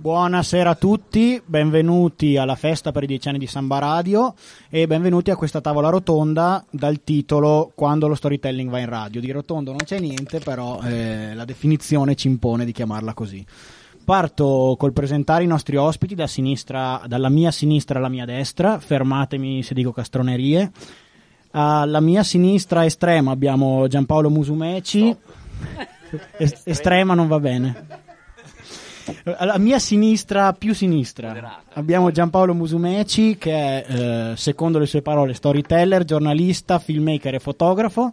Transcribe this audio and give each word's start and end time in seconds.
Buonasera 0.00 0.70
a 0.70 0.74
tutti, 0.76 1.42
benvenuti 1.44 2.36
alla 2.36 2.54
festa 2.54 2.92
per 2.92 3.02
i 3.02 3.06
dieci 3.06 3.28
anni 3.28 3.38
di 3.38 3.48
Samba 3.48 3.78
Radio 3.78 4.32
e 4.68 4.86
benvenuti 4.86 5.32
a 5.32 5.36
questa 5.36 5.60
tavola 5.60 5.88
rotonda 5.88 6.64
dal 6.70 7.02
titolo 7.02 7.72
Quando 7.74 8.06
lo 8.06 8.14
storytelling 8.14 8.70
va 8.70 8.78
in 8.78 8.88
radio. 8.88 9.20
Di 9.20 9.32
rotondo 9.32 9.70
non 9.70 9.80
c'è 9.84 9.98
niente, 9.98 10.38
però 10.38 10.80
eh, 10.82 11.34
la 11.34 11.44
definizione 11.44 12.14
ci 12.14 12.28
impone 12.28 12.64
di 12.64 12.70
chiamarla 12.70 13.12
così. 13.12 13.44
Parto 14.04 14.76
col 14.78 14.92
presentare 14.92 15.42
i 15.42 15.48
nostri 15.48 15.74
ospiti 15.74 16.14
da 16.14 16.28
sinistra, 16.28 17.02
dalla 17.06 17.28
mia 17.28 17.50
sinistra 17.50 17.98
alla 17.98 18.08
mia 18.08 18.24
destra, 18.24 18.78
fermatemi 18.78 19.64
se 19.64 19.74
dico 19.74 19.90
castronerie. 19.90 20.70
Alla 21.50 22.00
mia 22.00 22.22
sinistra 22.22 22.84
estrema 22.84 23.32
abbiamo 23.32 23.88
Giampaolo 23.88 24.30
Musumeci, 24.30 25.14
Es- 26.38 26.62
estrema 26.64 27.14
non 27.14 27.26
va 27.26 27.40
bene. 27.40 28.06
Alla 29.36 29.58
mia 29.58 29.78
sinistra, 29.78 30.52
più 30.52 30.74
sinistra, 30.74 31.62
abbiamo 31.74 32.10
Giampaolo 32.10 32.54
Musumeci 32.54 33.36
che 33.36 33.52
è, 33.52 33.84
eh, 33.88 34.36
secondo 34.36 34.78
le 34.78 34.86
sue 34.86 35.02
parole, 35.02 35.34
storyteller, 35.34 36.04
giornalista, 36.04 36.78
filmmaker 36.78 37.34
e 37.34 37.38
fotografo. 37.38 38.12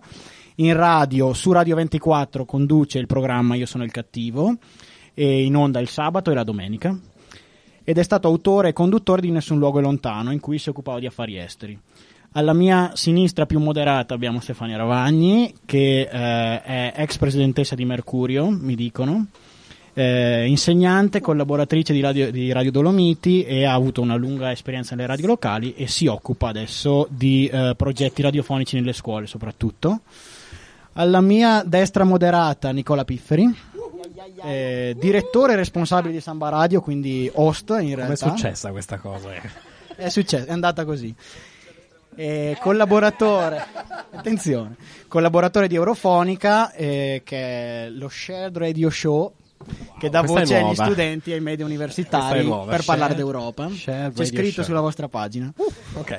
In 0.55 0.73
radio, 0.73 1.33
su 1.33 1.51
Radio 1.51 1.75
24, 1.75 2.45
conduce 2.45 2.97
il 2.97 3.07
programma 3.07 3.55
Io 3.55 3.65
sono 3.65 3.83
il 3.83 3.91
cattivo, 3.91 4.55
e 5.13 5.43
in 5.43 5.55
onda 5.55 5.79
il 5.79 5.89
sabato 5.89 6.31
e 6.31 6.33
la 6.33 6.43
domenica. 6.43 6.97
Ed 7.83 7.97
è 7.97 8.03
stato 8.03 8.27
autore 8.27 8.69
e 8.69 8.73
conduttore 8.73 9.21
di 9.21 9.31
Nessun 9.31 9.57
luogo 9.57 9.79
lontano, 9.79 10.31
in 10.31 10.39
cui 10.39 10.57
si 10.57 10.69
occupava 10.69 10.99
di 10.99 11.05
affari 11.05 11.37
esteri. 11.37 11.77
Alla 12.31 12.53
mia 12.53 12.91
sinistra 12.95 13.45
più 13.45 13.59
moderata 13.59 14.13
abbiamo 14.13 14.39
Stefania 14.39 14.77
Ravagni, 14.77 15.53
che 15.65 16.01
eh, 16.01 16.61
è 16.61 16.93
ex 16.95 17.17
presidentessa 17.17 17.75
di 17.75 17.85
Mercurio, 17.85 18.49
mi 18.49 18.75
dicono 18.75 19.27
eh, 19.97 20.45
insegnante, 20.45 21.21
collaboratrice 21.21 21.93
di 21.93 22.01
radio, 22.01 22.29
di 22.29 22.51
radio, 22.51 22.69
Dolomiti 22.69 23.43
e 23.43 23.63
ha 23.63 23.73
avuto 23.73 24.01
una 24.01 24.15
lunga 24.15 24.51
esperienza 24.51 24.93
nelle 24.93 25.07
radio 25.07 25.27
locali 25.27 25.73
e 25.75 25.87
si 25.87 26.05
occupa 26.05 26.49
adesso 26.49 27.07
di 27.09 27.47
eh, 27.47 27.73
progetti 27.77 28.21
radiofonici 28.21 28.75
nelle 28.75 28.91
scuole 28.91 29.25
soprattutto. 29.25 30.01
Alla 30.97 31.21
mia 31.21 31.63
destra 31.65 32.03
moderata 32.03 32.71
Nicola 32.71 33.05
Pifferi, 33.05 33.53
eh, 34.43 34.95
direttore 34.99 35.55
responsabile 35.55 36.13
di 36.13 36.21
Samba 36.21 36.49
Radio, 36.49 36.81
quindi 36.81 37.29
host 37.33 37.69
in 37.79 37.95
realtà. 37.95 38.25
Come 38.25 38.33
è 38.33 38.37
successa 38.37 38.71
questa 38.71 38.97
cosa? 38.97 39.29
È 39.95 40.09
successa, 40.09 40.45
è 40.45 40.51
andata 40.51 40.83
così. 40.83 41.13
Eh, 42.17 42.57
collaboratore, 42.61 43.65
attenzione, 44.11 44.75
collaboratore 45.07 45.67
di 45.67 45.75
Eurofonica, 45.75 46.71
eh, 46.73 47.21
che 47.25 47.37
è 47.37 47.89
lo 47.89 48.07
Shared 48.07 48.57
Radio 48.57 48.89
Show 48.89 49.33
che 49.99 50.09
dà 50.09 50.21
voce 50.21 50.57
agli 50.57 50.75
studenti 50.75 51.31
e 51.31 51.35
ai 51.35 51.41
media 51.41 51.65
universitari 51.65 52.43
nuova. 52.43 52.71
per 52.71 52.83
parlare 52.85 53.13
Share- 53.13 53.23
d'Europa. 53.23 53.69
Share 53.69 54.11
C'è 54.13 54.25
scritto 54.25 54.51
Show. 54.51 54.63
sulla 54.63 54.81
vostra 54.81 55.07
pagina. 55.07 55.51
Ok. 55.93 56.11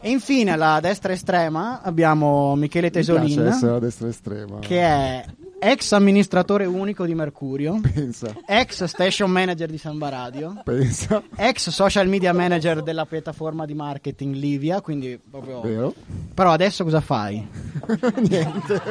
E 0.00 0.10
infine 0.10 0.50
alla 0.52 0.80
destra 0.80 1.12
estrema 1.12 1.80
abbiamo 1.82 2.54
Michele 2.56 2.86
Mi 2.86 2.92
Tesolin, 2.92 3.40
a 3.48 3.78
destra 3.78 4.08
estrema. 4.08 4.58
che 4.58 4.78
è 4.80 5.24
ex 5.64 5.92
amministratore 5.92 6.66
unico 6.66 7.06
di 7.06 7.14
Mercurio, 7.14 7.80
Pensa, 7.80 8.34
ex 8.46 8.84
station 8.84 9.30
manager 9.30 9.70
di 9.70 9.78
Samba 9.78 10.10
Radio, 10.10 10.60
pensa, 10.62 11.22
ex 11.36 11.70
social 11.70 12.06
media 12.06 12.34
manager 12.34 12.82
della 12.82 13.06
piattaforma 13.06 13.64
di 13.64 13.72
marketing 13.72 14.34
Livia, 14.34 14.82
quindi 14.82 15.18
proprio... 15.18 15.62
vero? 15.62 15.94
Però 16.34 16.50
adesso 16.50 16.84
cosa 16.84 17.00
fai? 17.00 17.46
Niente. 18.28 18.82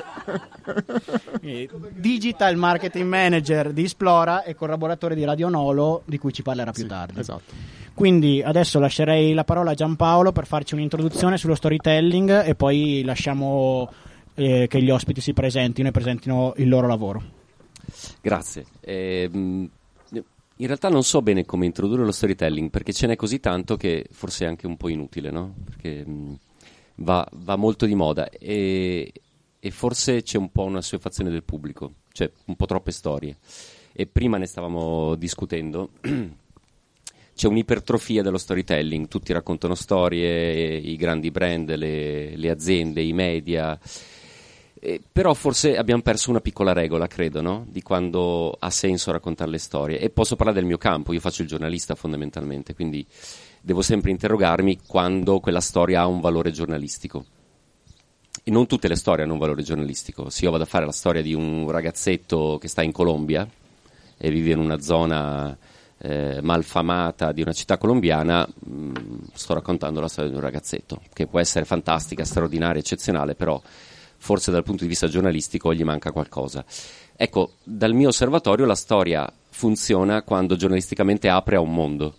Digital 1.91 2.55
marketing 2.55 3.07
manager 3.07 3.71
di 3.71 3.83
Esplora 3.83 4.43
e 4.43 4.55
collaboratore 4.55 5.13
di 5.13 5.23
Radio 5.23 5.49
Nolo, 5.49 6.01
di 6.05 6.17
cui 6.17 6.33
ci 6.33 6.41
parlerà 6.41 6.71
più 6.71 6.83
Sì, 6.83 6.87
tardi. 6.87 7.19
Esatto. 7.19 7.53
Quindi 7.93 8.41
adesso 8.41 8.79
lascerei 8.79 9.33
la 9.33 9.43
parola 9.43 9.71
a 9.71 9.75
Giampaolo 9.75 10.31
per 10.31 10.47
farci 10.47 10.73
un'introduzione 10.73 11.37
sullo 11.37 11.53
storytelling 11.53 12.43
e 12.43 12.55
poi 12.55 13.03
lasciamo 13.05 13.87
eh, 14.35 14.67
che 14.67 14.81
gli 14.81 14.89
ospiti 14.89 15.21
si 15.21 15.33
presentino 15.33 15.87
e 15.89 15.91
presentino 15.91 16.53
il 16.57 16.69
loro 16.69 16.87
lavoro. 16.87 17.21
Grazie. 18.21 18.65
Ehm, 18.81 19.69
in 20.57 20.67
realtà 20.67 20.89
non 20.89 21.03
so 21.03 21.21
bene 21.21 21.45
come 21.45 21.65
introdurre 21.65 22.05
lo 22.05 22.11
storytelling 22.11 22.69
perché 22.69 22.93
ce 22.93 23.07
n'è 23.07 23.15
così 23.15 23.39
tanto 23.39 23.75
che 23.75 24.05
forse 24.11 24.45
è 24.45 24.47
anche 24.47 24.67
un 24.67 24.77
po' 24.77 24.87
inutile, 24.87 25.31
no? 25.31 25.55
Perché 25.65 26.05
mh, 26.05 26.39
va, 26.95 27.27
va 27.31 27.55
molto 27.55 27.85
di 27.85 27.95
moda 27.95 28.29
e, 28.29 29.11
e 29.59 29.71
forse 29.71 30.21
c'è 30.21 30.37
un 30.37 30.51
po' 30.51 30.63
una 30.63 30.77
assuefazione 30.77 31.31
del 31.31 31.43
pubblico, 31.43 31.93
cioè 32.11 32.31
un 32.45 32.55
po' 32.55 32.65
troppe 32.65 32.91
storie. 32.91 33.37
E 33.91 34.05
prima 34.07 34.37
ne 34.37 34.45
stavamo 34.45 35.15
discutendo. 35.15 35.89
C'è 37.35 37.47
un'ipertrofia 37.47 38.21
dello 38.21 38.37
storytelling, 38.37 39.07
tutti 39.07 39.33
raccontano 39.33 39.73
storie, 39.73 40.75
i 40.75 40.95
grandi 40.95 41.31
brand, 41.31 41.73
le, 41.73 42.35
le 42.35 42.49
aziende, 42.51 43.01
i 43.01 43.11
media, 43.11 43.77
eh, 44.85 45.01
però 45.09 45.33
forse 45.33 45.77
abbiamo 45.77 46.01
perso 46.01 46.29
una 46.29 46.41
piccola 46.41 46.73
regola, 46.73 47.07
credo, 47.07 47.41
no? 47.41 47.65
di 47.69 47.81
quando 47.81 48.53
ha 48.59 48.69
senso 48.69 49.13
raccontare 49.13 49.49
le 49.49 49.57
storie. 49.57 49.97
E 49.97 50.09
posso 50.09 50.35
parlare 50.35 50.59
del 50.59 50.67
mio 50.67 50.77
campo, 50.77 51.13
io 51.13 51.21
faccio 51.21 51.41
il 51.41 51.47
giornalista 51.47 51.95
fondamentalmente, 51.95 52.75
quindi 52.75 53.07
devo 53.61 53.81
sempre 53.81 54.11
interrogarmi 54.11 54.81
quando 54.85 55.39
quella 55.39 55.61
storia 55.61 56.01
ha 56.01 56.07
un 56.07 56.19
valore 56.19 56.51
giornalistico. 56.51 57.23
E 58.43 58.51
non 58.51 58.67
tutte 58.67 58.89
le 58.89 58.97
storie 58.97 59.23
hanno 59.23 59.33
un 59.33 59.39
valore 59.39 59.63
giornalistico. 59.63 60.29
Se 60.29 60.43
io 60.43 60.51
vado 60.51 60.63
a 60.63 60.67
fare 60.67 60.85
la 60.85 60.91
storia 60.91 61.21
di 61.21 61.33
un 61.33 61.71
ragazzetto 61.71 62.57
che 62.59 62.67
sta 62.67 62.81
in 62.81 62.91
Colombia 62.91 63.47
e 64.17 64.29
vive 64.31 64.51
in 64.51 64.59
una 64.59 64.81
zona 64.81 65.57
eh, 65.97 66.41
malfamata 66.41 67.31
di 67.31 67.41
una 67.41 67.53
città 67.53 67.77
colombiana, 67.77 68.45
mh, 68.45 68.91
sto 69.33 69.53
raccontando 69.53 70.01
la 70.01 70.09
storia 70.09 70.29
di 70.29 70.35
un 70.35 70.43
ragazzetto, 70.43 70.99
che 71.13 71.25
può 71.25 71.39
essere 71.39 71.63
fantastica, 71.63 72.25
straordinaria, 72.25 72.81
eccezionale, 72.81 73.33
però 73.35 73.61
forse 74.23 74.51
dal 74.51 74.63
punto 74.63 74.83
di 74.83 74.89
vista 74.89 75.09
giornalistico 75.09 75.73
gli 75.73 75.83
manca 75.83 76.13
qualcosa. 76.13 76.63
Ecco, 77.13 77.55
dal 77.61 77.93
mio 77.93 78.07
osservatorio 78.07 78.65
la 78.65 78.73
storia 78.73 79.29
funziona 79.49 80.21
quando 80.21 80.55
giornalisticamente 80.55 81.27
apre 81.27 81.57
a 81.57 81.59
un 81.59 81.73
mondo. 81.73 82.15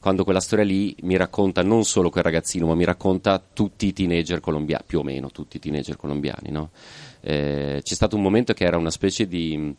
Quando 0.00 0.24
quella 0.24 0.40
storia 0.40 0.64
lì 0.64 0.96
mi 1.02 1.16
racconta 1.16 1.62
non 1.62 1.84
solo 1.84 2.10
quel 2.10 2.24
ragazzino, 2.24 2.66
ma 2.66 2.74
mi 2.74 2.84
racconta 2.84 3.40
tutti 3.52 3.86
i 3.86 3.92
teenager 3.92 4.40
colombiani, 4.40 4.82
più 4.84 4.98
o 4.98 5.04
meno 5.04 5.30
tutti 5.30 5.58
i 5.58 5.60
teenager 5.60 5.96
colombiani. 5.96 6.50
no? 6.50 6.70
Eh, 7.20 7.82
c'è 7.84 7.94
stato 7.94 8.16
un 8.16 8.22
momento 8.22 8.52
che 8.52 8.64
era 8.64 8.76
una 8.76 8.90
specie 8.90 9.28
di 9.28 9.76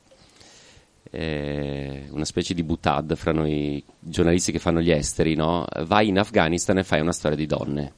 eh, 1.12 2.08
una 2.10 2.26
specie 2.26 2.54
di 2.54 2.64
butad 2.64 3.16
fra 3.16 3.34
noi 3.34 3.84
giornalisti 4.00 4.54
che 4.54 4.60
fanno 4.60 4.80
gli 4.80 4.92
esteri, 4.92 5.36
no? 5.36 5.66
vai 5.86 6.08
in 6.08 6.20
Afghanistan 6.20 6.78
e 6.78 6.84
fai 6.86 7.02
una 7.02 7.12
storia 7.12 7.36
di 7.36 7.46
donne. 7.46 7.94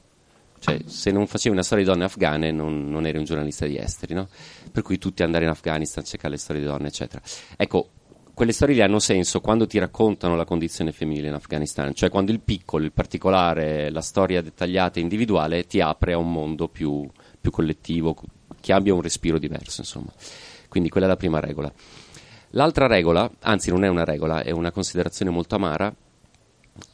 Cioè, 0.62 0.80
se 0.86 1.10
non 1.10 1.26
facevi 1.26 1.52
una 1.52 1.64
storia 1.64 1.82
di 1.82 1.90
donne 1.90 2.04
afghane 2.04 2.52
non, 2.52 2.88
non 2.88 3.04
eri 3.04 3.18
un 3.18 3.24
giornalista 3.24 3.66
di 3.66 3.76
esteri, 3.76 4.14
no? 4.14 4.28
Per 4.70 4.84
cui 4.84 4.96
tutti 4.96 5.24
andare 5.24 5.42
in 5.42 5.50
Afghanistan, 5.50 6.04
cercare 6.04 6.34
le 6.34 6.38
storie 6.38 6.62
di 6.62 6.68
donne, 6.68 6.86
eccetera. 6.86 7.20
Ecco, 7.56 7.88
quelle 8.32 8.52
storie 8.52 8.76
lì 8.76 8.80
hanno 8.80 9.00
senso 9.00 9.40
quando 9.40 9.66
ti 9.66 9.80
raccontano 9.80 10.36
la 10.36 10.44
condizione 10.44 10.92
femminile 10.92 11.26
in 11.26 11.34
Afghanistan, 11.34 11.92
cioè 11.94 12.10
quando 12.10 12.30
il 12.30 12.38
piccolo, 12.38 12.84
il 12.84 12.92
particolare, 12.92 13.90
la 13.90 14.02
storia 14.02 14.40
dettagliata 14.40 15.00
e 15.00 15.02
individuale 15.02 15.66
ti 15.66 15.80
apre 15.80 16.12
a 16.12 16.18
un 16.18 16.30
mondo 16.30 16.68
più, 16.68 17.10
più 17.40 17.50
collettivo, 17.50 18.16
che 18.60 18.72
abbia 18.72 18.94
un 18.94 19.02
respiro 19.02 19.38
diverso, 19.38 19.80
insomma. 19.80 20.12
Quindi 20.68 20.90
quella 20.90 21.06
è 21.06 21.08
la 21.08 21.16
prima 21.16 21.40
regola. 21.40 21.72
L'altra 22.50 22.86
regola, 22.86 23.28
anzi 23.40 23.70
non 23.70 23.82
è 23.82 23.88
una 23.88 24.04
regola, 24.04 24.44
è 24.44 24.52
una 24.52 24.70
considerazione 24.70 25.32
molto 25.32 25.56
amara, 25.56 25.92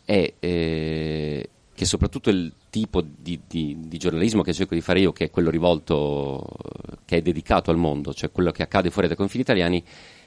è 0.06 0.32
eh, 0.38 1.50
che 1.78 1.84
soprattutto 1.84 2.28
il 2.28 2.52
tipo 2.70 3.00
di, 3.00 3.38
di- 3.46 3.76
di 3.86 3.98
giornalismo 3.98 4.42
che 4.42 4.52
cerco 4.52 4.74
di 4.74 4.80
fare 4.80 4.98
io, 4.98 5.12
che 5.12 5.26
è 5.26 5.30
quello 5.30 5.48
rivolto, 5.48 6.44
che 7.04 7.18
è 7.18 7.22
dedicato 7.22 7.70
al 7.70 7.76
mondo, 7.76 8.12
cioè 8.12 8.32
quello 8.32 8.50
che 8.50 8.64
accade 8.64 8.90
fuori 8.90 9.06
dai 9.06 9.16
confini 9.16 9.42
italiani, 9.42 9.80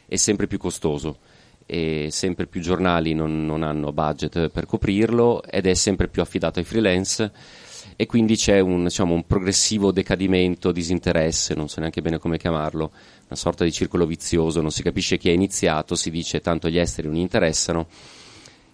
è 0.05 0.15
sempre 0.15 0.47
più 0.47 0.57
costoso 0.57 1.17
e 1.65 2.07
sempre 2.09 2.47
più 2.47 2.61
giornali 2.61 3.13
non, 3.13 3.45
non 3.45 3.63
hanno 3.63 3.91
budget 3.91 4.47
per 4.47 4.65
coprirlo 4.65 5.43
ed 5.43 5.65
è 5.65 5.73
sempre 5.73 6.07
più 6.07 6.21
affidato 6.21 6.59
ai 6.59 6.65
freelance 6.65 7.29
e 7.97 8.05
quindi 8.05 8.37
c'è 8.37 8.61
un, 8.61 8.85
diciamo, 8.85 9.13
un 9.13 9.25
progressivo 9.25 9.91
decadimento, 9.91 10.71
disinteresse, 10.71 11.53
non 11.53 11.67
so 11.67 11.81
neanche 11.81 12.01
bene 12.01 12.17
come 12.17 12.37
chiamarlo, 12.37 12.91
una 13.25 13.35
sorta 13.35 13.65
di 13.65 13.73
circolo 13.73 14.05
vizioso, 14.05 14.61
non 14.61 14.71
si 14.71 14.83
capisce 14.83 15.17
chi 15.17 15.27
è 15.27 15.33
iniziato, 15.33 15.95
si 15.95 16.11
dice 16.11 16.39
tanto 16.39 16.69
gli 16.69 16.77
esteri 16.77 17.09
non 17.09 17.17
interessano 17.17 17.87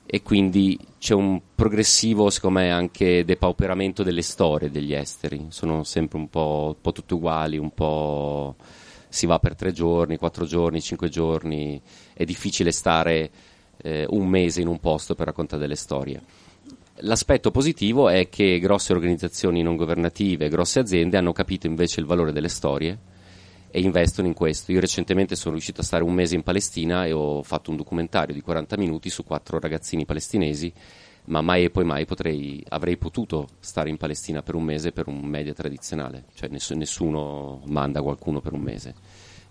e 0.09 0.23
quindi 0.23 0.79
c'è 0.99 1.13
un 1.13 1.41
progressivo, 1.53 2.29
secondo 2.29 2.59
me, 2.59 2.71
anche 2.71 3.25
depauperamento 3.25 4.03
delle 4.03 4.21
storie 4.21 4.71
degli 4.71 4.93
esteri, 4.93 5.47
sono 5.49 5.83
sempre 5.83 6.17
un 6.17 6.29
po', 6.29 6.73
un 6.75 6.81
po' 6.81 6.93
tutte 6.93 7.13
uguali, 7.13 7.57
un 7.57 7.73
po' 7.73 8.55
si 9.09 9.25
va 9.25 9.37
per 9.37 9.55
tre 9.55 9.73
giorni, 9.73 10.15
quattro 10.15 10.45
giorni, 10.45 10.79
cinque 10.79 11.09
giorni, 11.09 11.81
è 12.13 12.23
difficile 12.23 12.71
stare 12.71 13.29
eh, 13.83 14.05
un 14.09 14.27
mese 14.27 14.61
in 14.61 14.67
un 14.67 14.79
posto 14.79 15.13
per 15.13 15.25
raccontare 15.25 15.61
delle 15.61 15.75
storie. 15.75 16.21
L'aspetto 17.01 17.51
positivo 17.51 18.07
è 18.07 18.29
che 18.29 18.59
grosse 18.59 18.93
organizzazioni 18.93 19.61
non 19.61 19.75
governative, 19.75 20.47
grosse 20.47 20.79
aziende 20.79 21.17
hanno 21.17 21.33
capito 21.33 21.67
invece 21.67 21.99
il 21.99 22.05
valore 22.05 22.31
delle 22.31 22.47
storie 22.47 22.97
e 23.77 23.81
investono 23.81 24.27
in 24.27 24.33
questo. 24.33 24.71
Io 24.71 24.79
recentemente 24.79 25.35
sono 25.35 25.53
riuscito 25.53 25.81
a 25.81 25.83
stare 25.83 26.03
un 26.03 26.11
mese 26.11 26.33
in 26.33 26.41
Palestina 26.41 27.05
e 27.05 27.11
ho 27.11 27.43
fatto 27.43 27.69
un 27.69 27.77
documentario 27.77 28.33
di 28.33 28.41
40 28.41 28.75
minuti 28.75 29.11
su 29.11 29.23
quattro 29.23 29.59
ragazzini 29.59 30.03
palestinesi, 30.03 30.73
ma 31.25 31.41
mai 31.41 31.65
e 31.65 31.69
poi 31.69 31.85
mai 31.85 32.05
potrei, 32.05 32.65
avrei 32.69 32.97
potuto 32.97 33.47
stare 33.59 33.89
in 33.89 33.97
Palestina 33.97 34.41
per 34.41 34.55
un 34.55 34.63
mese 34.63 34.91
per 34.91 35.07
un 35.07 35.19
media 35.19 35.53
tradizionale, 35.53 36.23
cioè 36.33 36.49
ness- 36.49 36.71
nessuno 36.71 37.61
manda 37.67 38.01
qualcuno 38.01 38.41
per 38.41 38.53
un 38.53 38.61
mese. 38.61 38.95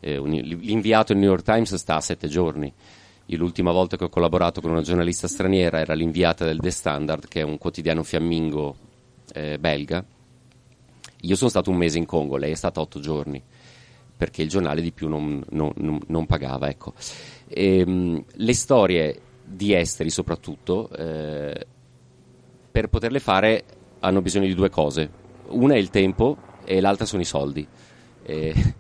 Eh, 0.00 0.16
un, 0.16 0.30
l'inviato 0.30 1.12
del 1.12 1.22
New 1.22 1.30
York 1.30 1.44
Times 1.44 1.72
sta 1.76 1.94
a 1.94 2.00
sette 2.00 2.26
giorni. 2.26 2.72
Io 3.26 3.38
l'ultima 3.38 3.70
volta 3.70 3.96
che 3.96 4.04
ho 4.04 4.08
collaborato 4.08 4.60
con 4.60 4.72
una 4.72 4.82
giornalista 4.82 5.28
straniera 5.28 5.78
era 5.78 5.94
l'inviata 5.94 6.44
del 6.44 6.58
The 6.58 6.70
Standard, 6.72 7.28
che 7.28 7.42
è 7.42 7.44
un 7.44 7.58
quotidiano 7.58 8.02
fiammingo 8.02 8.76
eh, 9.34 9.56
belga. 9.60 10.04
Io 11.20 11.36
sono 11.36 11.50
stato 11.50 11.70
un 11.70 11.76
mese 11.76 11.98
in 11.98 12.06
Congo, 12.06 12.36
lei 12.36 12.50
è 12.50 12.56
stata 12.56 12.80
otto 12.80 12.98
giorni 12.98 13.40
perché 14.16 14.42
il 14.42 14.48
giornale 14.48 14.80
di 14.80 14.92
più 14.92 15.08
non, 15.08 15.44
non, 15.50 15.72
non, 15.76 16.00
non 16.06 16.26
pagava. 16.26 16.68
Ecco. 16.68 16.94
E, 17.46 17.78
ehm, 17.78 18.24
le 18.32 18.54
storie 18.54 19.20
di 19.44 19.74
esteri 19.74 20.10
soprattutto, 20.10 20.90
eh, 20.90 21.66
per 22.70 22.88
poterle 22.88 23.20
fare 23.20 23.64
hanno 24.00 24.22
bisogno 24.22 24.46
di 24.46 24.54
due 24.54 24.70
cose. 24.70 25.24
Una 25.48 25.74
è 25.74 25.78
il 25.78 25.90
tempo 25.90 26.36
e 26.64 26.80
l'altra 26.80 27.06
sono 27.06 27.22
i 27.22 27.26
soldi. 27.26 27.66
E, 28.22 28.74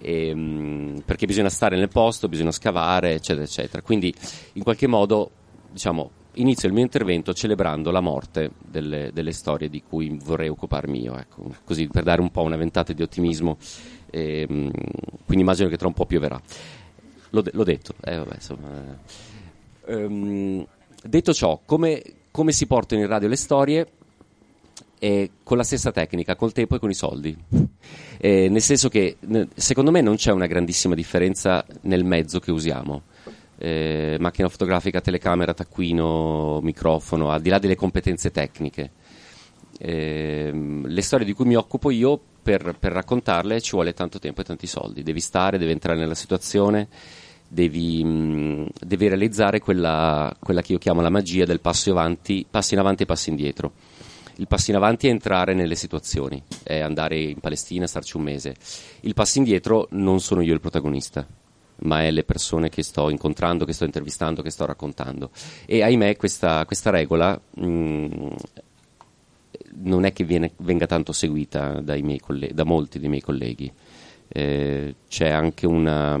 e, 0.00 0.28
ehm, 0.28 1.02
perché 1.04 1.26
bisogna 1.26 1.50
stare 1.50 1.76
nel 1.76 1.88
posto, 1.88 2.28
bisogna 2.28 2.52
scavare, 2.52 3.14
eccetera, 3.14 3.44
eccetera. 3.44 3.82
Quindi 3.82 4.12
in 4.54 4.62
qualche 4.62 4.86
modo, 4.86 5.30
diciamo, 5.70 6.10
inizio 6.34 6.68
il 6.68 6.74
mio 6.74 6.82
intervento 6.82 7.32
celebrando 7.32 7.90
la 7.90 8.00
morte 8.00 8.50
delle, 8.64 9.10
delle 9.12 9.32
storie 9.32 9.68
di 9.68 9.82
cui 9.82 10.16
vorrei 10.22 10.48
occuparmi 10.48 11.00
io, 11.00 11.18
ecco, 11.18 11.54
così 11.64 11.88
per 11.88 12.04
dare 12.04 12.20
un 12.20 12.30
po' 12.30 12.42
una 12.42 12.56
ventata 12.56 12.92
di 12.92 13.02
ottimismo 13.02 13.56
e, 14.10 14.46
ehm, 14.48 14.70
quindi 15.24 15.42
immagino 15.42 15.68
che 15.68 15.76
tra 15.76 15.86
un 15.86 15.94
po' 15.94 16.06
pioverà. 16.06 16.40
L'ho, 17.30 17.42
de- 17.42 17.50
l'ho 17.52 17.64
detto. 17.64 17.94
Eh, 18.02 18.16
vabbè, 18.16 18.34
insomma, 18.34 18.98
ehm, 19.86 20.66
detto 21.02 21.32
ciò, 21.32 21.60
come, 21.64 22.02
come, 22.30 22.52
si 22.52 22.66
portano 22.66 23.00
in 23.00 23.06
radio 23.06 23.28
le 23.28 23.36
storie? 23.36 23.92
Eh, 25.00 25.30
con 25.44 25.56
la 25.56 25.62
stessa 25.62 25.92
tecnica, 25.92 26.34
col 26.34 26.52
tempo 26.52 26.74
e 26.74 26.78
con 26.78 26.90
i 26.90 26.94
soldi. 26.94 27.36
Eh, 28.20 28.48
nel 28.48 28.62
senso 28.62 28.88
che 28.88 29.16
secondo 29.54 29.92
me 29.92 30.00
non 30.00 30.16
c'è 30.16 30.32
una 30.32 30.46
grandissima 30.46 30.96
differenza 30.96 31.64
nel 31.82 32.04
mezzo 32.04 32.40
che 32.40 32.50
usiamo. 32.50 33.02
Eh, 33.60 34.16
macchina 34.18 34.48
fotografica, 34.48 35.00
telecamera, 35.00 35.54
taccuino, 35.54 36.60
microfono, 36.62 37.30
al 37.30 37.40
di 37.40 37.48
là 37.48 37.58
delle 37.58 37.76
competenze 37.76 38.32
tecniche. 38.32 38.90
Eh, 39.78 40.50
le 40.84 41.02
storie 41.02 41.24
di 41.24 41.32
cui 41.32 41.44
mi 41.44 41.54
occupo 41.54 41.90
io 41.90 42.20
per, 42.48 42.76
per, 42.78 42.92
raccontarle 42.92 43.60
ci 43.60 43.72
vuole 43.72 43.92
tanto 43.92 44.18
tempo 44.18 44.40
e 44.40 44.44
tanti 44.44 44.66
soldi. 44.66 45.02
Devi 45.02 45.20
stare, 45.20 45.58
devi 45.58 45.70
entrare 45.70 45.98
nella 45.98 46.14
situazione, 46.14 46.88
devi, 47.46 48.02
mh, 48.02 48.68
devi 48.80 49.06
realizzare 49.06 49.60
quella, 49.60 50.34
quella, 50.40 50.62
che 50.62 50.72
io 50.72 50.78
chiamo 50.78 51.02
la 51.02 51.10
magia 51.10 51.44
del 51.44 51.60
passo 51.60 51.90
avanti, 51.90 52.46
passi 52.48 52.72
in 52.72 52.80
avanti 52.80 53.02
e 53.02 53.06
passi 53.06 53.28
indietro. 53.28 53.72
Il 54.36 54.46
passo 54.46 54.70
in 54.70 54.78
avanti 54.78 55.08
è 55.08 55.10
entrare 55.10 55.52
nelle 55.52 55.74
situazioni, 55.74 56.42
è 56.62 56.78
andare 56.78 57.18
in 57.18 57.38
Palestina, 57.38 57.86
starci 57.86 58.16
un 58.16 58.22
mese. 58.22 58.54
Il 59.00 59.12
passo 59.12 59.36
indietro 59.36 59.88
non 59.90 60.18
sono 60.20 60.40
io 60.40 60.54
il 60.54 60.60
protagonista, 60.60 61.26
ma 61.80 62.02
è 62.02 62.10
le 62.10 62.24
persone 62.24 62.70
che 62.70 62.82
sto 62.82 63.10
incontrando, 63.10 63.66
che 63.66 63.74
sto 63.74 63.84
intervistando, 63.84 64.40
che 64.40 64.50
sto 64.50 64.64
raccontando. 64.64 65.28
E 65.66 65.82
ahimè 65.82 66.16
questa, 66.16 66.64
questa 66.64 66.88
regola 66.88 67.38
mh, 67.56 68.28
non 69.82 70.04
è 70.04 70.12
che 70.12 70.24
viene, 70.24 70.52
venga 70.58 70.86
tanto 70.86 71.12
seguita 71.12 71.82
colleghi, 72.20 72.54
da 72.54 72.64
molti 72.64 72.98
dei 72.98 73.08
miei 73.08 73.20
colleghi. 73.20 73.70
Eh, 74.28 74.94
c'è 75.08 75.28
anche 75.28 75.66
una, 75.66 76.20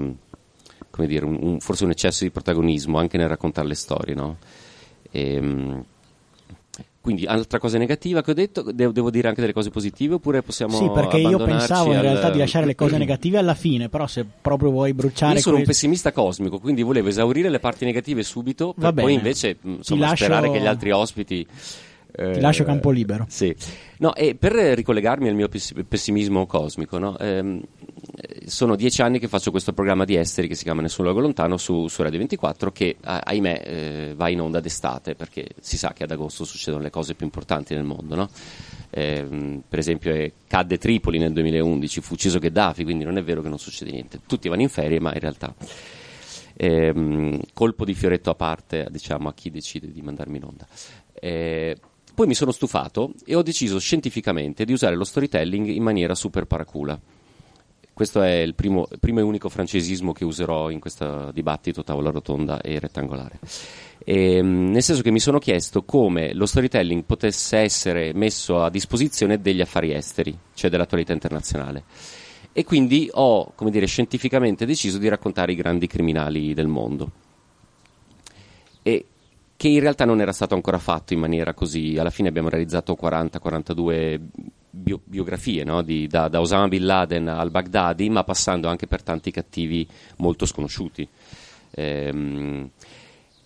dire, 1.06 1.24
un, 1.24 1.38
un, 1.40 1.60
forse 1.60 1.84
un 1.84 1.90
eccesso 1.90 2.24
di 2.24 2.30
protagonismo 2.30 2.98
anche 2.98 3.16
nel 3.16 3.28
raccontare 3.28 3.68
le 3.68 3.74
storie. 3.74 4.14
No? 4.14 4.36
E, 5.10 5.34
ehm, 5.34 5.84
quindi, 7.00 7.24
altra 7.24 7.58
cosa 7.58 7.78
negativa 7.78 8.20
che 8.22 8.32
ho 8.32 8.34
detto, 8.34 8.60
devo, 8.70 8.92
devo, 8.92 9.10
dire 9.10 9.28
anche 9.28 9.40
delle 9.40 9.54
cose 9.54 9.70
positive 9.70 10.14
oppure 10.14 10.42
possiamo 10.42 10.76
Sì, 10.76 10.90
perché 10.92 11.16
io 11.16 11.38
pensavo 11.38 11.94
in 11.94 12.02
realtà 12.02 12.28
di 12.28 12.38
lasciare 12.38 12.66
le 12.66 12.74
cose 12.74 12.98
negative 12.98 13.38
alla 13.38 13.54
fine, 13.54 13.88
però 13.88 14.06
se 14.06 14.26
proprio 14.42 14.70
vuoi 14.70 14.92
bruciare... 14.92 15.36
Io 15.36 15.40
sono 15.40 15.54
que... 15.54 15.62
un 15.62 15.68
pessimista 15.68 16.12
cosmico, 16.12 16.58
quindi 16.58 16.82
volevo 16.82 17.08
esaurire 17.08 17.48
le 17.48 17.60
parti 17.60 17.86
negative 17.86 18.22
subito, 18.22 18.74
per 18.78 18.92
poi 18.92 19.14
invece 19.14 19.56
insomma, 19.62 20.08
lascio... 20.08 20.24
sperare 20.24 20.50
che 20.50 20.60
gli 20.60 20.66
altri 20.66 20.90
ospiti 20.90 21.46
Ti 22.32 22.40
lascio 22.40 22.64
campo 22.64 22.90
libero. 22.90 23.26
Sì. 23.28 23.54
No, 23.98 24.14
e 24.14 24.34
per 24.34 24.52
ricollegarmi 24.52 25.28
al 25.28 25.34
mio 25.34 25.48
pessimismo 25.48 26.46
cosmico, 26.46 26.98
no? 26.98 27.16
ehm, 27.18 27.62
sono 28.46 28.74
dieci 28.76 29.02
anni 29.02 29.18
che 29.18 29.28
faccio 29.28 29.50
questo 29.50 29.72
programma 29.72 30.04
di 30.04 30.16
esteri 30.16 30.48
che 30.48 30.54
si 30.54 30.64
chiama 30.64 30.82
Nessun 30.82 31.04
Luogo 31.04 31.20
Lontano 31.20 31.56
su, 31.56 31.86
su 31.88 32.02
Radio 32.02 32.18
24 32.18 32.72
che, 32.72 32.96
ahimè, 33.00 33.62
eh, 33.64 34.14
va 34.16 34.28
in 34.28 34.40
onda 34.40 34.60
d'estate 34.60 35.14
perché 35.14 35.48
si 35.60 35.76
sa 35.76 35.92
che 35.92 36.04
ad 36.04 36.10
agosto 36.10 36.44
succedono 36.44 36.82
le 36.82 36.90
cose 36.90 37.14
più 37.14 37.26
importanti 37.26 37.74
nel 37.74 37.84
mondo, 37.84 38.14
no? 38.14 38.30
eh, 38.90 39.60
per 39.68 39.78
esempio 39.78 40.12
eh, 40.12 40.32
cadde 40.46 40.78
Tripoli 40.78 41.18
nel 41.18 41.32
2011, 41.32 42.00
fu 42.00 42.14
ucciso 42.14 42.38
Gheddafi, 42.38 42.84
quindi 42.84 43.04
non 43.04 43.16
è 43.16 43.22
vero 43.22 43.42
che 43.42 43.48
non 43.48 43.58
succede 43.58 43.90
niente. 43.90 44.20
Tutti 44.26 44.48
vanno 44.48 44.62
in 44.62 44.68
ferie, 44.68 45.00
ma 45.00 45.12
in 45.12 45.20
realtà... 45.20 45.54
Ehm, 46.60 47.40
colpo 47.54 47.84
di 47.84 47.94
fioretto 47.94 48.30
a 48.30 48.34
parte 48.34 48.88
diciamo, 48.90 49.28
a 49.28 49.32
chi 49.32 49.48
decide 49.48 49.92
di 49.92 50.02
mandarmi 50.02 50.38
in 50.38 50.42
onda. 50.42 50.66
Eh, 51.12 51.76
poi 52.18 52.26
mi 52.26 52.34
sono 52.34 52.50
stufato 52.50 53.12
e 53.24 53.36
ho 53.36 53.42
deciso 53.42 53.78
scientificamente 53.78 54.64
di 54.64 54.72
usare 54.72 54.96
lo 54.96 55.04
storytelling 55.04 55.68
in 55.68 55.84
maniera 55.84 56.16
super 56.16 56.46
paracula. 56.46 57.00
Questo 57.92 58.22
è 58.22 58.38
il 58.38 58.56
primo, 58.56 58.88
primo 58.98 59.20
e 59.20 59.22
unico 59.22 59.48
francesismo 59.48 60.10
che 60.10 60.24
userò 60.24 60.68
in 60.70 60.80
questo 60.80 61.30
dibattito 61.30 61.84
tavola 61.84 62.10
rotonda 62.10 62.60
e 62.60 62.80
rettangolare. 62.80 63.38
E, 64.04 64.34
ehm, 64.34 64.72
nel 64.72 64.82
senso 64.82 65.02
che 65.02 65.12
mi 65.12 65.20
sono 65.20 65.38
chiesto 65.38 65.84
come 65.84 66.34
lo 66.34 66.46
storytelling 66.46 67.04
potesse 67.04 67.58
essere 67.58 68.12
messo 68.12 68.64
a 68.64 68.68
disposizione 68.68 69.40
degli 69.40 69.60
affari 69.60 69.92
esteri, 69.92 70.36
cioè 70.54 70.70
dell'attualità 70.70 71.12
internazionale. 71.12 71.84
E 72.52 72.64
quindi 72.64 73.08
ho, 73.12 73.52
come 73.54 73.70
dire, 73.70 73.86
scientificamente 73.86 74.66
deciso 74.66 74.98
di 74.98 75.06
raccontare 75.06 75.52
i 75.52 75.54
grandi 75.54 75.86
criminali 75.86 76.52
del 76.52 76.66
mondo. 76.66 77.27
Che 79.58 79.66
in 79.66 79.80
realtà 79.80 80.04
non 80.04 80.20
era 80.20 80.30
stato 80.30 80.54
ancora 80.54 80.78
fatto 80.78 81.14
in 81.14 81.18
maniera 81.18 81.52
così. 81.52 81.96
Alla 81.98 82.10
fine 82.10 82.28
abbiamo 82.28 82.48
realizzato 82.48 82.96
40-42 82.96 84.20
bio- 84.70 85.00
biografie, 85.02 85.64
no? 85.64 85.82
Di, 85.82 86.06
da, 86.06 86.28
da, 86.28 86.40
Osama 86.40 86.68
Bin 86.68 86.86
Laden 86.86 87.26
al 87.26 87.50
Baghdadi, 87.50 88.08
ma 88.08 88.22
passando 88.22 88.68
anche 88.68 88.86
per 88.86 89.02
tanti 89.02 89.32
cattivi 89.32 89.84
molto 90.18 90.46
sconosciuti. 90.46 91.08
Ehm, 91.72 92.70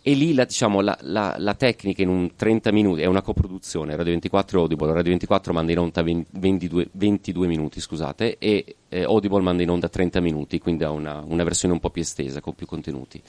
e 0.04 0.14
lì 0.14 0.34
la, 0.34 0.44
diciamo, 0.44 0.80
la, 0.80 0.98
la, 1.02 1.36
la, 1.38 1.54
tecnica 1.54 2.02
in 2.02 2.08
un 2.08 2.34
30 2.34 2.72
minuti 2.72 3.02
è 3.02 3.06
una 3.06 3.22
coproduzione 3.22 3.94
Radio 3.94 4.10
24 4.10 4.58
e 4.58 4.60
Audible 4.62 4.92
Radio 4.92 5.10
24 5.10 5.52
manda 5.52 5.70
in 5.70 5.78
onda 5.78 6.02
22, 6.02 6.88
22 6.90 7.46
minuti 7.46 7.80
scusate, 7.80 8.36
e 8.38 8.76
eh, 8.88 9.04
Audible 9.04 9.42
manda 9.42 9.62
in 9.62 9.70
onda 9.70 9.88
30 9.88 10.20
minuti 10.20 10.58
quindi 10.58 10.82
ha 10.82 10.90
una, 10.90 11.22
una, 11.24 11.44
versione 11.44 11.74
un 11.74 11.80
po' 11.80 11.90
più 11.90 12.02
estesa 12.02 12.40
con 12.40 12.54
più 12.54 12.66
contenuti 12.66 13.22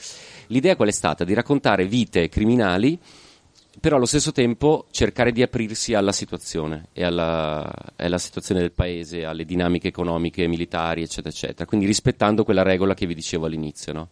l'idea 0.47 0.75
qual 0.75 0.87
è 0.87 0.91
stata? 0.91 1.23
di 1.23 1.35
raccontare 1.35 1.85
vite 1.85 2.27
criminali 2.27 2.99
però 3.79 3.97
allo 3.97 4.05
stesso 4.05 4.31
tempo 4.31 4.87
cercare 4.89 5.31
di 5.31 5.43
aprirsi 5.43 5.93
alla 5.93 6.11
situazione 6.11 6.87
e 6.93 7.03
alla, 7.03 7.71
alla 7.97 8.17
situazione 8.17 8.61
del 8.61 8.71
paese 8.71 9.25
alle 9.25 9.45
dinamiche 9.45 9.89
economiche, 9.89 10.47
militari 10.47 11.03
eccetera 11.03 11.29
eccetera 11.29 11.65
quindi 11.67 11.85
rispettando 11.85 12.43
quella 12.43 12.63
regola 12.63 12.95
che 12.95 13.05
vi 13.05 13.13
dicevo 13.13 13.45
all'inizio 13.45 13.93
no? 13.93 14.09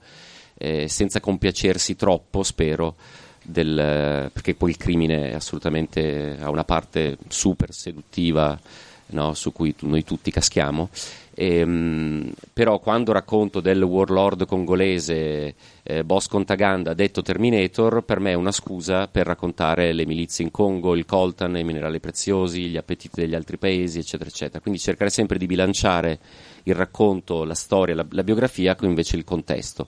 Eh, 0.62 0.88
senza 0.88 1.20
compiacersi 1.20 1.96
troppo, 1.96 2.44
spero, 2.44 2.96
del, 3.44 4.30
perché 4.32 4.54
poi 4.54 4.70
il 4.70 4.78
crimine 4.78 5.34
assolutamente 5.34 6.38
ha 6.40 6.50
una 6.50 6.64
parte 6.64 7.18
super 7.28 7.74
seduttiva 7.74 8.60
no, 9.08 9.34
su 9.34 9.52
cui 9.52 9.76
tu, 9.76 9.88
noi 9.88 10.04
tutti 10.04 10.32
caschiamo. 10.32 10.90
E, 11.34 11.56
ehm, 11.60 12.34
però 12.54 12.80
quando 12.80 13.14
racconto 13.14 13.62
del 13.62 13.82
warlord 13.82 14.46
congolese 14.46 15.56
eh, 15.82 16.04
Boss 16.04 16.28
Contaganda 16.28 16.94
detto 16.94 17.22
Terminator 17.22 18.04
per 18.04 18.20
me 18.20 18.32
è 18.32 18.36
una 18.36 18.52
scusa 18.52 19.08
per 19.08 19.28
raccontare 19.28 19.94
le 19.94 20.06
milizie 20.06 20.44
in 20.44 20.52
Congo, 20.52 20.94
il 20.94 21.06
coltan, 21.06 21.58
i 21.58 21.64
minerali 21.64 22.02
preziosi, 22.02 22.68
gli 22.68 22.76
appetiti 22.78 23.22
degli 23.22 23.34
altri 23.34 23.58
paesi 23.58 24.00
eccetera 24.00 24.30
eccetera 24.30 24.60
quindi 24.60 24.80
cercare 24.80 25.10
sempre 25.10 25.38
di 25.38 25.46
bilanciare 25.46 26.20
il 26.64 26.76
racconto, 26.76 27.46
la 27.46 27.56
storia, 27.56 27.96
la, 27.96 28.06
la 28.10 28.24
biografia 28.24 28.76
con 28.76 28.90
invece 28.90 29.16
il 29.16 29.24
contesto 29.24 29.88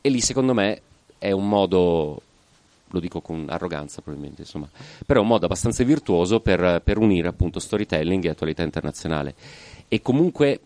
e 0.00 0.08
lì 0.08 0.20
secondo 0.20 0.54
me 0.54 0.80
è 1.18 1.30
un 1.32 1.48
modo, 1.48 2.22
lo 2.88 3.00
dico 3.00 3.20
con 3.20 3.46
arroganza 3.48 4.00
probabilmente, 4.00 4.42
insomma, 4.42 4.68
però 5.04 5.20
è 5.20 5.22
un 5.22 5.28
modo 5.28 5.44
abbastanza 5.44 5.84
virtuoso 5.84 6.40
per, 6.40 6.80
per 6.82 6.98
unire 6.98 7.28
appunto 7.28 7.60
storytelling 7.60 8.24
e 8.24 8.30
attualità 8.30 8.62
internazionale. 8.62 9.34
E 9.88 10.00
comunque, 10.02 10.60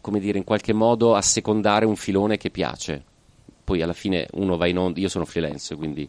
come 0.00 0.18
dire, 0.18 0.38
in 0.38 0.44
qualche 0.44 0.72
modo 0.72 1.14
assecondare 1.14 1.84
un 1.84 1.96
filone 1.96 2.36
che 2.36 2.50
piace. 2.50 3.04
Poi 3.62 3.82
alla 3.82 3.92
fine 3.92 4.26
uno 4.32 4.56
va 4.56 4.66
in 4.66 4.78
onda, 4.78 4.98
io 4.98 5.08
sono 5.08 5.24
freelance, 5.24 5.76
quindi 5.76 6.08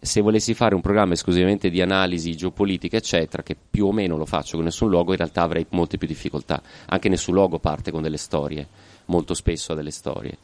se 0.00 0.20
volessi 0.20 0.54
fare 0.54 0.74
un 0.74 0.80
programma 0.80 1.12
esclusivamente 1.12 1.70
di 1.70 1.80
analisi 1.80 2.36
geopolitica, 2.36 2.96
eccetera, 2.96 3.42
che 3.42 3.56
più 3.70 3.86
o 3.86 3.92
meno 3.92 4.16
lo 4.16 4.26
faccio 4.26 4.56
con 4.56 4.64
nessun 4.64 4.88
luogo, 4.88 5.12
in 5.12 5.18
realtà 5.18 5.42
avrei 5.42 5.66
molte 5.70 5.98
più 5.98 6.06
difficoltà. 6.06 6.62
Anche 6.86 7.08
nessun 7.08 7.34
luogo 7.34 7.58
parte 7.58 7.90
con 7.90 8.02
delle 8.02 8.16
storie 8.16 8.66
molto 9.06 9.34
spesso 9.34 9.72
a 9.72 9.74
delle 9.74 9.90
storie. 9.90 10.38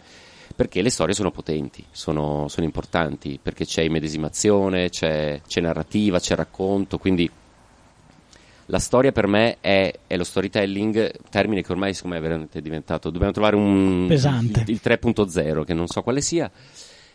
Perché 0.56 0.82
le 0.82 0.90
storie 0.90 1.14
sono 1.14 1.30
potenti, 1.30 1.84
sono, 1.90 2.46
sono 2.48 2.66
importanti, 2.66 3.38
perché 3.40 3.64
c'è 3.64 3.82
immedesimazione, 3.82 4.88
c'è, 4.88 5.40
c'è 5.46 5.60
narrativa, 5.60 6.18
c'è 6.18 6.34
racconto, 6.34 6.98
quindi 6.98 7.30
la 8.70 8.78
storia 8.78 9.12
per 9.12 9.26
me 9.26 9.58
è, 9.60 9.92
è, 10.06 10.16
lo 10.16 10.24
storytelling, 10.24 11.12
termine 11.30 11.62
che 11.62 11.72
ormai 11.72 11.94
secondo 11.94 12.16
me 12.16 12.22
è 12.22 12.26
veramente 12.26 12.60
diventato. 12.60 13.10
Dobbiamo 13.10 13.32
trovare 13.32 13.56
un. 13.56 14.06
Pesante. 14.08 14.60
Il, 14.66 14.70
il 14.70 14.80
3.0, 14.82 15.64
che 15.64 15.74
non 15.74 15.86
so 15.86 16.02
quale 16.02 16.20
sia. 16.20 16.50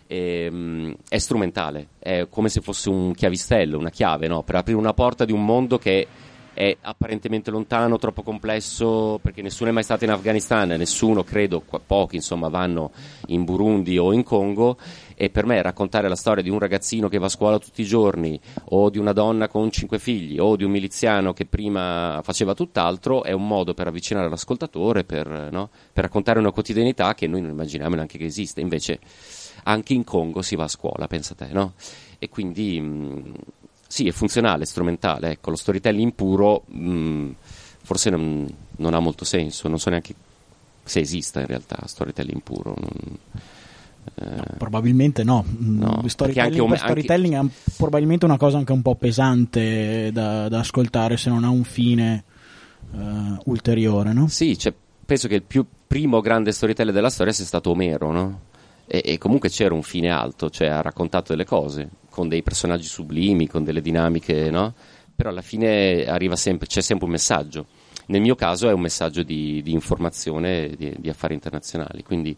E, 0.08 0.48
um, 0.52 0.96
è 1.08 1.18
strumentale, 1.18 1.90
è 2.00 2.28
come 2.30 2.50
se 2.50 2.62
fosse 2.62 2.90
un 2.90 3.14
chiavistello, 3.14 3.78
una 3.78 3.90
chiave, 3.92 4.28
no? 4.28 4.42
per 4.44 4.56
aprire 4.56 4.78
una 4.78 4.94
porta 4.94 5.26
di 5.26 5.32
un 5.32 5.46
mondo 5.46 5.78
che 5.78 6.08
è 6.54 6.78
apparentemente 6.82 7.52
lontano, 7.52 7.98
troppo 7.98 8.22
complesso, 8.22 9.20
perché 9.22 9.42
nessuno 9.42 9.70
è 9.70 9.74
mai 9.74 9.84
stato 9.84 10.04
in 10.04 10.12
Afghanistan, 10.12 10.70
nessuno, 10.70 11.24
credo, 11.24 11.64
pochi 11.86 12.16
insomma, 12.16 12.48
vanno 12.48 12.92
in 13.28 13.44
Burundi 13.44 13.98
o 13.98 14.14
in 14.14 14.24
Congo 14.24 14.78
e 15.16 15.30
per 15.30 15.46
me 15.46 15.62
raccontare 15.62 16.08
la 16.08 16.16
storia 16.16 16.44
di 16.44 16.50
un 16.50 16.60
ragazzino 16.60 17.08
che 17.08 17.18
va 17.18 17.28
a 17.28 17.30
scuola 17.30 17.60
tutti 17.60 17.82
i 17.82 17.86
giorni 17.86 18.40
o 18.66 18.90
di 18.90 18.98
una 18.98 19.14
donna 19.14 19.48
con 19.48 19.72
cinque 19.72 20.00
figli 20.00 20.40
o 20.40 20.56
di 20.56 20.64
un 20.64 20.72
miliziano 20.72 21.34
che 21.34 21.46
prima 21.46 22.20
faceva 22.24 22.54
tutt'altro 22.54 23.24
è 23.24 23.32
un 23.32 23.48
modo 23.48 23.74
per 23.74 23.88
avvicinare 23.88 24.30
l'ascoltatore, 24.30 25.04
per, 25.04 25.50
no? 25.52 25.70
per 25.92 26.04
raccontare 26.06 26.40
una 26.40 26.52
quotidianità 26.52 27.14
che 27.14 27.28
noi 27.28 27.42
non 27.42 27.52
immaginiamo 27.52 27.96
neanche 27.96 28.18
che 28.18 28.26
esiste, 28.26 28.62
invece 28.62 29.00
anche 29.64 29.94
in 29.94 30.04
Congo 30.04 30.42
si 30.42 30.56
va 30.56 30.66
a 30.66 30.68
scuola, 30.68 31.08
pensa 31.08 31.36
te, 31.36 31.48
no? 31.52 31.74
E 32.20 32.30
quindi... 32.30 32.80
Mh, 32.80 33.34
sì, 33.94 34.08
è 34.08 34.12
funzionale, 34.12 34.64
è 34.64 34.66
strumentale. 34.66 35.34
Ecco, 35.34 35.52
lo 35.52 35.56
storytelling 35.56 36.14
puro 36.14 36.64
mh, 36.66 36.90
mm, 36.90 37.32
forse 37.84 38.10
non, 38.10 38.52
non, 38.78 38.96
ha 38.96 39.00
molto 39.00 39.24
senso, 39.24 39.68
non 39.68 39.78
so 39.78 39.92
neanche 39.92 40.16
se 40.84 41.00
esista 41.00 41.42
in 41.42 41.46
realtà 41.46 41.78
storytelling 41.86 42.42
puro. 42.42 42.74
Non, 42.76 43.18
eh, 44.16 44.36
no, 44.36 44.44
probabilmente 44.58 45.24
no. 45.24 45.46
Mm, 45.46 45.80
no 45.80 46.04
storytelling, 46.08 46.60
anche, 46.60 46.78
storytelling 46.78 47.34
anche... 47.36 47.54
è 47.66 47.72
probabilmente 47.78 48.26
una 48.26 48.38
cosa 48.38 48.58
anche 48.58 48.72
un 48.72 48.82
po' 48.82 48.96
pesante 48.96 50.10
da, 50.12 50.50
da 50.50 50.58
ascoltare 50.58 51.16
se 51.16 51.30
non 51.30 51.44
ha 51.44 51.50
un 51.50 51.64
fine 51.64 52.24
uh, 52.94 52.98
ulteriore, 53.46 54.12
no? 54.12 54.28
Sì, 54.28 54.58
cioè, 54.58 54.74
penso 55.06 55.28
che 55.28 55.36
il 55.36 55.44
più 55.44 55.68
primo 55.86 56.20
grande 56.20 56.52
storyteller 56.52 56.96
della 56.96 57.12
storia 57.12 57.32
sia 57.32 57.46
stato 57.46 57.70
Omero, 57.70 58.12
no? 58.12 58.40
E, 58.88 59.04
e, 59.06 59.18
comunque 59.20 59.50
c'era 59.50 59.76
un 59.76 59.84
fine 59.84 60.10
alto, 60.10 60.50
cioè 60.50 60.70
ha 60.70 60.82
raccontato 60.82 61.32
delle 61.34 61.46
cose 61.46 62.02
con 62.14 62.28
dei 62.28 62.44
personaggi 62.44 62.86
sublimi, 62.86 63.48
con 63.48 63.64
delle 63.64 63.82
dinamiche, 63.82 64.52
no? 64.52 64.76
Però 65.16 65.30
alla 65.30 65.42
fine 65.42 66.06
sempre, 66.36 66.68
c'è 66.68 66.82
sempre 66.82 67.06
un 67.06 67.12
messaggio. 67.12 67.66
Nel 68.06 68.22
mio 68.22 68.36
caso 68.36 68.70
è 68.70 68.72
un 68.72 68.82
messaggio 68.82 69.24
di, 69.24 69.64
di 69.64 69.72
informazione 69.72 70.76
di, 70.78 70.94
di 71.00 71.10
affari 71.10 71.34
internazionali, 71.34 72.04
quindi 72.04 72.38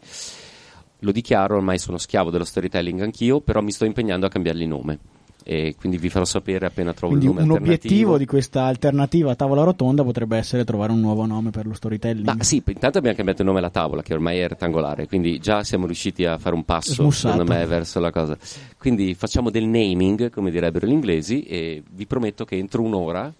lo 0.99 1.11
dichiaro, 1.11 1.57
ormai 1.57 1.77
sono 1.77 1.97
schiavo 1.97 2.29
dello 2.29 2.45
storytelling 2.45 3.01
anch'io, 3.01 3.41
però 3.41 3.59
mi 3.59 3.71
sto 3.71 3.83
impegnando 3.83 4.25
a 4.25 4.29
cambiargli 4.29 4.65
nome 4.65 4.99
e 5.47 5.75
quindi 5.77 5.99
vi 5.99 6.09
farò 6.09 6.25
sapere 6.25 6.65
appena 6.65 6.91
trovo 6.91 7.15
quindi 7.15 7.27
il 7.27 7.45
nome 7.45 7.53
un 7.53 7.61
obiettivo 7.61 8.17
di 8.17 8.25
questa 8.25 8.63
alternativa 8.63 9.29
a 9.29 9.35
tavola 9.35 9.61
rotonda 9.61 10.03
potrebbe 10.03 10.37
essere 10.37 10.65
trovare 10.65 10.91
un 10.91 10.99
nuovo 10.99 11.27
nome 11.27 11.51
per 11.51 11.67
lo 11.67 11.75
storytelling 11.75 12.25
ma 12.25 12.43
sì, 12.43 12.63
intanto 12.65 12.97
abbiamo 12.97 13.15
cambiato 13.15 13.43
il 13.43 13.47
nome 13.47 13.59
alla 13.59 13.69
tavola 13.69 14.01
che 14.01 14.15
ormai 14.15 14.39
è 14.39 14.47
rettangolare 14.47 15.05
quindi 15.05 15.37
già 15.37 15.63
siamo 15.63 15.85
riusciti 15.85 16.25
a 16.25 16.39
fare 16.39 16.55
un 16.55 16.65
passo 16.65 16.93
Smussato. 16.93 17.33
secondo 17.33 17.53
me 17.53 17.63
verso 17.67 17.99
la 17.99 18.09
cosa 18.09 18.35
quindi 18.79 19.13
facciamo 19.13 19.51
del 19.51 19.65
naming 19.65 20.31
come 20.31 20.49
direbbero 20.49 20.87
gli 20.87 20.93
inglesi 20.93 21.43
e 21.43 21.83
vi 21.91 22.07
prometto 22.07 22.43
che 22.43 22.55
entro 22.55 22.81
un'ora 22.81 23.31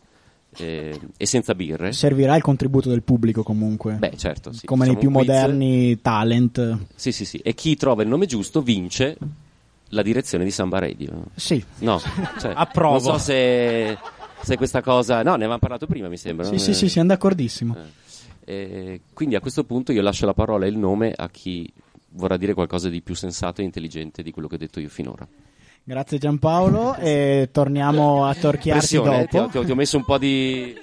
eh, 0.57 0.97
e 1.17 1.25
senza 1.25 1.53
birre. 1.53 1.91
Servirà 1.91 2.35
il 2.35 2.41
contributo 2.41 2.88
del 2.88 3.01
pubblico 3.01 3.43
comunque. 3.43 3.95
Beh, 3.95 4.13
certo. 4.15 4.53
Sì. 4.53 4.65
Come 4.65 4.85
nei 4.85 4.95
più 4.95 5.09
moderni 5.09 6.00
talent. 6.01 6.77
Sì, 6.95 7.12
sì, 7.12 7.25
sì. 7.25 7.38
E 7.39 7.53
chi 7.53 7.75
trova 7.75 8.03
il 8.03 8.07
nome 8.07 8.25
giusto 8.25 8.62
vince 8.62 9.17
la 9.89 10.01
direzione 10.01 10.44
di 10.44 10.51
Samba 10.51 10.80
Radio. 10.80 11.25
Sì. 11.36 11.63
No, 11.80 12.00
cioè, 12.39 12.54
approvo. 12.56 12.94
Non 12.94 13.01
so 13.01 13.18
se, 13.18 13.98
se, 14.42 14.58
questa 14.58 14.82
cosa... 14.82 15.18
No, 15.18 15.32
ne 15.32 15.36
avevamo 15.36 15.60
parlato 15.60 15.88
prima, 15.88 16.08
mi 16.08 16.18
sembra. 16.18 16.46
Sì, 16.46 16.54
no? 16.54 16.58
sì, 16.58 16.74
sì, 16.74 16.89
siamo 16.89 17.10
d'accordissimo. 17.10 17.75
Eh, 18.44 19.01
quindi 19.13 19.36
a 19.36 19.39
questo 19.39 19.63
punto 19.63 19.92
io 19.92 20.01
lascio 20.01 20.25
la 20.25 20.34
parola 20.34 20.65
e 20.65 20.70
il 20.70 20.77
nome 20.77 21.13
a 21.15 21.30
chi 21.30 21.72
vorrà 22.10 22.38
dire 22.38 22.54
qualcosa 22.54 22.89
di 22.89 23.01
più 23.01 23.15
sensato 23.15 23.62
e 23.62 23.63
intelligente 23.63 24.24
di 24.24 24.32
quello 24.32 24.48
che 24.48 24.56
ho 24.56 24.60
detto 24.60 24.80
io 24.80 24.89
finora. 24.89 25.27
Grazie 25.84 26.18
Giampaolo 26.18 26.96
e 26.96 27.50
torniamo 27.51 28.25
a 28.25 28.34
torchiarci 28.34 29.00
Pressione, 29.00 29.20
dopo. 29.20 29.27
Ti 29.27 29.38
ho, 29.38 29.48
ti, 29.50 29.58
ho, 29.58 29.65
ti 29.65 29.72
ho 29.72 29.75
messo 29.75 29.98
un 29.98 30.06
po' 30.06 30.18
di... 30.18 30.75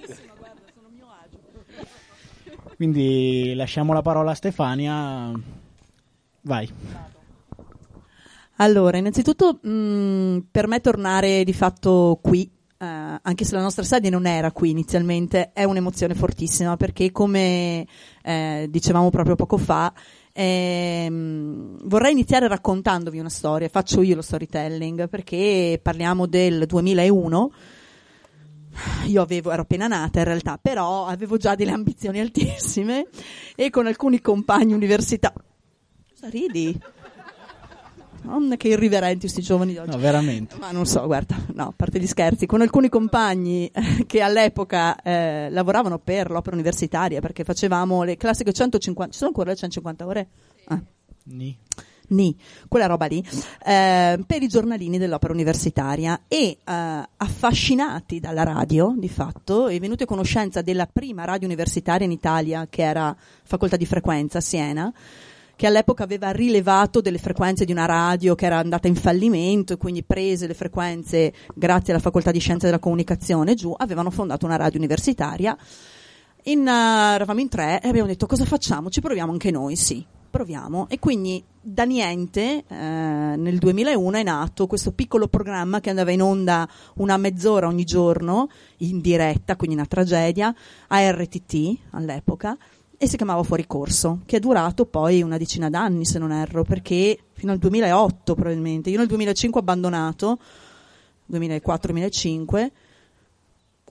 Quindi 2.76 3.52
lasciamo 3.54 3.92
la 3.92 4.02
parola 4.02 4.32
a 4.32 4.34
Stefania. 4.34 5.32
Vai. 6.42 6.68
Allora, 8.56 8.98
innanzitutto 8.98 9.58
mh, 9.62 9.70
mm, 9.70 10.38
per 10.50 10.66
me 10.66 10.80
tornare 10.80 11.42
di 11.44 11.52
fatto 11.52 12.18
qui, 12.22 12.50
eh, 12.78 12.86
anche 13.22 13.44
se 13.44 13.54
la 13.54 13.62
nostra 13.62 13.82
sede 13.82 14.10
non 14.10 14.26
era 14.26 14.52
qui 14.52 14.70
inizialmente, 14.70 15.52
è 15.52 15.64
un'emozione 15.64 16.14
fortissima 16.14 16.76
perché 16.76 17.10
come 17.10 17.86
eh, 18.22 18.66
dicevamo 18.68 19.10
proprio 19.10 19.36
poco 19.36 19.56
fa, 19.56 19.92
ehm, 20.32 21.80
vorrei 21.84 22.12
iniziare 22.12 22.48
raccontandovi 22.48 23.18
una 23.18 23.28
storia, 23.30 23.68
faccio 23.68 24.02
io 24.02 24.14
lo 24.14 24.22
storytelling 24.22 25.08
perché 25.08 25.80
parliamo 25.82 26.26
del 26.26 26.66
2001 26.66 27.52
io 29.06 29.22
avevo, 29.22 29.50
ero 29.50 29.62
appena 29.62 29.86
nata 29.86 30.20
in 30.20 30.24
realtà, 30.24 30.58
però 30.60 31.06
avevo 31.06 31.36
già 31.36 31.54
delle 31.54 31.72
ambizioni 31.72 32.20
altissime 32.20 33.08
e 33.54 33.70
con 33.70 33.86
alcuni 33.86 34.20
compagni 34.20 34.72
universitari. 34.72 35.34
Cosa 36.08 36.28
ridi? 36.28 36.78
Mamma 38.22 38.56
che 38.56 38.68
irriverenti 38.68 39.20
questi 39.20 39.42
giovani 39.42 39.76
oggi. 39.76 39.90
No, 39.90 39.98
veramente. 39.98 40.56
Ma 40.56 40.70
non 40.70 40.86
so, 40.86 41.04
guarda, 41.06 41.36
no, 41.54 41.68
a 41.68 41.72
parte 41.74 41.98
gli 41.98 42.06
scherzi, 42.06 42.46
con 42.46 42.60
alcuni 42.60 42.88
compagni 42.88 43.66
eh, 43.66 44.06
che 44.06 44.20
all'epoca 44.20 45.00
eh, 45.02 45.48
lavoravano 45.50 45.98
per 45.98 46.30
l'opera 46.30 46.54
universitaria, 46.54 47.20
perché 47.20 47.44
facevamo 47.44 48.02
le 48.04 48.16
classiche 48.16 48.52
150, 48.52 49.12
ci 49.12 49.18
sono 49.18 49.30
ancora 49.30 49.50
le 49.50 49.56
150 49.56 50.06
ore? 50.06 50.28
Ah. 50.66 50.80
Ni. 51.24 51.56
Ni, 52.08 52.36
quella 52.68 52.86
roba 52.86 53.06
lì, 53.06 53.24
eh, 53.64 54.22
per 54.26 54.42
i 54.42 54.46
giornalini 54.46 54.98
dell'opera 54.98 55.32
universitaria 55.32 56.24
e 56.28 56.58
eh, 56.62 57.08
affascinati 57.16 58.20
dalla 58.20 58.42
radio, 58.42 58.94
di 58.98 59.08
fatto, 59.08 59.68
e 59.68 59.78
venuti 59.78 60.02
a 60.02 60.06
conoscenza 60.06 60.60
della 60.60 60.86
prima 60.86 61.24
radio 61.24 61.46
universitaria 61.46 62.04
in 62.04 62.12
Italia, 62.12 62.66
che 62.68 62.82
era 62.82 63.16
Facoltà 63.44 63.76
di 63.76 63.86
Frequenza 63.86 64.40
Siena, 64.40 64.92
che 65.56 65.66
all'epoca 65.66 66.04
aveva 66.04 66.30
rilevato 66.30 67.00
delle 67.00 67.18
frequenze 67.18 67.64
di 67.64 67.72
una 67.72 67.86
radio 67.86 68.34
che 68.34 68.46
era 68.46 68.58
andata 68.58 68.88
in 68.88 68.96
fallimento 68.96 69.74
e 69.74 69.76
quindi 69.76 70.02
prese 70.02 70.46
le 70.46 70.54
frequenze 70.54 71.32
grazie 71.54 71.92
alla 71.92 72.02
facoltà 72.02 72.30
di 72.30 72.40
scienze 72.40 72.66
della 72.66 72.78
comunicazione 72.78 73.54
giù, 73.54 73.74
avevano 73.76 74.10
fondato 74.10 74.46
una 74.46 74.56
radio 74.56 74.78
universitaria. 74.78 75.56
In, 76.44 76.60
uh, 76.60 77.14
eravamo 77.14 77.40
in 77.40 77.48
tre 77.48 77.80
e 77.80 77.88
abbiamo 77.88 78.08
detto 78.08 78.26
cosa 78.26 78.44
facciamo? 78.44 78.90
Ci 78.90 79.00
proviamo 79.00 79.30
anche 79.30 79.50
noi, 79.52 79.76
sì, 79.76 80.04
proviamo. 80.32 80.88
E 80.88 80.98
quindi 80.98 81.44
da 81.60 81.84
niente 81.84 82.64
eh, 82.66 82.74
nel 82.74 83.58
2001 83.58 84.16
è 84.16 84.22
nato 84.24 84.66
questo 84.66 84.90
piccolo 84.90 85.28
programma 85.28 85.78
che 85.78 85.90
andava 85.90 86.10
in 86.10 86.22
onda 86.22 86.68
una 86.96 87.16
mezz'ora 87.16 87.68
ogni 87.68 87.84
giorno 87.84 88.48
in 88.78 89.00
diretta, 89.00 89.54
quindi 89.54 89.76
una 89.76 89.86
tragedia, 89.86 90.52
a 90.88 91.10
RTT 91.10 91.78
all'epoca 91.90 92.56
e 93.02 93.08
si 93.08 93.16
chiamava 93.16 93.42
Fuori 93.42 93.66
Corso, 93.66 94.20
che 94.26 94.36
è 94.36 94.38
durato 94.38 94.86
poi 94.86 95.22
una 95.22 95.36
decina 95.36 95.68
d'anni, 95.68 96.04
se 96.04 96.20
non 96.20 96.30
erro, 96.30 96.62
perché 96.62 97.18
fino 97.32 97.50
al 97.50 97.58
2008 97.58 98.36
probabilmente. 98.36 98.90
Io 98.90 98.98
nel 98.98 99.08
2005 99.08 99.58
ho 99.58 99.62
abbandonato, 99.64 100.38
2004-2005, 101.28 102.70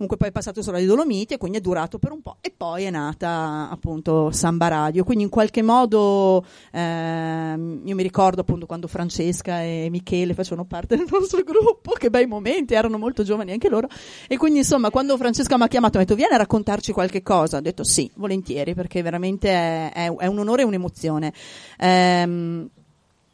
comunque 0.02 0.18
poi 0.18 0.30
è 0.30 0.32
passato 0.32 0.64
sulla 0.64 0.82
Dolomiti 0.82 1.36
e 1.36 1.38
quindi 1.38 1.60
è 1.60 1.62
durato 1.62 2.00
per 2.00 2.12
un 2.12 2.22
po' 2.22 2.38
e 2.42 2.52
poi 2.56 2.86
è 2.86 2.90
nata 2.90 3.70
appunto 3.70 4.32
Samba 4.32 4.68
Radio. 4.68 5.04
Quindi 5.04 5.26
in 5.26 5.30
qualche 5.30 5.62
modo 5.62 6.44
ehm, 6.72 7.82
io 7.86 7.96
mi 7.96 8.02
ricordo 8.02 8.42
appunto 8.42 8.66
quando 8.66 8.88
Francesca 8.88 9.62
e 9.62 9.90
Michele 9.92 10.34
facevano 10.34 10.66
parte 10.66 10.96
del 10.96 11.06
nostro 11.10 11.44
gruppo 11.46 11.92
che 11.92 12.10
bei 12.10 12.26
momenti 12.26 12.74
erano 12.74 12.98
molto 12.98 13.22
giovani 13.24 13.52
anche 13.52 13.70
loro. 13.70 13.88
E 14.28 14.38
quindi 14.38 14.60
insomma 14.60 14.90
quando 14.90 15.16
Francesca 15.18 15.56
mi 15.58 15.64
ha 15.64 15.68
chiamato 15.68 15.98
mi 15.98 16.04
ha 16.04 16.08
detto 16.08 16.18
vieni 16.18 16.34
a 16.34 16.38
raccontarci 16.38 16.92
qualche 16.92 17.22
cosa 17.22 17.58
ho 17.58 17.62
detto 17.62 17.84
sì 17.84 18.10
volentieri 18.16 18.74
perché 18.74 19.04
veramente 19.04 19.50
è, 19.50 19.92
è, 19.94 20.16
è 20.16 20.26
un 20.26 20.40
onore 20.40 20.64
e 20.64 20.66
un'emozione. 20.66 21.32
Ehm, 21.78 22.70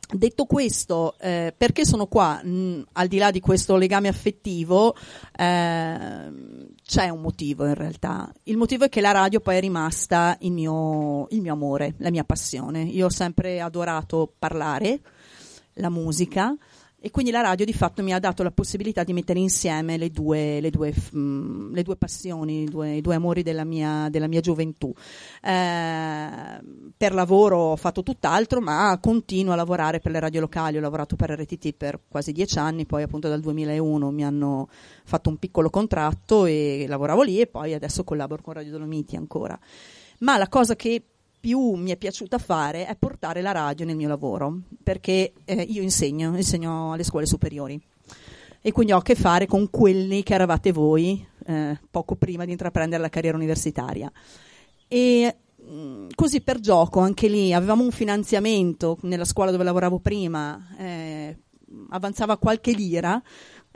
Detto 0.10 0.46
questo, 0.46 1.16
eh, 1.20 1.54
perché 1.56 1.86
sono 1.86 2.08
qua? 2.08 2.42
Mh, 2.42 2.86
al 2.94 3.08
di 3.08 3.18
là 3.18 3.30
di 3.30 3.42
questo 3.42 3.76
legame 3.76 4.08
affettivo, 4.08 4.96
eh, 5.38 6.32
c'è 6.82 7.10
un 7.10 7.20
motivo 7.20 7.66
in 7.66 7.74
realtà. 7.74 8.32
Il 8.44 8.56
motivo 8.56 8.86
è 8.86 8.90
che 8.90 9.02
la 9.02 9.12
radio 9.12 9.42
poi 9.42 9.58
è 9.58 9.60
rimasta 9.60 10.38
il 10.42 10.54
mio, 10.54 11.28
il 11.32 11.42
mio 11.42 11.52
amore, 11.52 11.96
la 11.98 12.10
mia 12.10 12.24
passione. 12.24 12.84
Io 12.84 13.08
ho 13.08 13.10
sempre 13.10 13.60
adorato 13.60 14.32
parlare, 14.40 15.02
la 15.74 15.90
musica 15.90 16.56
e 17.08 17.10
quindi 17.10 17.32
la 17.32 17.40
radio 17.40 17.64
di 17.64 17.72
fatto 17.72 18.04
mi 18.04 18.12
ha 18.12 18.20
dato 18.20 18.44
la 18.44 18.52
possibilità 18.52 19.06
di 19.06 19.14
mettere 19.14 19.40
insieme 19.40 19.96
le 19.96 20.10
due, 20.10 20.60
le 20.60 20.70
due, 20.70 20.94
mh, 20.94 21.74
le 21.74 21.82
due 21.82 21.96
passioni, 21.96 22.64
i 22.64 22.66
due, 22.66 22.96
i 22.96 23.02
due, 23.02 23.16
amori 23.16 23.44
della 23.44 23.64
mia, 23.64 24.10
della 24.10 24.28
mia 24.28 24.42
gioventù. 24.42 24.94
Eh, 25.42 26.60
per 26.98 27.14
lavoro 27.14 27.58
ho 27.60 27.76
fatto 27.78 28.04
tutt'altro, 28.04 28.60
ma 28.60 28.98
continuo 29.02 29.54
a 29.54 29.56
lavorare 29.56 30.02
per 30.02 30.12
le 30.12 30.20
radio 30.20 30.42
locali, 30.42 30.76
ho 30.76 30.82
lavorato 30.82 31.16
per 31.16 31.32
RTT 31.32 31.76
per 31.76 32.02
quasi 32.10 32.34
dieci 32.34 32.60
anni, 32.60 32.86
poi 32.86 33.04
appunto 33.04 33.30
dal 33.30 33.40
2001 33.40 34.12
mi 34.12 34.26
hanno 34.26 34.68
fatto 35.06 35.30
un 35.30 35.38
piccolo 35.38 35.70
contratto 35.70 36.46
e 36.46 36.88
lavoravo 36.90 37.22
lì 37.22 37.40
e 37.40 37.48
poi 37.48 37.74
adesso 37.74 38.04
collaboro 38.04 38.42
con 38.42 38.54
Radio 38.54 38.72
Dolomiti 38.72 39.16
ancora. 39.16 39.58
Ma 40.20 40.38
la 40.38 40.50
cosa 40.50 40.76
che 40.76 41.04
più 41.39 41.74
mi 41.74 41.91
è 41.91 41.98
piaciuta 41.98 42.38
fare 42.38 42.86
è 42.86 42.96
portare 42.96 43.41
la 43.41 43.51
radio 43.51 43.86
nel 43.86 43.96
mio 43.96 44.08
lavoro, 44.08 44.62
perché 44.84 45.34
eh, 45.46 45.62
io 45.62 45.82
insegno, 45.82 46.36
insegno 46.36 46.94
alle 46.94 47.03
scuole 47.03 47.25
superiori 47.25 47.82
e 48.62 48.72
quindi 48.72 48.91
ho 48.91 48.98
a 48.98 49.01
che 49.01 49.15
fare 49.15 49.46
con 49.46 49.70
quelli 49.70 50.24
che 50.24 50.34
eravate 50.34 50.72
voi 50.72 51.25
eh, 51.46 51.79
poco 51.89 52.15
prima 52.15 52.44
di 52.44 52.51
intraprendere 52.51 53.01
la 53.01 53.10
carriera 53.10 53.38
universitaria. 53.38 54.12
E 54.88 55.38
mh, 55.56 55.72
mm, 55.72 56.08
così 56.15 56.41
per 56.41 56.60
gioco, 56.60 57.00
anche 57.00 57.27
lì 57.27 57.53
avevamo 57.53 57.84
un 57.84 57.91
finanziamento 57.91 58.98
nella 59.03 59.25
scuola 59.25 59.51
dove 59.51 59.63
lavoravo 59.63 60.00
prima, 60.00 60.75
eh, 60.77 61.38
avanzava 61.89 62.38
qualche 62.38 62.72
lira 62.72 63.22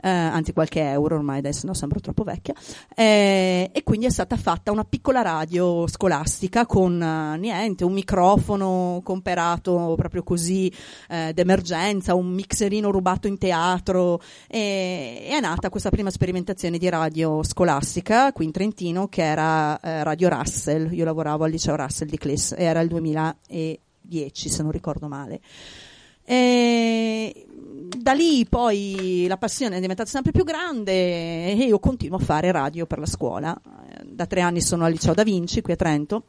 eh, 0.02 0.10
anzi 0.10 0.52
qualche 0.52 0.80
euro 0.80 1.14
ormai 1.14 1.38
adesso 1.38 1.66
no 1.66 1.74
sembro 1.74 2.00
troppo 2.00 2.24
vecchia. 2.24 2.54
Eh, 2.94 3.70
e 3.72 3.82
quindi 3.84 4.06
è 4.06 4.10
stata 4.10 4.36
fatta 4.36 4.72
una 4.72 4.84
piccola 4.84 5.22
radio 5.22 5.86
scolastica 5.86 6.66
con 6.66 7.00
uh, 7.00 7.38
niente 7.38 7.84
un 7.84 7.92
microfono 7.92 9.00
comperato 9.04 9.94
proprio 9.96 10.24
così 10.24 10.72
eh, 11.08 11.32
d'emergenza 11.32 12.14
un 12.14 12.26
mixerino 12.26 12.90
rubato 12.90 13.28
in 13.28 13.38
teatro. 13.38 14.20
E, 14.48 15.26
è 15.28 15.40
nata 15.40 15.70
questa 15.70 15.90
prima 15.90 16.10
sperimentazione 16.10 16.78
di 16.78 16.88
radio 16.88 17.42
scolastica 17.44 18.32
qui 18.32 18.46
in 18.46 18.50
Trentino 18.50 19.06
che 19.06 19.22
era 19.22 19.78
eh, 19.80 20.02
Radio 20.02 20.28
Russell. 20.28 20.92
Io 20.92 21.04
lavoravo 21.04 21.44
al 21.44 21.50
liceo 21.50 21.76
Russell 21.76 22.08
di 22.08 22.18
Cles 22.18 22.54
era 22.58 22.80
il 22.80 22.88
2010 22.88 24.48
se 24.48 24.62
non 24.62 24.72
ricordo 24.72 25.06
male. 25.06 25.40
E 26.24 27.46
da 27.96 28.12
lì 28.12 28.46
poi 28.46 29.26
la 29.28 29.36
passione 29.36 29.76
è 29.76 29.80
diventata 29.80 30.08
sempre 30.08 30.32
più 30.32 30.44
grande 30.44 30.92
e 30.92 31.54
io 31.54 31.78
continuo 31.78 32.18
a 32.18 32.22
fare 32.22 32.50
radio 32.50 32.86
per 32.86 32.98
la 32.98 33.06
scuola. 33.06 33.58
Da 34.04 34.26
tre 34.26 34.40
anni 34.40 34.60
sono 34.60 34.84
al 34.84 34.92
liceo 34.92 35.14
Da 35.14 35.22
Vinci 35.22 35.62
qui 35.62 35.72
a 35.72 35.76
Trento. 35.76 36.24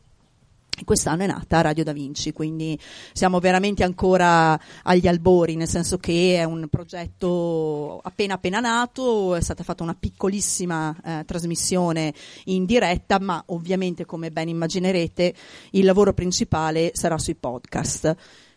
E 0.75 0.85
quest'anno 0.85 1.21
è 1.21 1.27
nata 1.27 1.61
Radio 1.61 1.83
Da 1.83 1.93
Vinci, 1.93 2.33
quindi 2.33 2.79
siamo 3.13 3.39
veramente 3.39 3.83
ancora 3.83 4.59
agli 4.81 5.07
albori, 5.07 5.55
nel 5.55 5.67
senso 5.67 5.99
che 5.99 6.37
è 6.37 6.43
un 6.45 6.67
progetto 6.67 7.99
appena 8.01 8.33
appena 8.33 8.59
nato, 8.59 9.35
è 9.35 9.41
stata 9.41 9.63
fatta 9.63 9.83
una 9.83 9.93
piccolissima 9.93 10.95
eh, 11.05 11.23
trasmissione 11.27 12.11
in 12.45 12.65
diretta, 12.65 13.19
ma 13.19 13.43
ovviamente 13.47 14.05
come 14.05 14.31
ben 14.31 14.47
immaginerete 14.47 15.35
il 15.71 15.85
lavoro 15.85 16.11
principale 16.13 16.89
sarà 16.95 17.19
sui 17.19 17.35
podcast. 17.35 18.15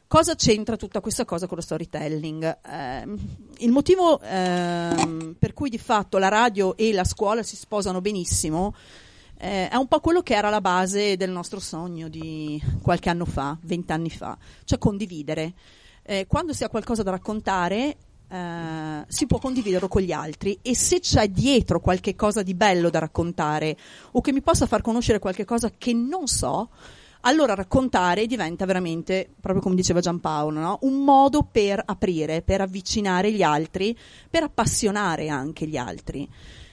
Cosa 0.08 0.36
c'entra 0.36 0.76
tutta 0.76 1.00
questa 1.00 1.24
cosa 1.24 1.46
con 1.46 1.56
lo 1.56 1.62
storytelling? 1.62 2.58
Eh, 2.64 3.04
il 3.58 3.70
motivo 3.72 4.20
eh, 4.20 5.34
per 5.36 5.52
cui 5.52 5.68
di 5.68 5.78
fatto 5.78 6.18
la 6.18 6.28
radio 6.28 6.76
e 6.76 6.92
la 6.92 7.04
scuola 7.04 7.42
si 7.42 7.56
sposano 7.56 8.00
benissimo 8.00 8.74
eh, 9.38 9.68
è 9.68 9.76
un 9.76 9.86
po' 9.86 10.00
quello 10.00 10.22
che 10.22 10.34
era 10.34 10.48
la 10.48 10.60
base 10.60 11.16
del 11.16 11.30
nostro 11.30 11.60
sogno 11.60 12.08
di 12.08 12.62
qualche 12.80 13.10
anno 13.10 13.24
fa, 13.24 13.56
vent'anni 13.62 14.10
fa, 14.10 14.36
cioè 14.64 14.78
condividere. 14.78 15.54
Eh, 16.02 16.26
quando 16.26 16.52
si 16.52 16.64
ha 16.64 16.68
qualcosa 16.68 17.02
da 17.02 17.10
raccontare, 17.10 17.96
Uh, 18.28 19.04
si 19.06 19.24
può 19.26 19.38
condividerlo 19.38 19.86
con 19.86 20.02
gli 20.02 20.10
altri 20.10 20.58
e 20.60 20.74
se 20.74 20.98
c'è 20.98 21.28
dietro 21.28 21.78
qualche 21.78 22.16
cosa 22.16 22.42
di 22.42 22.54
bello 22.54 22.90
da 22.90 22.98
raccontare 22.98 23.76
o 24.10 24.20
che 24.20 24.32
mi 24.32 24.42
possa 24.42 24.66
far 24.66 24.82
conoscere 24.82 25.20
qualche 25.20 25.44
cosa 25.44 25.70
che 25.70 25.92
non 25.92 26.26
so, 26.26 26.70
allora 27.26 27.54
raccontare 27.54 28.26
diventa 28.26 28.64
veramente, 28.64 29.28
proprio 29.40 29.60
come 29.60 29.74
diceva 29.74 30.00
Giampaolo, 30.00 30.60
no? 30.60 30.78
un 30.82 31.02
modo 31.02 31.42
per 31.42 31.82
aprire, 31.84 32.40
per 32.40 32.60
avvicinare 32.60 33.32
gli 33.32 33.42
altri, 33.42 33.96
per 34.30 34.44
appassionare 34.44 35.28
anche 35.28 35.66
gli 35.66 35.76
altri. 35.76 36.28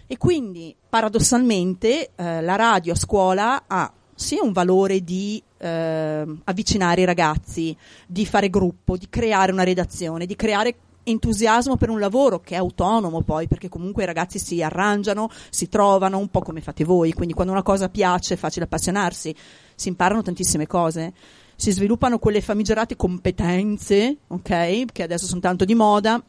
E 0.05 0.17
quindi, 0.17 0.75
paradossalmente, 0.87 2.11
eh, 2.15 2.41
la 2.41 2.55
radio 2.55 2.93
a 2.93 2.95
scuola 2.95 3.63
ha 3.65 3.91
sia 4.13 4.43
un 4.43 4.51
valore 4.51 5.03
di 5.03 5.41
eh, 5.57 6.25
avvicinare 6.43 7.01
i 7.01 7.05
ragazzi, 7.05 7.75
di 8.05 8.25
fare 8.25 8.49
gruppo, 8.49 8.95
di 8.95 9.07
creare 9.09 9.51
una 9.51 9.63
redazione, 9.63 10.27
di 10.27 10.35
creare 10.35 10.75
entusiasmo 11.03 11.75
per 11.75 11.89
un 11.89 11.99
lavoro 11.99 12.39
che 12.39 12.55
è 12.55 12.57
autonomo 12.57 13.21
poi, 13.21 13.47
perché 13.47 13.69
comunque 13.69 14.03
i 14.03 14.05
ragazzi 14.05 14.39
si 14.39 14.61
arrangiano, 14.61 15.29
si 15.49 15.69
trovano 15.69 16.17
un 16.17 16.29
po' 16.29 16.41
come 16.41 16.61
fate 16.61 16.83
voi, 16.83 17.13
quindi 17.13 17.33
quando 17.33 17.51
una 17.51 17.63
cosa 17.63 17.89
piace 17.89 18.33
è 18.33 18.37
facile 18.37 18.65
appassionarsi, 18.65 19.35
si 19.75 19.87
imparano 19.89 20.21
tantissime 20.21 20.67
cose, 20.67 21.13
si 21.55 21.71
sviluppano 21.71 22.19
quelle 22.19 22.41
famigerate 22.41 22.95
competenze, 22.95 24.17
ok, 24.27 24.85
che 24.91 25.03
adesso 25.03 25.25
sono 25.25 25.39
tanto 25.39 25.65
di 25.65 25.75
moda, 25.75 26.21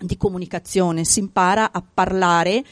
di 0.00 0.16
comunicazione, 0.16 1.04
si 1.04 1.18
impara 1.20 1.72
a 1.72 1.82
parlare 1.82 2.64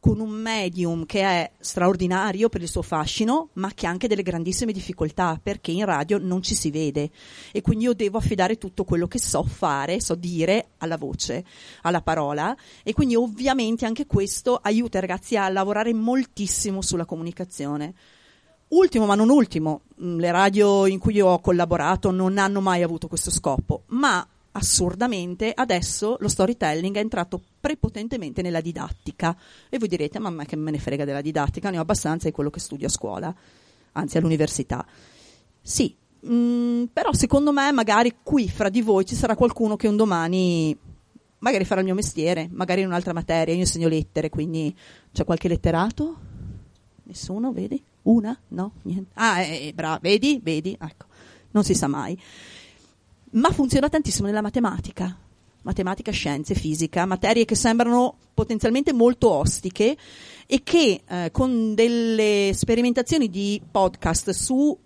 con 0.00 0.20
un 0.20 0.30
medium 0.30 1.06
che 1.06 1.22
è 1.22 1.50
straordinario 1.58 2.48
per 2.48 2.62
il 2.62 2.68
suo 2.68 2.82
fascino, 2.82 3.50
ma 3.54 3.72
che 3.74 3.86
ha 3.86 3.90
anche 3.90 4.08
delle 4.08 4.22
grandissime 4.22 4.72
difficoltà, 4.72 5.38
perché 5.42 5.70
in 5.70 5.84
radio 5.84 6.18
non 6.18 6.42
ci 6.42 6.54
si 6.54 6.70
vede 6.70 7.10
e 7.52 7.60
quindi 7.60 7.84
io 7.84 7.94
devo 7.94 8.18
affidare 8.18 8.58
tutto 8.58 8.84
quello 8.84 9.06
che 9.06 9.18
so 9.18 9.42
fare, 9.42 10.00
so 10.00 10.14
dire 10.14 10.68
alla 10.78 10.96
voce, 10.96 11.44
alla 11.82 12.02
parola 12.02 12.56
e 12.82 12.92
quindi 12.92 13.16
ovviamente 13.16 13.86
anche 13.86 14.06
questo 14.06 14.58
aiuta 14.60 14.98
i 14.98 15.00
ragazzi 15.00 15.36
a 15.36 15.48
lavorare 15.48 15.92
moltissimo 15.92 16.80
sulla 16.82 17.04
comunicazione. 17.04 17.94
Ultimo 18.68 19.06
ma 19.06 19.14
non 19.14 19.30
ultimo, 19.30 19.82
mm, 20.02 20.18
le 20.18 20.30
radio 20.30 20.86
in 20.86 20.98
cui 20.98 21.14
io 21.14 21.28
ho 21.28 21.40
collaborato 21.40 22.10
non 22.10 22.36
hanno 22.36 22.60
mai 22.60 22.82
avuto 22.82 23.08
questo 23.08 23.30
scopo, 23.30 23.84
ma 23.86 24.26
assurdamente 24.52 25.52
adesso 25.54 26.16
lo 26.20 26.28
storytelling 26.28 26.96
è 26.96 27.00
entrato 27.00 27.40
prepotentemente 27.60 28.42
nella 28.42 28.60
didattica. 28.60 29.36
E 29.68 29.78
voi 29.78 29.88
direte, 29.88 30.18
ma 30.18 30.28
a 30.28 30.32
me 30.32 30.46
che 30.46 30.56
me 30.56 30.70
ne 30.70 30.78
frega 30.78 31.04
della 31.04 31.20
didattica, 31.20 31.70
ne 31.70 31.78
ho 31.78 31.82
abbastanza 31.82 32.26
di 32.26 32.34
quello 32.34 32.50
che 32.50 32.60
studio 32.60 32.86
a 32.86 32.90
scuola, 32.90 33.34
anzi 33.92 34.18
all'università. 34.18 34.84
Sì, 35.60 35.94
mh, 36.20 36.32
mm, 36.32 36.84
però 36.92 37.12
secondo 37.12 37.52
me 37.52 37.70
magari 37.72 38.16
qui 38.22 38.48
fra 38.48 38.68
di 38.68 38.82
voi 38.82 39.04
ci 39.04 39.14
sarà 39.14 39.36
qualcuno 39.36 39.76
che 39.76 39.88
un 39.88 39.96
domani 39.96 40.76
magari 41.40 41.64
farà 41.64 41.80
il 41.80 41.86
mio 41.86 41.94
mestiere, 41.94 42.48
magari 42.50 42.80
in 42.80 42.88
un'altra 42.88 43.12
materia, 43.12 43.54
io 43.54 43.60
insegno 43.60 43.88
lettere, 43.88 44.28
quindi 44.28 44.74
c'è 45.12 45.24
qualche 45.24 45.48
letterato? 45.48 46.16
Nessuno, 47.04 47.52
vedi? 47.52 47.82
Una? 48.02 48.36
No? 48.48 48.72
Niente. 48.82 49.10
Ah, 49.14 49.40
eh, 49.40 49.68
eh, 49.68 49.72
brava, 49.72 49.98
vedi? 50.00 50.40
Vedi? 50.42 50.76
Ecco, 50.80 51.06
non 51.52 51.62
si 51.62 51.74
sa 51.74 51.86
mai 51.86 52.18
ma 53.32 53.50
funziona 53.50 53.88
tantissimo 53.88 54.26
nella 54.26 54.42
matematica. 54.42 55.16
Matematica, 55.62 56.12
scienze, 56.12 56.54
fisica, 56.54 57.04
materie 57.04 57.44
che 57.44 57.54
sembrano 57.54 58.16
potenzialmente 58.32 58.92
molto 58.92 59.30
ostiche 59.30 59.96
e 60.46 60.62
che 60.62 61.02
eh, 61.06 61.30
con 61.32 61.74
delle 61.74 62.52
sperimentazioni 62.54 63.28
di 63.28 63.60
podcast 63.70 64.30
su 64.30 64.76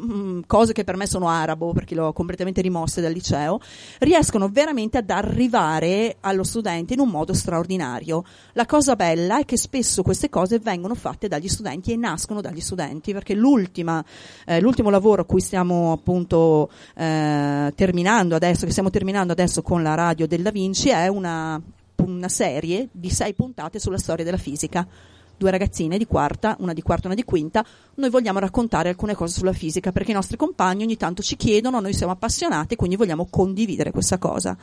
Mm, 0.00 0.40
cose 0.46 0.72
che 0.72 0.84
per 0.84 0.96
me 0.96 1.06
sono 1.06 1.28
arabo 1.28 1.74
perché 1.74 1.94
le 1.94 2.00
ho 2.00 2.12
completamente 2.14 2.62
rimosse 2.62 3.02
dal 3.02 3.12
liceo, 3.12 3.60
riescono 3.98 4.48
veramente 4.48 4.96
ad 4.96 5.10
arrivare 5.10 6.16
allo 6.20 6.44
studente 6.44 6.94
in 6.94 7.00
un 7.00 7.10
modo 7.10 7.34
straordinario. 7.34 8.24
La 8.54 8.64
cosa 8.64 8.96
bella 8.96 9.40
è 9.40 9.44
che 9.44 9.58
spesso 9.58 10.02
queste 10.02 10.30
cose 10.30 10.58
vengono 10.60 10.94
fatte 10.94 11.28
dagli 11.28 11.48
studenti 11.48 11.92
e 11.92 11.96
nascono 11.96 12.40
dagli 12.40 12.60
studenti, 12.60 13.12
perché 13.12 13.34
eh, 13.34 14.60
l'ultimo 14.60 14.88
lavoro 14.88 15.22
a 15.22 15.24
cui 15.26 15.42
stiamo 15.42 15.92
appunto 15.92 16.70
eh, 16.94 17.70
terminando 17.76 18.34
adesso, 18.34 18.64
che 18.64 18.70
stiamo 18.70 18.88
terminando 18.88 19.32
adesso 19.32 19.60
con 19.60 19.82
la 19.82 19.94
radio 19.94 20.26
del 20.26 20.40
Da 20.40 20.50
Vinci, 20.50 20.88
è 20.88 21.08
una, 21.08 21.60
una 21.96 22.28
serie 22.30 22.88
di 22.90 23.10
sei 23.10 23.34
puntate 23.34 23.78
sulla 23.78 23.98
storia 23.98 24.24
della 24.24 24.38
fisica 24.38 24.86
due 25.36 25.50
ragazzine 25.50 25.98
di 25.98 26.06
quarta, 26.06 26.56
una 26.60 26.72
di 26.72 26.82
quarta 26.82 27.04
e 27.04 27.06
una 27.06 27.16
di 27.16 27.24
quinta, 27.24 27.64
noi 27.96 28.10
vogliamo 28.10 28.38
raccontare 28.38 28.88
alcune 28.88 29.14
cose 29.14 29.38
sulla 29.38 29.52
fisica 29.52 29.92
perché 29.92 30.10
i 30.10 30.14
nostri 30.14 30.36
compagni 30.36 30.82
ogni 30.84 30.96
tanto 30.96 31.22
ci 31.22 31.36
chiedono, 31.36 31.80
noi 31.80 31.94
siamo 31.94 32.12
appassionati 32.12 32.76
quindi 32.76 32.96
vogliamo 32.96 33.26
condividere 33.28 33.90
questa 33.90 34.18
cosa. 34.18 34.56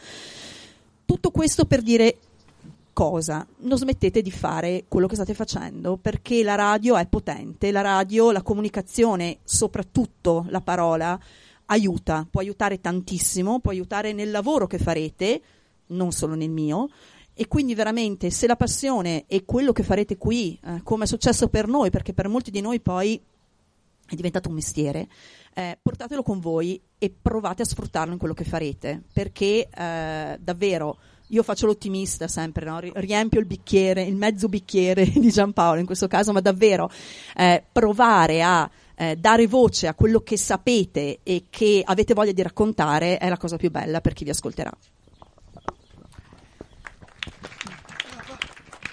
Tutto 1.05 1.31
questo 1.31 1.65
per 1.65 1.81
dire 1.81 2.17
cosa? 2.93 3.47
Non 3.59 3.77
smettete 3.77 4.21
di 4.21 4.31
fare 4.31 4.83
quello 4.87 5.07
che 5.07 5.15
state 5.15 5.33
facendo 5.33 5.97
perché 5.97 6.43
la 6.43 6.55
radio 6.55 6.97
è 6.97 7.07
potente, 7.07 7.71
la 7.71 7.81
radio, 7.81 8.31
la 8.31 8.41
comunicazione, 8.41 9.37
soprattutto 9.43 10.45
la 10.49 10.61
parola, 10.61 11.17
aiuta, 11.67 12.27
può 12.29 12.41
aiutare 12.41 12.81
tantissimo, 12.81 13.59
può 13.59 13.71
aiutare 13.71 14.13
nel 14.13 14.31
lavoro 14.31 14.67
che 14.67 14.77
farete, 14.77 15.41
non 15.87 16.11
solo 16.11 16.35
nel 16.35 16.49
mio, 16.49 16.89
e 17.39 17.47
quindi 17.47 17.73
veramente 17.73 18.31
se 18.31 18.47
la 18.47 18.57
passione 18.57 19.23
è 19.25 19.45
quello 19.45 19.71
che 19.71 19.81
farete 19.81 20.17
qui, 20.17 20.59
eh, 20.61 20.81
come 20.83 21.05
è 21.05 21.07
successo 21.07 21.47
per 21.47 21.69
noi, 21.69 21.89
perché 21.89 22.11
per 22.11 22.27
molti 22.27 22.51
di 22.51 22.59
noi 22.59 22.81
poi 22.81 23.17
è 24.05 24.13
diventato 24.13 24.49
un 24.49 24.55
mestiere, 24.55 25.07
eh, 25.53 25.77
portatelo 25.81 26.21
con 26.21 26.41
voi 26.41 26.81
e 26.97 27.09
provate 27.09 27.61
a 27.61 27.65
sfruttarlo 27.65 28.11
in 28.11 28.19
quello 28.19 28.33
che 28.33 28.43
farete, 28.43 29.03
perché 29.13 29.69
eh, 29.73 30.37
davvero 30.37 30.97
io 31.27 31.41
faccio 31.41 31.65
l'ottimista 31.65 32.27
sempre, 32.27 32.65
no? 32.65 32.81
riempio 32.81 33.39
il 33.39 33.45
bicchiere, 33.45 34.03
il 34.03 34.17
mezzo 34.17 34.49
bicchiere 34.49 35.05
di 35.15 35.29
Giampaolo 35.29 35.79
in 35.79 35.85
questo 35.85 36.07
caso, 36.09 36.33
ma 36.33 36.41
davvero 36.41 36.91
eh, 37.37 37.63
provare 37.71 38.43
a 38.43 38.69
eh, 38.95 39.15
dare 39.15 39.47
voce 39.47 39.87
a 39.87 39.93
quello 39.93 40.19
che 40.19 40.35
sapete 40.35 41.19
e 41.23 41.45
che 41.49 41.83
avete 41.85 42.13
voglia 42.13 42.33
di 42.33 42.41
raccontare 42.41 43.17
è 43.17 43.29
la 43.29 43.37
cosa 43.37 43.55
più 43.55 43.71
bella 43.71 44.01
per 44.01 44.11
chi 44.11 44.25
vi 44.25 44.31
ascolterà. 44.31 44.71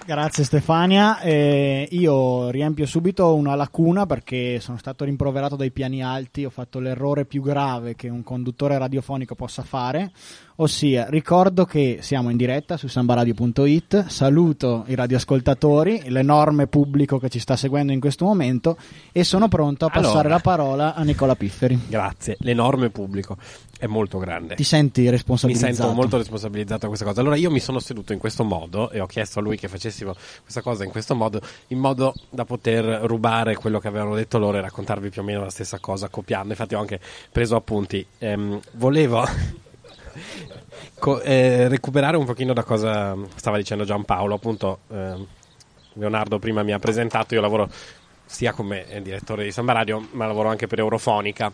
Grazie 0.07 0.45
Stefania, 0.45 1.19
eh, 1.19 1.85
io 1.91 2.49
riempio 2.49 2.85
subito 2.85 3.35
una 3.35 3.55
lacuna 3.55 4.05
perché 4.05 4.61
sono 4.61 4.77
stato 4.77 5.03
rimproverato 5.03 5.57
dai 5.57 5.69
piani 5.69 6.01
alti, 6.01 6.45
ho 6.45 6.49
fatto 6.49 6.79
l'errore 6.79 7.25
più 7.25 7.41
grave 7.41 7.93
che 7.93 8.07
un 8.07 8.23
conduttore 8.23 8.77
radiofonico 8.77 9.35
possa 9.35 9.63
fare, 9.63 10.13
ossia 10.59 11.07
ricordo 11.09 11.65
che 11.65 11.99
siamo 12.01 12.29
in 12.29 12.37
diretta 12.37 12.77
su 12.77 12.87
sambaradio.it, 12.87 14.07
saluto 14.07 14.83
i 14.87 14.95
radioascoltatori, 14.95 16.09
l'enorme 16.09 16.67
pubblico 16.67 17.19
che 17.19 17.29
ci 17.29 17.39
sta 17.39 17.55
seguendo 17.55 17.91
in 17.91 17.99
questo 17.99 18.25
momento 18.25 18.77
e 19.11 19.23
sono 19.23 19.47
pronto 19.47 19.85
a 19.85 19.89
passare 19.89 20.19
Allora. 20.19 20.29
la 20.29 20.39
parola 20.39 20.95
a 20.95 21.03
Nicola 21.03 21.35
Pifferi. 21.35 21.79
Grazie, 21.87 22.37
l'enorme 22.39 22.89
pubblico 22.89 23.37
è 23.77 23.85
molto 23.85 24.17
grande. 24.17 24.55
Ti 24.55 24.63
senti 24.63 25.01
Mi 25.01 25.09
responsabilizzato? 25.11 25.73
sento 25.75 25.93
molto 25.93 26.17
responsabilizzato 26.17 26.85
a 26.85 26.87
questa 26.87 27.05
cosa. 27.05 27.21
Allora 27.21 27.35
io 27.35 27.51
mi 27.51 27.59
sono 27.59 27.79
seduto 27.79 28.13
in 28.13 28.19
questo 28.19 28.43
modo 28.43 28.89
e 28.89 28.99
ho 28.99 29.05
chiesto 29.05 29.39
a 29.39 29.41
lui 29.43 29.57
che 29.57 29.67
facessimo 29.67 30.15
questa 30.41 30.61
cosa 30.61 30.83
in 30.83 30.89
questo 30.89 31.13
modo, 31.13 31.39
in 31.67 31.77
modo 31.77 32.15
da 32.31 32.45
poter 32.45 32.83
rubare 33.03 33.55
quello 33.55 33.79
che 33.79 33.87
avevano 33.87 34.15
detto 34.15 34.39
loro 34.39 34.57
e 34.57 34.61
raccontarvi 34.61 35.09
più 35.09 35.21
o 35.21 35.23
meno 35.23 35.41
la 35.41 35.51
stessa 35.51 35.77
cosa, 35.77 36.09
copiando. 36.09 36.49
Infatti 36.49 36.73
ho 36.73 36.79
anche 36.79 36.99
preso 37.31 37.55
appunti. 37.55 38.03
Ehm, 38.17 38.59
volevo 38.73 39.23
co- 40.99 41.21
eh, 41.21 41.67
recuperare 41.67 42.17
un 42.17 42.25
pochino 42.25 42.53
da 42.53 42.63
cosa 42.63 43.15
stava 43.35 43.57
dicendo 43.57 43.83
Giampaolo. 43.83 44.35
Appunto, 44.35 44.79
ehm, 44.89 45.25
Leonardo 45.93 46.39
prima 46.39 46.63
mi 46.63 46.73
ha 46.73 46.79
presentato, 46.79 47.33
io 47.33 47.41
lavoro 47.41 47.69
sia 48.25 48.51
come 48.51 48.87
eh, 48.89 49.01
direttore 49.01 49.43
di 49.43 49.51
Samba 49.51 49.73
Radio, 49.73 50.07
ma 50.11 50.27
lavoro 50.27 50.49
anche 50.49 50.67
per 50.67 50.79
Eurofonica 50.79 51.51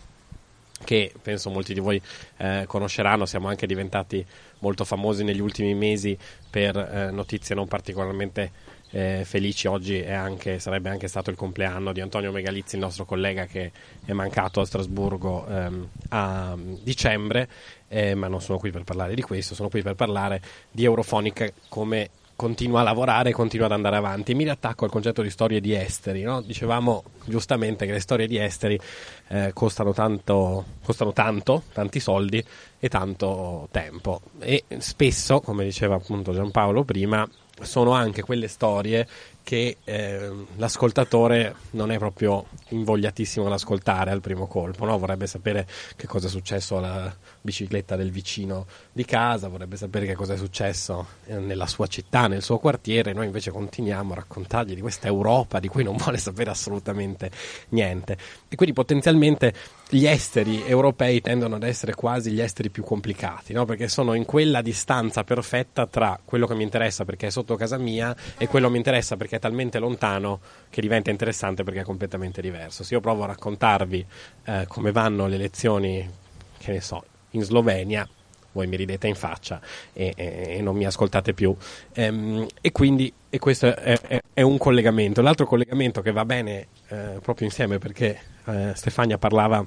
che 0.83 1.13
penso 1.21 1.49
molti 1.49 1.73
di 1.73 1.79
voi 1.79 2.01
eh, 2.37 2.65
conosceranno, 2.67 3.25
siamo 3.25 3.47
anche 3.47 3.65
diventati 3.65 4.25
molto 4.59 4.83
famosi 4.83 5.23
negli 5.23 5.39
ultimi 5.39 5.73
mesi 5.73 6.17
per 6.49 6.75
eh, 6.77 7.11
notizie 7.11 7.55
non 7.55 7.67
particolarmente 7.67 8.51
eh, 8.91 9.23
felici. 9.25 9.67
Oggi 9.67 10.01
anche, 10.03 10.59
sarebbe 10.59 10.89
anche 10.89 11.07
stato 11.07 11.29
il 11.29 11.35
compleanno 11.35 11.91
di 11.91 12.01
Antonio 12.01 12.31
Megalizzi, 12.31 12.75
il 12.75 12.81
nostro 12.81 13.05
collega 13.05 13.45
che 13.45 13.71
è 14.05 14.13
mancato 14.13 14.61
a 14.61 14.65
Strasburgo 14.65 15.47
ehm, 15.47 15.87
a 16.09 16.55
dicembre, 16.57 17.49
eh, 17.93 18.15
ma 18.15 18.27
non 18.27 18.41
sono 18.41 18.57
qui 18.57 18.71
per 18.71 18.83
parlare 18.83 19.13
di 19.13 19.21
questo, 19.21 19.53
sono 19.53 19.69
qui 19.69 19.83
per 19.83 19.93
parlare 19.93 20.41
di 20.71 20.83
Eurofonica 20.83 21.47
come 21.69 22.09
continua 22.35 22.79
a 22.79 22.83
lavorare 22.83 23.29
e 23.29 23.33
continua 23.33 23.67
ad 23.67 23.71
andare 23.73 23.95
avanti. 23.95 24.33
Mi 24.33 24.43
riattacco 24.43 24.85
al 24.85 24.91
concetto 24.91 25.21
di 25.21 25.29
storie 25.29 25.61
di 25.61 25.75
esteri. 25.75 26.23
no? 26.23 26.41
Dicevamo 26.41 27.03
giustamente 27.25 27.85
che 27.85 27.91
le 27.91 27.99
storie 27.99 28.27
di 28.27 28.37
esteri 28.37 28.79
eh, 29.27 29.51
costano, 29.53 29.93
tanto, 29.93 30.65
costano 30.83 31.13
tanto, 31.13 31.63
tanti 31.71 31.99
soldi 31.99 32.43
e 32.79 32.89
tanto 32.89 33.67
tempo. 33.69 34.21
E 34.39 34.63
spesso, 34.79 35.39
come 35.39 35.63
diceva 35.63 35.95
appunto 35.95 36.33
Giampaolo 36.33 36.83
prima, 36.83 37.27
sono 37.61 37.91
anche 37.91 38.23
quelle 38.23 38.47
storie 38.47 39.07
che 39.43 39.77
eh, 39.83 40.31
l'ascoltatore 40.55 41.55
non 41.71 41.91
è 41.91 41.97
proprio 41.97 42.45
invogliatissimo 42.69 43.45
ad 43.45 43.51
ascoltare 43.51 44.09
al 44.11 44.21
primo 44.21 44.47
colpo, 44.47 44.85
no? 44.85 44.97
vorrebbe 44.97 45.27
sapere 45.27 45.67
che 45.95 46.07
cosa 46.07 46.27
è 46.27 46.29
successo 46.29 46.77
alla 46.77 47.13
bicicletta 47.41 47.95
del 47.97 48.09
vicino 48.09 48.65
di 48.91 49.03
casa, 49.05 49.49
vorrebbe 49.49 49.75
sapere 49.75 50.05
che 50.05 50.15
cosa 50.15 50.33
è 50.33 50.37
successo 50.37 51.05
eh, 51.25 51.37
nella 51.37 51.67
sua 51.67 51.87
città, 51.87 52.27
nel 52.27 52.41
suo 52.41 52.57
quartiere, 52.57 53.11
noi 53.11 53.25
invece 53.25 53.51
continuiamo 53.51 54.13
a 54.13 54.15
raccontargli 54.15 54.73
di 54.73 54.81
questa 54.81 55.07
Europa 55.07 55.59
di 55.59 55.67
cui 55.67 55.83
non 55.83 55.97
vuole 55.97 56.17
sapere 56.17 56.49
assolutamente 56.49 57.29
niente. 57.69 58.17
E 58.47 58.55
quindi 58.55 58.73
potenzialmente 58.73 59.53
gli 59.89 60.07
esteri 60.07 60.63
europei 60.65 61.21
tendono 61.21 61.55
ad 61.55 61.63
essere 61.63 61.93
quasi 61.93 62.31
gli 62.31 62.41
esteri 62.41 62.69
più 62.69 62.83
complicati, 62.83 63.53
no? 63.53 63.65
perché 63.65 63.87
sono 63.87 64.13
in 64.13 64.25
quella 64.25 64.61
distanza 64.61 65.23
perfetta 65.23 65.85
tra 65.85 66.19
quello 66.23 66.47
che 66.47 66.55
mi 66.55 66.63
interessa 66.63 67.05
perché 67.05 67.27
è 67.27 67.29
sotto 67.29 67.55
casa 67.55 67.77
mia 67.77 68.15
e 68.37 68.47
quello 68.47 68.67
che 68.67 68.71
mi 68.71 68.77
interessa 68.77 69.17
perché 69.17 69.32
è 69.35 69.39
talmente 69.39 69.79
lontano 69.79 70.39
che 70.69 70.81
diventa 70.81 71.09
interessante 71.09 71.63
perché 71.63 71.81
è 71.81 71.83
completamente 71.83 72.41
diverso. 72.41 72.83
Se 72.83 72.93
io 72.93 72.99
provo 73.01 73.23
a 73.23 73.27
raccontarvi 73.27 74.05
eh, 74.45 74.65
come 74.67 74.91
vanno 74.91 75.27
le 75.27 75.35
elezioni, 75.35 76.09
che 76.57 76.71
ne 76.71 76.81
so, 76.81 77.03
in 77.31 77.43
Slovenia, 77.43 78.07
voi 78.53 78.67
mi 78.67 78.75
ridete 78.75 79.07
in 79.07 79.15
faccia 79.15 79.59
e, 79.93 80.13
e- 80.15 80.45
e 80.57 80.61
non 80.61 80.75
mi 80.75 80.85
ascoltate 80.85 81.33
più. 81.33 81.55
Ehm, 81.93 82.47
e 82.61 82.71
quindi 82.71 83.11
e 83.29 83.39
questo 83.39 83.75
è, 83.75 83.99
è- 83.99 84.21
è 84.33 84.41
un 84.41 84.57
collegamento. 84.57 85.21
L'altro 85.21 85.45
collegamento 85.45 86.01
che 86.01 86.11
va 86.11 86.25
bene 86.25 86.67
eh, 86.89 87.19
proprio 87.21 87.47
insieme 87.47 87.79
perché 87.79 88.19
eh, 88.45 88.71
Stefania 88.75 89.17
parlava 89.17 89.65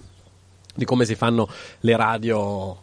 di 0.74 0.84
come 0.84 1.04
si 1.04 1.14
fanno 1.14 1.48
le 1.80 1.96
radio 1.96 2.82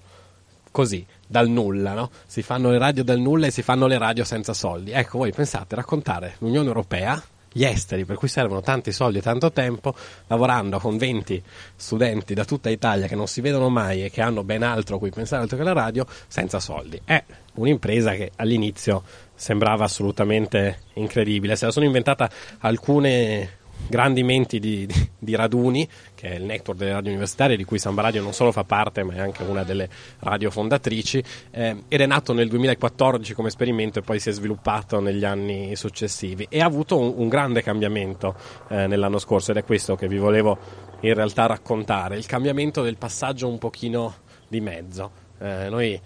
così, 0.73 1.05
dal 1.27 1.47
nulla, 1.47 1.93
no? 1.93 2.09
Si 2.25 2.41
fanno 2.41 2.71
le 2.71 2.79
radio 2.79 3.03
dal 3.03 3.19
nulla 3.19 3.45
e 3.45 3.51
si 3.51 3.61
fanno 3.61 3.85
le 3.85 3.99
radio 3.99 4.25
senza 4.25 4.53
soldi. 4.53 4.91
Ecco, 4.91 5.19
voi 5.19 5.31
pensate 5.31 5.75
raccontare 5.75 6.35
l'Unione 6.39 6.67
Europea, 6.67 7.21
gli 7.49 7.63
esteri 7.63 8.03
per 8.03 8.17
cui 8.17 8.27
servono 8.27 8.61
tanti 8.61 8.91
soldi 8.91 9.19
e 9.19 9.21
tanto 9.21 9.51
tempo, 9.51 9.93
lavorando 10.27 10.79
con 10.79 10.97
20 10.97 11.41
studenti 11.75 12.33
da 12.33 12.43
tutta 12.43 12.71
Italia 12.71 13.07
che 13.07 13.15
non 13.15 13.27
si 13.27 13.39
vedono 13.39 13.69
mai 13.69 14.03
e 14.03 14.09
che 14.09 14.21
hanno 14.21 14.43
ben 14.43 14.63
altro 14.63 14.95
a 14.95 14.99
cui 14.99 15.11
pensare 15.11 15.43
altro 15.43 15.57
che 15.57 15.63
la 15.63 15.73
radio, 15.73 16.05
senza 16.27 16.59
soldi. 16.59 16.99
È 17.05 17.23
un'impresa 17.53 18.13
che 18.13 18.31
all'inizio 18.37 19.03
sembrava 19.35 19.83
assolutamente 19.83 20.79
incredibile. 20.93 21.55
Se 21.55 21.65
la 21.65 21.71
sono 21.71 21.85
inventata 21.85 22.27
alcune 22.61 23.61
grandi 23.87 24.23
menti 24.23 24.59
di, 24.59 24.85
di- 24.85 25.09
di 25.19 25.35
raduni, 25.35 25.87
che 26.15 26.29
è 26.29 26.35
il 26.35 26.43
network 26.43 26.77
delle 26.79 26.93
radio 26.93 27.09
universitarie, 27.09 27.57
di 27.57 27.63
cui 27.63 27.79
Samba 27.79 28.01
Radio 28.01 28.21
non 28.21 28.33
solo 28.33 28.51
fa 28.51 28.63
parte, 28.63 29.03
ma 29.03 29.13
è 29.13 29.19
anche 29.19 29.43
una 29.43 29.63
delle 29.63 29.89
radio 30.19 30.51
fondatrici, 30.51 31.23
eh, 31.51 31.83
ed 31.87 32.01
è 32.01 32.05
nato 32.05 32.33
nel 32.33 32.49
2014 32.49 33.33
come 33.33 33.47
esperimento 33.47 33.99
e 33.99 34.01
poi 34.01 34.19
si 34.19 34.29
è 34.29 34.31
sviluppato 34.31 34.99
negli 34.99 35.25
anni 35.25 35.75
successivi 35.75 36.45
e 36.49 36.61
ha 36.61 36.65
avuto 36.65 36.97
un, 36.97 37.13
un 37.15 37.27
grande 37.27 37.61
cambiamento 37.61 38.35
eh, 38.69 38.87
nell'anno 38.87 39.19
scorso 39.19 39.51
ed 39.51 39.57
è 39.57 39.63
questo 39.63 39.95
che 39.95 40.07
vi 40.07 40.17
volevo 40.17 40.57
in 41.01 41.13
realtà 41.13 41.45
raccontare, 41.45 42.17
il 42.17 42.25
cambiamento 42.25 42.81
del 42.81 42.97
passaggio 42.97 43.47
un 43.47 43.57
pochino 43.57 44.15
di 44.47 44.61
mezzo. 44.61 45.11
Eh, 45.39 45.67
noi 45.69 45.99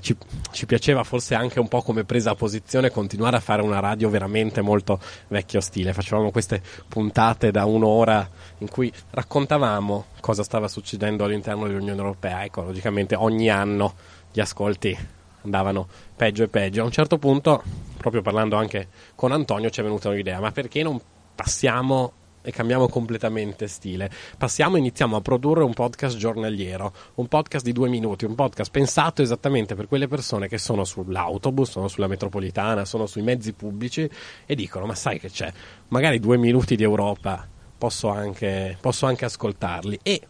ci, 0.00 0.16
ci 0.50 0.66
piaceva 0.66 1.04
forse 1.04 1.34
anche 1.34 1.60
un 1.60 1.68
po' 1.68 1.82
come 1.82 2.04
presa 2.04 2.34
posizione 2.34 2.90
continuare 2.90 3.36
a 3.36 3.40
fare 3.40 3.62
una 3.62 3.80
radio 3.80 4.08
veramente 4.08 4.60
molto 4.60 5.00
vecchio 5.28 5.60
stile. 5.60 5.92
Facevamo 5.92 6.30
queste 6.30 6.62
puntate 6.88 7.50
da 7.50 7.64
un'ora 7.64 8.28
in 8.58 8.68
cui 8.68 8.92
raccontavamo 9.10 10.06
cosa 10.20 10.42
stava 10.42 10.68
succedendo 10.68 11.24
all'interno 11.24 11.66
dell'Unione 11.66 12.00
Europea. 12.00 12.44
Ecco, 12.44 12.62
logicamente 12.62 13.14
ogni 13.14 13.50
anno 13.50 13.94
gli 14.32 14.40
ascolti 14.40 14.96
andavano 15.42 15.86
peggio 16.16 16.42
e 16.42 16.48
peggio. 16.48 16.82
A 16.82 16.84
un 16.84 16.90
certo 16.90 17.18
punto, 17.18 17.62
proprio 17.96 18.22
parlando 18.22 18.56
anche 18.56 18.88
con 19.14 19.32
Antonio, 19.32 19.70
ci 19.70 19.80
è 19.80 19.82
venuta 19.82 20.08
un'idea, 20.08 20.40
ma 20.40 20.50
perché 20.50 20.82
non 20.82 21.00
passiamo 21.34 22.12
e 22.46 22.52
cambiamo 22.52 22.88
completamente 22.88 23.66
stile. 23.68 24.10
Passiamo 24.36 24.76
e 24.76 24.80
iniziamo 24.80 25.16
a 25.16 25.22
produrre 25.22 25.64
un 25.64 25.72
podcast 25.72 26.18
giornaliero, 26.18 26.92
un 27.14 27.26
podcast 27.26 27.64
di 27.64 27.72
due 27.72 27.88
minuti, 27.88 28.26
un 28.26 28.34
podcast 28.34 28.70
pensato 28.70 29.22
esattamente 29.22 29.74
per 29.74 29.88
quelle 29.88 30.08
persone 30.08 30.46
che 30.46 30.58
sono 30.58 30.84
sull'autobus, 30.84 31.70
sono 31.70 31.88
sulla 31.88 32.06
metropolitana, 32.06 32.84
sono 32.84 33.06
sui 33.06 33.22
mezzi 33.22 33.54
pubblici 33.54 34.08
e 34.44 34.54
dicono: 34.54 34.84
Ma 34.84 34.94
sai 34.94 35.18
che 35.18 35.30
c'è? 35.30 35.50
Magari 35.88 36.20
due 36.20 36.36
minuti 36.36 36.76
di 36.76 36.82
Europa 36.82 37.48
posso 37.78 38.08
anche, 38.08 38.76
posso 38.78 39.06
anche 39.06 39.24
ascoltarli. 39.24 40.00
E 40.02 40.20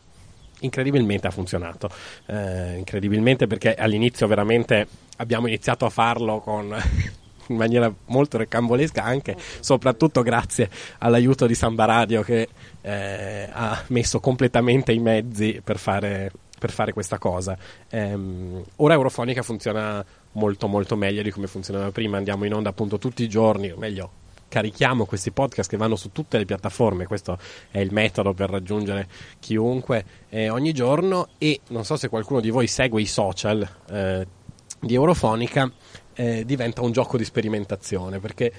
incredibilmente 0.61 1.27
ha 1.27 1.31
funzionato. 1.33 1.91
Eh, 2.27 2.77
incredibilmente 2.77 3.49
perché 3.49 3.75
all'inizio 3.75 4.29
veramente 4.29 4.87
abbiamo 5.17 5.49
iniziato 5.49 5.85
a 5.85 5.91
farlo 5.91 6.39
con. 6.39 7.23
In 7.49 7.57
maniera 7.57 7.93
molto 8.07 8.39
recambolesca, 8.39 9.03
anche 9.03 9.37
soprattutto 9.61 10.23
grazie 10.23 10.71
all'aiuto 10.99 11.47
di 11.47 11.55
Samba 11.55 11.85
Radio 11.85 12.23
che 12.23 12.49
eh, 12.81 13.49
ha 13.51 13.83
messo 13.89 14.21
completamente 14.21 14.93
i 14.93 14.99
mezzi 14.99 15.61
per 15.63 15.79
fare, 15.79 16.33
per 16.59 16.71
fare 16.71 16.93
questa 16.93 17.19
cosa. 17.19 17.57
Ehm, 17.91 18.63
ora 18.77 18.95
Eurofonica 18.95 19.43
funziona 19.43 20.05
molto 20.33 20.67
molto 20.67 20.97
meglio 20.97 21.23
di 21.23 21.31
come 21.31 21.47
funzionava 21.47 21.91
prima, 21.91 22.17
andiamo 22.17 22.45
in 22.45 22.55
onda 22.55 22.71
appunto 22.71 22.99
tutti 22.99 23.23
i 23.23 23.29
giorni, 23.29 23.71
o 23.71 23.77
meglio 23.77 24.23
carichiamo 24.55 25.05
questi 25.05 25.33
podcast 25.33 25.69
che 25.69 25.77
vanno 25.77 25.97
su 25.97 26.13
tutte 26.13 26.39
le 26.39 26.45
piattaforme, 26.45 27.07
questo 27.07 27.37
è 27.73 27.81
il 27.81 27.93
metodo 27.93 28.35
per 28.35 28.51
raggiungere 28.51 29.09
chiunque 29.41 30.05
eh, 30.29 30.49
ogni 30.49 30.73
giorno. 30.73 31.29
E 31.39 31.61
non 31.71 31.85
so 31.85 31.97
se 31.97 32.09
qualcuno 32.09 32.39
di 32.39 32.51
voi 32.51 32.69
segue 32.69 33.03
i 33.03 33.07
social 33.07 33.69
eh, 33.91 34.27
di 34.81 34.95
Eurofonica, 34.95 35.69
eh, 36.15 36.45
diventa 36.45 36.83
un 36.83 36.93
gioco 36.93 37.17
di 37.17 37.25
sperimentazione 37.25 38.19
perché 38.19 38.53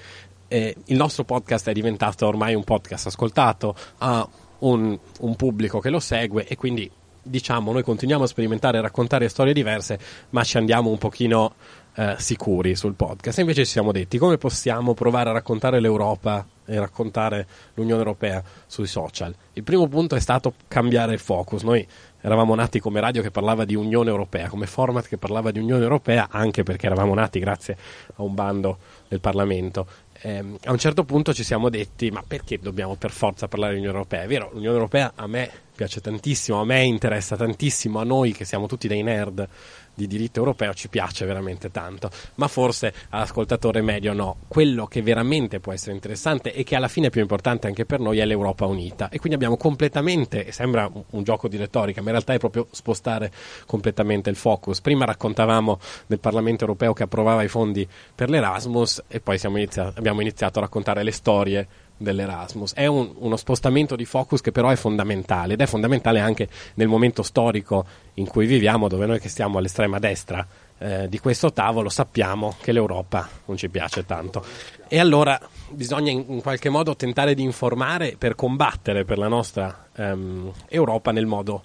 eh, 0.48 0.76
il 0.84 0.96
nostro 0.96 1.24
podcast 1.24 1.68
è 1.68 1.72
diventato 1.72 2.26
ormai 2.26 2.54
un 2.54 2.64
podcast 2.64 3.06
ascoltato, 3.06 3.74
ha 3.98 4.26
un, 4.58 4.98
un 5.20 5.36
pubblico 5.36 5.80
che 5.80 5.90
lo 5.90 6.00
segue 6.00 6.46
e 6.46 6.56
quindi 6.56 6.90
diciamo 7.22 7.72
noi 7.72 7.82
continuiamo 7.82 8.22
a 8.22 8.28
sperimentare 8.28 8.78
e 8.78 8.80
raccontare 8.80 9.28
storie 9.28 9.52
diverse 9.52 9.98
ma 10.30 10.44
ci 10.44 10.58
andiamo 10.58 10.90
un 10.90 10.98
pochino 10.98 11.54
eh, 11.96 12.14
sicuri 12.18 12.74
sul 12.76 12.94
podcast. 12.94 13.38
E 13.38 13.40
invece 13.40 13.64
ci 13.64 13.70
siamo 13.72 13.90
detti 13.90 14.18
come 14.18 14.36
possiamo 14.36 14.94
provare 14.94 15.30
a 15.30 15.32
raccontare 15.32 15.80
l'Europa 15.80 16.46
e 16.66 16.78
raccontare 16.78 17.46
l'Unione 17.74 18.00
Europea 18.00 18.42
sui 18.66 18.86
social. 18.86 19.34
Il 19.54 19.62
primo 19.62 19.88
punto 19.88 20.14
è 20.14 20.20
stato 20.20 20.54
cambiare 20.68 21.14
il 21.14 21.18
focus. 21.18 21.62
Noi 21.62 21.86
eravamo 22.26 22.56
nati 22.56 22.80
come 22.80 22.98
radio 22.98 23.22
che 23.22 23.30
parlava 23.30 23.64
di 23.64 23.76
Unione 23.76 24.10
Europea, 24.10 24.48
come 24.48 24.66
format 24.66 25.06
che 25.06 25.16
parlava 25.16 25.52
di 25.52 25.60
Unione 25.60 25.84
Europea, 25.84 26.26
anche 26.28 26.64
perché 26.64 26.86
eravamo 26.86 27.14
nati 27.14 27.38
grazie 27.38 27.76
a 28.16 28.22
un 28.22 28.34
bando 28.34 28.78
del 29.06 29.20
Parlamento. 29.20 29.86
Eh, 30.20 30.42
a 30.64 30.72
un 30.72 30.78
certo 30.78 31.04
punto 31.04 31.32
ci 31.32 31.44
siamo 31.44 31.68
detti: 31.68 32.10
ma 32.10 32.24
perché 32.26 32.58
dobbiamo 32.58 32.96
per 32.96 33.12
forza 33.12 33.46
parlare 33.46 33.74
di 33.74 33.78
Unione 33.78 33.96
Europea? 33.96 34.22
È 34.22 34.26
vero, 34.26 34.50
l'Unione 34.52 34.74
Europea 34.74 35.12
a 35.14 35.28
me 35.28 35.48
piace 35.76 36.00
tantissimo, 36.00 36.60
a 36.60 36.64
me 36.64 36.82
interessa 36.82 37.36
tantissimo, 37.36 38.00
a 38.00 38.04
noi 38.04 38.32
che 38.32 38.44
siamo 38.44 38.66
tutti 38.66 38.88
dei 38.88 39.04
nerd 39.04 39.48
di 39.96 40.06
diritto 40.06 40.38
europeo 40.40 40.74
ci 40.74 40.88
piace 40.88 41.24
veramente 41.24 41.70
tanto, 41.70 42.10
ma 42.34 42.46
forse 42.48 42.92
all'ascoltatore 43.08 43.80
medio 43.80 44.12
no. 44.12 44.36
Quello 44.46 44.86
che 44.86 45.00
veramente 45.02 45.58
può 45.58 45.72
essere 45.72 45.94
interessante 45.94 46.52
e 46.52 46.62
che 46.64 46.76
alla 46.76 46.88
fine 46.88 47.06
è 47.06 47.10
più 47.10 47.22
importante 47.22 47.66
anche 47.66 47.86
per 47.86 47.98
noi 47.98 48.18
è 48.18 48.26
l'Europa 48.26 48.66
unita. 48.66 49.08
E 49.08 49.18
quindi 49.18 49.34
abbiamo 49.34 49.56
completamente, 49.56 50.52
sembra 50.52 50.88
un, 51.10 51.22
gioco 51.22 51.48
di 51.48 51.56
retorica, 51.56 52.00
ma 52.00 52.08
in 52.08 52.12
realtà 52.12 52.34
è 52.34 52.38
proprio 52.38 52.68
spostare 52.70 53.32
completamente 53.64 54.28
il 54.28 54.36
focus. 54.36 54.80
Prima 54.82 55.06
raccontavamo 55.06 55.80
del 56.06 56.20
Parlamento 56.20 56.64
europeo 56.64 56.92
che 56.92 57.04
approvava 57.04 57.42
i 57.42 57.48
fondi 57.48 57.88
per 58.14 58.28
l'Erasmus 58.28 59.02
e 59.08 59.20
poi 59.20 59.38
iniziato, 59.42 59.98
abbiamo 59.98 60.20
iniziato 60.20 60.58
a 60.58 60.62
raccontare 60.62 61.02
le 61.02 61.10
storie 61.10 61.66
dell'Erasmus. 61.96 62.74
È 62.74 62.86
un, 62.86 63.12
uno 63.18 63.36
spostamento 63.36 63.96
di 63.96 64.04
focus 64.04 64.40
che 64.40 64.52
però 64.52 64.68
è 64.68 64.76
fondamentale 64.76 65.54
ed 65.54 65.60
è 65.60 65.66
fondamentale 65.66 66.20
anche 66.20 66.48
nel 66.74 66.88
momento 66.88 67.22
storico 67.22 67.84
in 68.14 68.26
cui 68.26 68.46
viviamo, 68.46 68.88
dove 68.88 69.06
noi 69.06 69.20
che 69.20 69.28
stiamo 69.28 69.58
all'estrema 69.58 69.98
destra 69.98 70.46
eh, 70.78 71.08
di 71.08 71.18
questo 71.18 71.52
tavolo 71.52 71.88
sappiamo 71.88 72.56
che 72.60 72.72
l'Europa 72.72 73.28
non 73.46 73.56
ci 73.56 73.68
piace 73.68 74.04
tanto. 74.04 74.44
E 74.88 74.98
allora 74.98 75.40
bisogna 75.70 76.10
in, 76.10 76.24
in 76.28 76.42
qualche 76.42 76.68
modo 76.68 76.96
tentare 76.96 77.34
di 77.34 77.42
informare 77.42 78.16
per 78.18 78.34
combattere 78.34 79.04
per 79.04 79.18
la 79.18 79.28
nostra 79.28 79.88
ehm, 79.96 80.52
Europa 80.68 81.12
nel 81.12 81.26
modo 81.26 81.62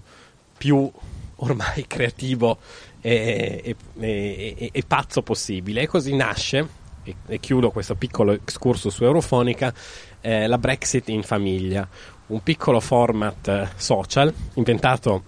più 0.57 0.89
ormai 1.37 1.85
creativo 1.87 2.59
e, 3.01 3.75
e, 3.99 4.55
e, 4.57 4.69
e 4.71 4.83
pazzo 4.87 5.21
possibile. 5.21 5.81
E 5.81 5.87
così 5.87 6.15
nasce 6.15 6.79
e, 7.03 7.39
chiudo 7.39 7.71
questo 7.71 7.95
piccolo 7.95 8.31
excursus 8.33 8.93
su 8.93 9.03
Eurofonica, 9.03 9.73
eh, 10.21 10.47
la 10.47 10.57
Brexit 10.57 11.09
in 11.09 11.23
famiglia, 11.23 11.87
un 12.27 12.41
piccolo 12.41 12.79
format 12.79 13.47
eh, 13.47 13.69
social 13.75 14.33
inventato 14.55 15.23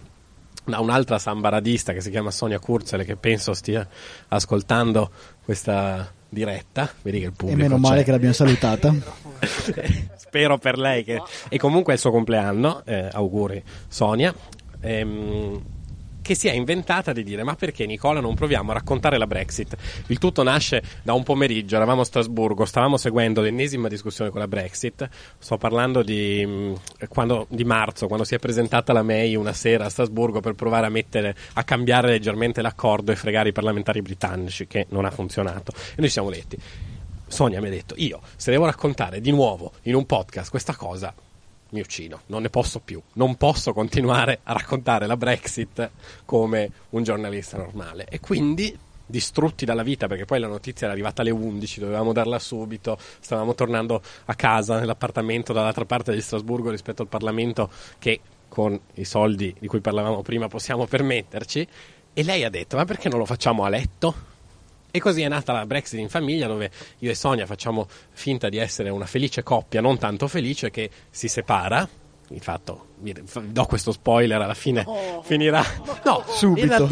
da 0.66 0.80
un'altra 0.80 1.20
sambaradista 1.20 1.92
che 1.92 2.02
si 2.02 2.10
chiama 2.10 2.32
Sonia 2.32 2.60
Kurzele 2.60 3.04
che 3.04 3.18
penso 3.18 3.54
stia 3.54 3.86
ascoltando 4.30 5.12
questa 5.44 6.10
diretta, 6.30 6.90
vedi 7.02 7.20
che 7.20 7.26
il 7.26 7.34
pubblico 7.34 7.60
E 7.60 7.64
meno 7.64 7.78
male 7.78 8.00
c'è. 8.00 8.06
che 8.06 8.12
l'abbiamo 8.12 8.34
salutata. 8.34 8.94
Spero 10.18 10.58
per 10.58 10.78
lei 10.78 11.04
che... 11.04 11.22
E 11.48 11.58
comunque 11.58 11.94
è 11.94 11.96
il 11.96 12.02
suo 12.02 12.12
compleanno, 12.12 12.82
eh, 12.86 13.10
auguri 13.12 13.64
Sonia. 13.88 14.34
Ehm, 14.82 15.62
che 16.24 16.34
si 16.34 16.48
è 16.48 16.54
inventata 16.54 17.14
di 17.14 17.22
dire 17.22 17.44
ma 17.44 17.54
perché 17.54 17.86
Nicola 17.86 18.20
non 18.20 18.34
proviamo 18.34 18.72
a 18.72 18.74
raccontare 18.74 19.20
la 19.20 19.28
Brexit? 19.28 19.76
Il 20.08 20.18
tutto 20.18 20.42
nasce 20.42 20.82
da 21.04 21.14
un 21.14 21.22
pomeriggio, 21.22 21.76
eravamo 21.76 22.02
a 22.02 22.06
Strasburgo, 22.06 22.66
stavamo 22.66 22.98
seguendo 22.98 23.42
l'ennesima 23.42 23.88
discussione 23.88 24.32
con 24.32 24.40
la 24.40 24.48
Brexit, 24.48 25.08
sto 25.38 25.58
parlando 25.58 26.02
di, 26.02 26.74
quando, 27.10 27.46
di 27.50 27.66
marzo, 27.66 28.08
quando 28.08 28.26
si 28.26 28.34
è 28.34 28.40
presentata 28.40 28.94
la 28.94 29.04
May 29.04 29.36
una 29.36 29.54
sera 29.54 29.86
a 29.86 29.90
Strasburgo 29.90 30.40
per 30.40 30.54
provare 30.54 30.88
a, 30.88 30.90
mettere, 30.90 31.36
a 31.54 31.64
cambiare 31.64 32.08
leggermente 32.08 32.62
l'accordo 32.62 33.12
e 33.12 33.16
fregare 33.16 33.50
i 33.50 33.52
parlamentari 33.52 34.02
britannici, 34.02 34.66
che 34.66 34.88
non 34.90 35.06
ha 35.06 35.12
funzionato. 35.12 35.74
E 35.92 36.00
noi 36.00 36.10
siamo 36.10 36.30
letti. 36.30 36.58
Sonia 37.28 37.60
mi 37.60 37.68
ha 37.68 37.72
detto, 37.72 37.96
io 37.98 38.22
se 38.38 38.52
devo 38.52 38.66
raccontare 38.66 39.20
di 39.20 39.32
nuovo 39.32 39.74
in 39.84 39.96
un 39.96 40.06
podcast 40.06 40.50
questa 40.50 40.76
cosa, 40.76 41.14
mi 41.74 41.82
uccido, 41.82 42.22
non 42.28 42.44
ne 42.44 42.50
posso 42.50 42.80
più, 42.80 43.02
non 43.14 43.36
posso 43.36 43.74
continuare 43.74 44.40
a 44.44 44.54
raccontare 44.54 45.08
la 45.08 45.18
Brexit 45.18 45.92
come 46.24 46.72
un 46.92 47.04
giornalista 47.04 47.58
normale. 47.58 48.06
E 48.10 48.20
quindi 48.20 48.78
distrutti 49.06 49.66
dalla 49.66 49.84
vita 49.84 50.08
perché 50.08 50.26
poi 50.26 50.40
la 50.40 50.48
notizia 50.48 50.86
era 50.86 50.94
arrivata 50.94 51.22
alle 51.22 51.32
11, 51.32 51.80
dovevamo 51.80 52.14
darla 52.14 52.40
subito, 52.40 52.98
stavamo 53.20 53.54
tornando 53.54 54.02
a 54.26 54.36
casa 54.36 54.80
nell'appartamento 54.80 55.52
dall'altra 55.52 55.86
parte 55.86 56.14
di 56.14 56.22
Strasburgo 56.22 56.70
rispetto 56.70 57.02
al 57.02 57.08
Parlamento 57.10 57.70
che 58.00 58.22
con 58.48 58.80
i 58.96 59.04
soldi 59.06 59.54
di 59.60 59.68
cui 59.68 59.82
parlavamo 59.82 60.22
prima 60.22 60.48
possiamo 60.48 60.86
permetterci. 60.86 61.68
E 62.14 62.24
lei 62.24 62.44
ha 62.44 62.50
detto 62.50 62.78
ma 62.78 62.86
perché 62.86 63.10
non 63.10 63.18
lo 63.18 63.26
facciamo 63.26 63.64
a 63.64 63.70
letto? 63.70 64.32
E 64.96 65.00
così 65.00 65.24
è 65.24 65.28
nata 65.28 65.54
la 65.54 65.66
Brexit 65.66 65.98
in 65.98 66.08
famiglia 66.08 66.46
dove 66.46 66.70
io 67.00 67.10
e 67.10 67.16
Sonia 67.16 67.48
facciamo 67.48 67.88
finta 68.12 68.48
di 68.48 68.58
essere 68.58 68.90
una 68.90 69.08
felice 69.08 69.42
coppia, 69.42 69.82
non 69.82 69.98
tanto 69.98 70.28
felice, 70.28 70.70
che 70.70 70.88
si 71.10 71.28
separa. 71.28 71.90
Il 72.28 72.42
fatto, 72.42 72.90
do 73.00 73.66
questo 73.66 73.92
spoiler, 73.92 74.40
alla 74.40 74.54
fine 74.54 74.84
oh. 74.86 75.24
finirà... 75.24 75.64
No, 76.06 76.24
subito. 76.28 76.88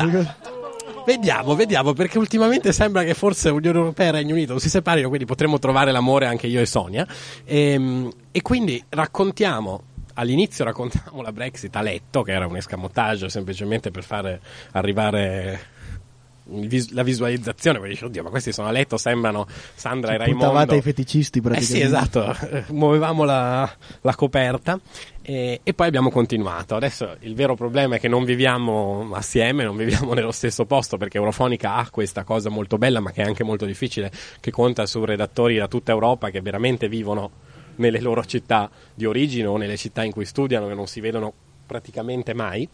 Vediamo, 1.06 1.54
vediamo, 1.54 1.94
perché 1.94 2.18
ultimamente 2.18 2.74
sembra 2.74 3.04
che 3.04 3.14
forse 3.14 3.50
Unione 3.50 3.78
Europea 3.78 4.08
e 4.08 4.12
Regno 4.12 4.34
Unito 4.34 4.58
si 4.58 4.70
separino, 4.70 5.08
quindi 5.08 5.28
potremo 5.28 5.60
trovare 5.60 5.92
l'amore 5.92 6.26
anche 6.26 6.48
io 6.48 6.60
e 6.60 6.66
Sonia. 6.66 7.06
E, 7.46 7.74
ehm, 7.74 8.12
e 8.32 8.42
quindi 8.42 8.84
raccontiamo 8.90 9.84
all'inizio 10.16 10.66
raccontiamo 10.66 11.22
la 11.22 11.32
Brexit 11.32 11.76
a 11.76 11.82
letto, 11.82 12.24
che 12.24 12.32
era 12.32 12.48
un 12.48 12.58
escamotage 12.58 13.30
semplicemente 13.30 13.92
per 13.92 14.04
fare 14.04 14.42
arrivare 14.72 15.80
la 16.92 17.04
visualizzazione, 17.04 17.80
poi 17.80 17.90
dici, 17.90 18.04
oddio, 18.04 18.24
ma 18.24 18.30
questi 18.30 18.52
sono 18.52 18.68
a 18.68 18.72
letto, 18.72 18.98
sembrano 18.98 19.48
Sandra 19.76 20.10
Ci 20.10 20.16
e 20.16 20.18
Raimondo. 20.18 20.46
Puntavate 20.46 20.76
ai 20.76 20.82
feticisti 20.82 21.40
Eh 21.40 21.42
praticamente. 21.42 21.80
sì, 21.80 21.86
esatto, 21.86 22.36
muovevamo 22.74 23.24
la, 23.24 23.70
la 24.02 24.16
coperta 24.16 24.80
e, 25.22 25.62
e, 25.64 25.74
poi 25.74 25.88
abbiamo 25.88 26.10
continuato. 26.10 26.76
Adesso 26.76 27.18
il 27.22 27.36
vero 27.36 27.56
problema 27.56 27.96
è 27.96 28.00
che 28.00 28.08
non 28.08 28.24
viviamo 28.24 29.10
assieme, 29.14 29.64
non 29.64 29.78
viviamo 29.78 30.14
nello 30.16 30.32
stesso 30.32 30.66
posto, 30.66 30.98
perché 30.98 31.18
Eurofonica 31.18 31.76
ha 31.76 31.90
questa 31.90 32.24
cosa 32.24 32.50
molto 32.50 32.78
bella, 32.78 33.00
ma 33.00 33.12
che 33.12 33.22
è 33.22 33.26
anche 33.26 33.44
molto 33.44 33.66
difficile, 33.66 34.12
che 34.40 34.52
conta 34.52 34.86
su 34.86 35.04
redattori 35.06 35.58
da 35.58 35.68
tutta 35.68 35.92
Europa 35.92 36.30
che 36.30 36.42
veramente 36.42 36.88
vivono 36.88 37.50
nelle 37.76 38.02
loro 38.02 38.26
città 38.26 38.70
di 38.94 39.06
origine 39.06 39.48
o 39.48 39.58
nelle 39.58 39.78
città 39.78 40.04
in 40.04 40.12
cui 40.12 40.26
studiano, 40.26 40.68
che 40.68 40.74
non 40.74 40.88
si 40.88 41.00
vedono 41.00 41.34
praticamente 41.66 42.34
mai. 42.34 42.68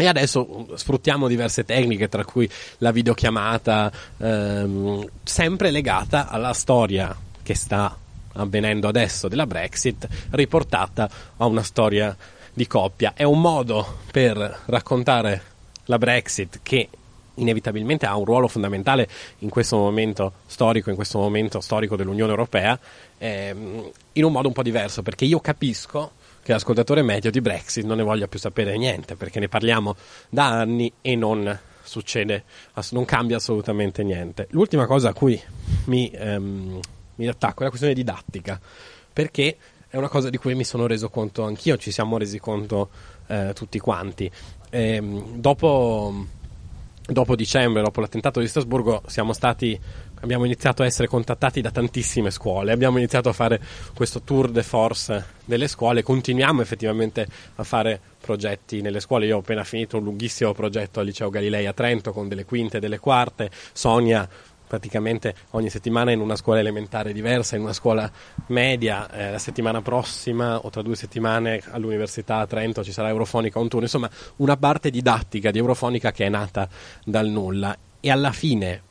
E 0.00 0.06
adesso 0.06 0.68
sfruttiamo 0.76 1.26
diverse 1.26 1.64
tecniche, 1.64 2.08
tra 2.08 2.24
cui 2.24 2.48
la 2.78 2.92
videochiamata, 2.92 3.90
ehm, 4.18 5.04
sempre 5.24 5.72
legata 5.72 6.28
alla 6.28 6.52
storia 6.52 7.16
che 7.42 7.54
sta 7.56 7.96
avvenendo 8.34 8.86
adesso 8.86 9.26
della 9.26 9.44
Brexit, 9.44 10.06
riportata 10.30 11.10
a 11.38 11.46
una 11.46 11.64
storia 11.64 12.16
di 12.52 12.64
coppia. 12.68 13.12
È 13.12 13.24
un 13.24 13.40
modo 13.40 13.98
per 14.12 14.60
raccontare 14.66 15.42
la 15.86 15.98
Brexit 15.98 16.60
che 16.62 16.88
inevitabilmente 17.34 18.06
ha 18.06 18.16
un 18.16 18.24
ruolo 18.24 18.46
fondamentale 18.46 19.08
in 19.38 19.48
questo 19.48 19.78
momento 19.78 20.32
storico, 20.46 20.90
in 20.90 20.96
questo 20.96 21.18
momento 21.18 21.60
storico 21.60 21.96
dell'Unione 21.96 22.30
Europea, 22.30 22.78
ehm, 23.18 23.90
in 24.12 24.24
un 24.24 24.30
modo 24.30 24.46
un 24.46 24.54
po' 24.54 24.62
diverso, 24.62 25.02
perché 25.02 25.24
io 25.24 25.40
capisco 25.40 26.12
che 26.48 26.54
l'ascoltatore 26.54 27.02
medio 27.02 27.30
di 27.30 27.42
Brexit 27.42 27.84
non 27.84 27.98
ne 27.98 28.02
voglia 28.02 28.26
più 28.26 28.38
sapere 28.38 28.78
niente, 28.78 29.16
perché 29.16 29.38
ne 29.38 29.48
parliamo 29.48 29.94
da 30.30 30.46
anni 30.46 30.90
e 31.02 31.14
non 31.14 31.58
succede, 31.82 32.44
non 32.92 33.04
cambia 33.04 33.36
assolutamente 33.36 34.02
niente. 34.02 34.46
L'ultima 34.52 34.86
cosa 34.86 35.10
a 35.10 35.12
cui 35.12 35.38
mi, 35.84 36.10
ehm, 36.10 36.80
mi 37.16 37.28
attacco 37.28 37.60
è 37.60 37.62
la 37.64 37.68
questione 37.68 37.92
didattica, 37.92 38.58
perché 39.12 39.58
è 39.88 39.98
una 39.98 40.08
cosa 40.08 40.30
di 40.30 40.38
cui 40.38 40.54
mi 40.54 40.64
sono 40.64 40.86
reso 40.86 41.10
conto 41.10 41.44
anch'io, 41.44 41.76
ci 41.76 41.90
siamo 41.90 42.16
resi 42.16 42.38
conto 42.38 42.88
eh, 43.26 43.52
tutti 43.54 43.78
quanti. 43.78 44.30
E, 44.70 44.92
ehm, 44.94 45.38
dopo, 45.38 46.28
dopo 47.12 47.34
dicembre, 47.34 47.82
dopo 47.82 48.00
l'attentato 48.00 48.38
di 48.38 48.46
Strasburgo, 48.46 49.02
stati 49.32 49.78
abbiamo 50.20 50.44
iniziato 50.44 50.82
a 50.82 50.86
essere 50.86 51.08
contattati 51.08 51.60
da 51.60 51.70
tantissime 51.70 52.30
scuole, 52.30 52.72
abbiamo 52.72 52.98
iniziato 52.98 53.28
a 53.28 53.32
fare 53.32 53.60
questo 53.94 54.22
tour 54.22 54.50
de 54.50 54.62
force 54.62 55.36
delle 55.44 55.68
scuole, 55.68 56.02
continuiamo 56.02 56.60
effettivamente 56.60 57.26
a 57.56 57.64
fare 57.64 57.98
progetti 58.20 58.82
nelle 58.82 59.00
scuole, 59.00 59.26
io 59.26 59.36
ho 59.36 59.40
appena 59.40 59.64
finito 59.64 59.96
un 59.96 60.04
lunghissimo 60.04 60.52
progetto 60.52 61.00
al 61.00 61.06
liceo 61.06 61.30
Galilei 61.30 61.66
a 61.66 61.72
Trento 61.72 62.12
con 62.12 62.28
delle 62.28 62.44
quinte 62.44 62.76
e 62.76 62.80
delle 62.80 62.98
quarte, 62.98 63.50
Sonia 63.72 64.28
praticamente 64.68 65.34
ogni 65.50 65.70
settimana 65.70 66.12
in 66.12 66.20
una 66.20 66.36
scuola 66.36 66.60
elementare 66.60 67.12
diversa, 67.12 67.56
in 67.56 67.62
una 67.62 67.72
scuola 67.72 68.08
media, 68.46 69.10
eh, 69.10 69.32
la 69.32 69.38
settimana 69.38 69.82
prossima 69.82 70.58
o 70.58 70.70
tra 70.70 70.82
due 70.82 70.94
settimane 70.94 71.60
all'Università 71.70 72.36
a 72.36 72.46
Trento 72.46 72.84
ci 72.84 72.92
sarà 72.92 73.08
Eurofonica 73.08 73.58
un 73.58 73.68
tour, 73.68 73.82
insomma 73.82 74.08
una 74.36 74.56
parte 74.56 74.90
didattica 74.90 75.50
di 75.50 75.58
Eurofonica 75.58 76.12
che 76.12 76.26
è 76.26 76.28
nata 76.28 76.68
dal 77.04 77.26
nulla. 77.26 77.76
E 77.98 78.10
alla 78.10 78.30
fine 78.30 78.82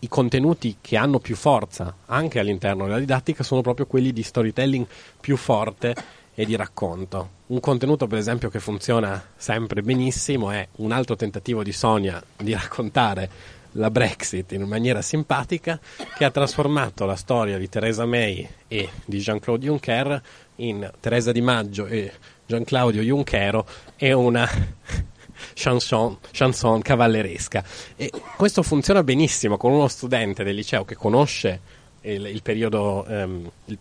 i 0.00 0.08
contenuti 0.08 0.76
che 0.80 0.96
hanno 0.96 1.18
più 1.18 1.36
forza 1.36 1.94
anche 2.06 2.38
all'interno 2.38 2.84
della 2.84 2.98
didattica 2.98 3.42
sono 3.42 3.60
proprio 3.60 3.86
quelli 3.86 4.12
di 4.12 4.22
storytelling 4.22 4.86
più 5.20 5.36
forte 5.36 5.94
e 6.34 6.44
di 6.46 6.56
racconto. 6.56 7.38
Un 7.48 7.60
contenuto, 7.60 8.06
per 8.06 8.18
esempio, 8.18 8.48
che 8.48 8.60
funziona 8.60 9.22
sempre 9.36 9.82
benissimo 9.82 10.50
è 10.50 10.66
un 10.76 10.92
altro 10.92 11.16
tentativo 11.16 11.62
di 11.62 11.72
Sonia 11.72 12.22
di 12.36 12.52
raccontare 12.54 13.58
la 13.72 13.90
Brexit 13.90 14.52
in 14.52 14.62
maniera 14.62 15.02
simpatica 15.02 15.78
che 16.16 16.24
ha 16.24 16.30
trasformato 16.30 17.04
la 17.04 17.16
storia 17.16 17.58
di 17.58 17.68
Theresa 17.68 18.04
May 18.04 18.48
e 18.68 18.88
di 19.04 19.18
Jean-Claude 19.18 19.66
Juncker 19.66 20.22
in 20.56 20.90
Teresa 21.00 21.32
Di 21.32 21.40
Maggio 21.40 21.86
e 21.86 22.12
Gian-Claudio 22.46 23.02
Junckero 23.02 23.66
e 23.96 24.12
una 24.12 24.48
chanson, 25.54 26.18
chanson 26.32 26.82
cavalleresca. 26.82 27.64
E 27.96 28.10
questo 28.36 28.62
funziona 28.62 29.02
benissimo 29.02 29.56
con 29.56 29.72
uno 29.72 29.88
studente 29.88 30.42
del 30.44 30.54
liceo 30.54 30.84
che 30.84 30.96
conosce 30.96 31.60
il, 32.02 32.26
il 32.26 32.42
periodo, 32.42 33.04
ehm, 33.06 33.50
il, 33.66 33.78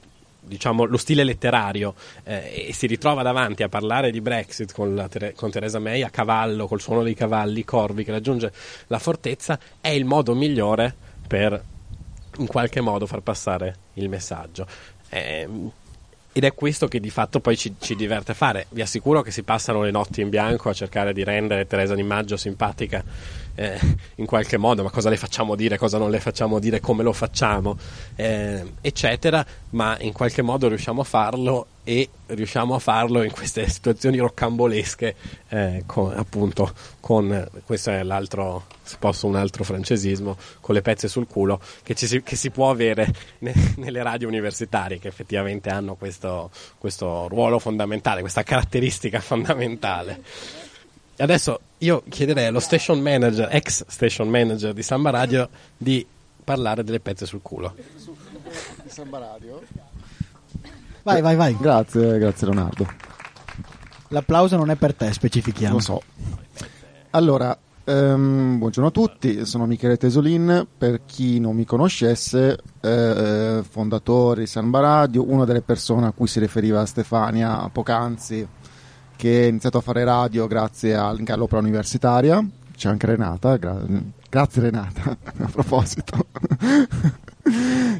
diciamo, 0.49 0.83
lo 0.83 0.97
stile 0.97 1.23
letterario 1.23 1.93
eh, 2.25 2.65
e 2.67 2.73
si 2.73 2.87
ritrova 2.87 3.21
davanti 3.21 3.63
a 3.63 3.69
parlare 3.69 4.11
di 4.11 4.19
Brexit 4.19 4.73
con, 4.73 4.95
la, 4.95 5.07
con 5.35 5.51
Theresa 5.51 5.79
May 5.79 6.03
a 6.03 6.09
cavallo, 6.09 6.67
col 6.67 6.81
suono 6.81 7.03
dei 7.03 7.13
cavalli, 7.13 7.63
Corvi 7.63 8.03
che 8.03 8.11
raggiunge 8.11 8.51
la 8.87 8.99
fortezza, 8.99 9.57
è 9.79 9.89
il 9.89 10.03
modo 10.03 10.35
migliore 10.35 10.93
per 11.25 11.63
in 12.37 12.47
qualche 12.47 12.81
modo 12.81 13.05
far 13.05 13.21
passare 13.21 13.75
il 13.93 14.09
messaggio. 14.09 14.67
Eh, 15.09 15.47
ed 16.31 16.43
è 16.43 16.53
questo 16.53 16.87
che 16.87 16.99
di 16.99 17.09
fatto 17.09 17.39
poi 17.39 17.57
ci, 17.57 17.75
ci, 17.79 17.95
diverte 17.95 18.33
fare. 18.33 18.67
Vi 18.69 18.81
assicuro 18.81 19.21
che 19.21 19.31
si 19.31 19.43
passano 19.43 19.81
le 19.81 19.91
notti 19.91 20.21
in 20.21 20.29
bianco 20.29 20.69
a 20.69 20.73
cercare 20.73 21.11
di 21.11 21.23
rendere 21.23 21.65
Teresa 21.65 21.95
Di 21.95 22.03
Maggio 22.03 22.37
simpatica 22.37 23.03
eh, 23.59 23.77
in 24.15 24.25
qualche 24.25 24.55
modo, 24.55 24.83
ma 24.83 24.89
cosa 24.89 25.09
le 25.09 25.17
facciamo 25.17 25.55
dire, 25.55 25.77
cosa 25.77 25.97
non 25.97 26.09
le 26.09 26.21
facciamo 26.21 26.59
dire, 26.59 26.79
come 26.79 27.03
lo 27.03 27.11
facciamo, 27.11 27.77
eh, 28.15 28.63
eccetera, 28.79 29.45
ma 29.71 29.97
in 29.99 30.13
qualche 30.13 30.41
modo 30.41 30.69
riusciamo 30.69 31.01
a 31.01 31.03
farlo 31.03 31.67
e 31.83 32.07
riusciamo 32.27 32.73
a 32.75 32.79
farlo 32.79 33.21
in 33.21 33.31
queste 33.31 33.67
situazioni 33.69 34.17
roccambolesche, 34.17 35.15
eh, 35.49 35.83
con, 35.85 36.13
appunto, 36.15 36.71
con 37.01 37.49
questo 37.65 37.91
è 37.91 38.01
l'altro, 38.03 38.63
se 38.81 38.95
posso 38.97 39.27
un 39.27 39.35
altro 39.35 39.65
francesismo, 39.65 40.37
con 40.61 40.73
le 40.73 40.81
pezze 40.81 41.09
sul 41.09 41.27
culo, 41.27 41.59
che, 41.83 41.97
si, 41.97 42.23
che 42.23 42.37
si 42.37 42.51
può 42.51 42.69
avere 42.69 43.13
ne, 43.39 43.53
nelle 43.75 44.01
radio 44.01 44.29
universitarie, 44.29 44.99
che 44.99 45.09
effettivamente 45.09 45.69
hanno 45.69 45.95
questo, 45.95 46.49
questo 46.77 47.27
ruolo 47.27 47.59
fondamentale, 47.59 48.21
questa 48.21 48.43
caratteristica 48.43 49.19
fondamentale. 49.19 50.67
Adesso 51.19 51.59
io 51.79 52.03
chiederei 52.07 52.45
allo 52.45 52.61
station 52.61 53.01
manager, 53.01 53.49
ex 53.51 53.83
station 53.87 54.29
manager 54.29 54.73
di 54.73 54.81
Samba 54.81 55.09
Radio, 55.09 55.49
di 55.75 56.05
parlare 56.43 56.83
delle 56.83 57.01
pezze 57.01 57.25
sul 57.25 57.41
culo. 57.41 57.75
Di 57.75 58.89
Samba 58.89 59.19
Radio? 59.19 59.61
Vai, 61.03 61.21
vai, 61.21 61.35
vai. 61.35 61.57
Grazie, 61.57 62.17
grazie 62.19 62.47
Leonardo. 62.47 62.87
L'applauso 64.09 64.55
non 64.55 64.69
è 64.69 64.75
per 64.75 64.93
te, 64.95 65.11
specifichiamo. 65.11 65.75
Lo 65.75 65.81
so. 65.81 66.01
Allora, 67.11 67.57
ehm, 67.83 68.57
buongiorno 68.57 68.89
a 68.89 68.93
tutti, 68.93 69.45
sono 69.45 69.65
Michele 69.65 69.97
Tesolin, 69.97 70.65
per 70.77 71.01
chi 71.05 71.39
non 71.39 71.53
mi 71.53 71.65
conoscesse, 71.65 72.57
eh, 72.79 72.89
eh 72.89 73.63
fondatore 73.69 74.41
di 74.41 74.47
Samba 74.47 74.79
Radio, 74.79 75.29
una 75.29 75.43
delle 75.43 75.61
persone 75.61 76.07
a 76.07 76.11
cui 76.11 76.27
si 76.27 76.39
riferiva 76.39 76.85
Stefania 76.85 77.69
poc'anzi, 77.71 78.47
che 79.19 79.43
ha 79.43 79.47
iniziato 79.47 79.79
a 79.79 79.81
fare 79.81 80.05
radio 80.05 80.47
grazie 80.47 80.95
all'opera 80.95 81.59
universitaria. 81.59 82.41
C'è 82.73 82.87
anche 82.87 83.05
Renata, 83.05 83.57
gra- 83.57 83.83
grazie 84.29 84.61
Renata, 84.61 85.11
a 85.39 85.49
proposito, 85.51 86.25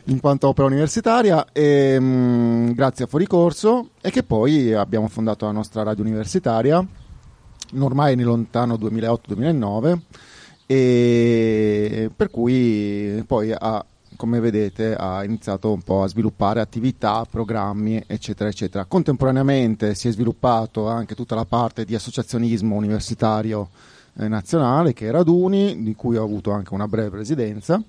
in 0.05 0.21
quanto 0.21 0.47
opera 0.47 0.67
universitaria, 0.67 1.47
e, 1.51 1.99
mh, 1.99 2.71
grazie 2.71 3.03
a 3.03 3.07
Fuori 3.09 3.27
Corso, 3.27 3.89
e 3.99 4.11
che 4.11 4.23
poi 4.23 4.73
abbiamo 4.73 5.09
fondato 5.09 5.45
la 5.45 5.51
nostra 5.51 5.83
radio 5.83 6.05
universitaria, 6.05 6.81
ormai 7.77 8.15
nel 8.15 8.25
lontano 8.25 8.75
2008-2009, 8.75 9.99
e 10.67 12.09
per 12.15 12.29
cui 12.29 13.21
poi 13.27 13.51
ha 13.51 13.85
come 14.19 14.41
vedete 14.41 14.95
ha 14.95 15.23
iniziato 15.23 15.71
un 15.71 15.81
po' 15.81 16.03
a 16.03 16.07
sviluppare 16.09 16.59
attività, 16.59 17.23
programmi, 17.23 18.03
eccetera, 18.05 18.49
eccetera. 18.49 18.83
Contemporaneamente 18.83 19.95
si 19.95 20.09
è 20.09 20.11
sviluppato 20.11 20.89
anche 20.89 21.15
tutta 21.15 21.35
la 21.35 21.45
parte 21.45 21.85
di 21.85 21.95
associazionismo 21.95 22.75
universitario 22.75 23.69
eh, 24.17 24.27
nazionale, 24.27 24.91
che 24.91 25.07
è 25.07 25.11
Raduni, 25.11 25.83
di 25.83 25.95
cui 25.95 26.17
ho 26.17 26.23
avuto 26.25 26.51
anche 26.51 26.73
una 26.73 26.89
breve 26.89 27.11
presidenza, 27.11 27.81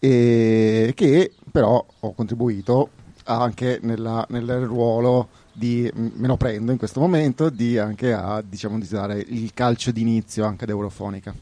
e 0.00 0.92
che 0.96 1.32
però 1.52 1.86
ho 2.00 2.12
contribuito 2.14 2.88
anche 3.22 3.78
nella, 3.80 4.26
nel 4.30 4.66
ruolo 4.66 5.28
di, 5.52 5.88
me 5.94 6.26
lo 6.26 6.36
prendo 6.36 6.72
in 6.72 6.78
questo 6.78 6.98
momento, 6.98 7.48
di 7.48 7.78
anche 7.78 8.12
a 8.12 8.42
diciamo, 8.44 8.76
di 8.76 8.88
dare 8.88 9.24
il 9.24 9.54
calcio 9.54 9.92
d'inizio 9.92 10.44
anche 10.44 10.64
ad 10.64 10.70
Eurofonica 10.70 11.32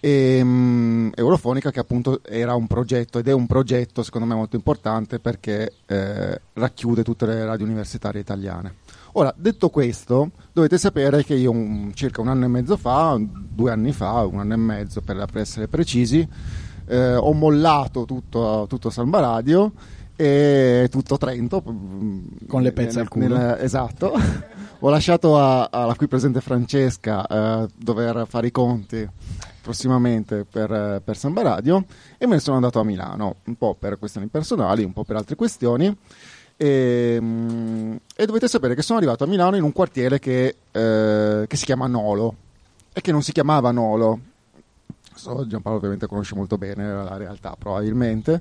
e, 0.00 0.40
um, 0.40 0.79
Eurofonica 1.30 1.70
che 1.70 1.80
appunto 1.80 2.20
era 2.24 2.54
un 2.54 2.66
progetto 2.66 3.18
ed 3.18 3.28
è 3.28 3.32
un 3.32 3.46
progetto 3.46 4.02
secondo 4.02 4.26
me 4.26 4.34
molto 4.34 4.56
importante 4.56 5.18
perché 5.18 5.74
eh, 5.86 6.40
racchiude 6.52 7.02
tutte 7.02 7.26
le 7.26 7.44
radio 7.44 7.64
universitarie 7.64 8.20
italiane. 8.20 8.74
Ora, 9.12 9.32
detto 9.36 9.70
questo, 9.70 10.30
dovete 10.52 10.78
sapere 10.78 11.24
che 11.24 11.34
io 11.34 11.50
un, 11.50 11.90
circa 11.94 12.20
un 12.20 12.28
anno 12.28 12.44
e 12.44 12.48
mezzo 12.48 12.76
fa, 12.76 13.18
due 13.18 13.72
anni 13.72 13.92
fa, 13.92 14.24
un 14.24 14.38
anno 14.38 14.54
e 14.54 14.56
mezzo 14.56 15.00
per, 15.00 15.24
per 15.30 15.40
essere 15.40 15.66
precisi, 15.66 16.26
eh, 16.86 17.14
ho 17.14 17.32
mollato 17.32 18.04
tutto, 18.04 18.66
tutto 18.68 18.90
Samba 18.90 19.20
Radio 19.20 19.72
e 20.20 20.88
tutto 20.90 21.16
Trento 21.16 21.62
con 21.62 22.60
le 22.60 22.72
pezze 22.72 22.96
nel, 22.96 23.02
al 23.04 23.08
culo 23.08 23.36
nel, 23.38 23.56
esatto 23.60 24.12
ho 24.78 24.90
lasciato 24.90 25.38
alla 25.38 25.94
qui 25.94 26.08
presente 26.08 26.42
Francesca 26.42 27.26
eh, 27.26 27.68
dover 27.74 28.26
fare 28.28 28.48
i 28.48 28.50
conti 28.50 29.08
prossimamente 29.62 30.44
per, 30.44 31.00
per 31.02 31.16
Samba 31.16 31.40
Radio 31.40 31.84
e 32.18 32.26
me 32.26 32.34
ne 32.34 32.40
sono 32.40 32.56
andato 32.56 32.80
a 32.80 32.84
Milano, 32.84 33.36
un 33.44 33.56
po' 33.56 33.74
per 33.74 33.98
questioni 33.98 34.26
personali, 34.26 34.84
un 34.84 34.92
po' 34.92 35.04
per 35.04 35.16
altre 35.16 35.36
questioni. 35.36 35.94
E, 36.56 37.18
mm, 37.18 37.96
e 38.14 38.26
dovete 38.26 38.46
sapere 38.46 38.74
che 38.74 38.82
sono 38.82 38.98
arrivato 38.98 39.24
a 39.24 39.26
Milano 39.26 39.56
in 39.56 39.62
un 39.62 39.72
quartiere 39.72 40.18
che, 40.18 40.56
eh, 40.70 41.44
che 41.46 41.56
si 41.56 41.64
chiama 41.64 41.86
Nolo 41.86 42.34
e 42.92 43.00
che 43.00 43.12
non 43.12 43.22
si 43.22 43.32
chiamava 43.32 43.70
Nolo. 43.70 44.18
So, 45.14 45.46
Giampaolo 45.46 45.78
ovviamente 45.78 46.06
conosce 46.06 46.34
molto 46.34 46.58
bene 46.58 46.92
la 46.92 47.16
realtà, 47.16 47.54
probabilmente. 47.58 48.40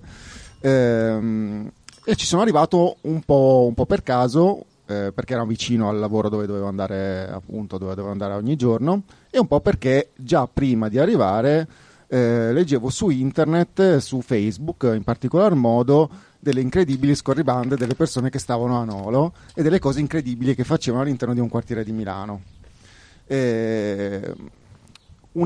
Ehm, 0.61 1.71
e 2.03 2.15
ci 2.15 2.25
sono 2.25 2.41
arrivato 2.41 2.97
un 3.01 3.21
po', 3.21 3.65
un 3.67 3.73
po 3.73 3.85
per 3.85 4.03
caso, 4.03 4.65
eh, 4.85 5.11
perché 5.13 5.33
era 5.33 5.45
vicino 5.45 5.89
al 5.89 5.99
lavoro 5.99 6.29
dove 6.29 6.47
dovevo 6.47 6.67
andare 6.67 7.29
appunto 7.29 7.77
dove 7.77 7.93
dovevo 7.93 8.11
andare 8.11 8.33
ogni 8.33 8.55
giorno 8.55 9.03
e 9.29 9.37
un 9.37 9.45
po' 9.45 9.59
perché 9.59 10.09
già 10.15 10.47
prima 10.51 10.89
di 10.89 10.97
arrivare 10.97 11.67
eh, 12.07 12.51
leggevo 12.51 12.89
su 12.89 13.09
internet, 13.09 13.97
su 13.97 14.21
Facebook 14.21 14.91
in 14.95 15.03
particolar 15.03 15.53
modo, 15.53 16.09
delle 16.39 16.61
incredibili 16.61 17.13
scorribande 17.13 17.75
delle 17.75 17.93
persone 17.93 18.31
che 18.31 18.39
stavano 18.39 18.79
a 18.79 18.83
Nolo 18.83 19.33
e 19.53 19.61
delle 19.61 19.77
cose 19.77 19.99
incredibili 19.99 20.55
che 20.55 20.63
facevano 20.63 21.03
all'interno 21.03 21.35
di 21.35 21.39
un 21.39 21.49
quartiere 21.49 21.83
di 21.83 21.91
Milano. 21.91 22.41
Eh, 23.27 24.33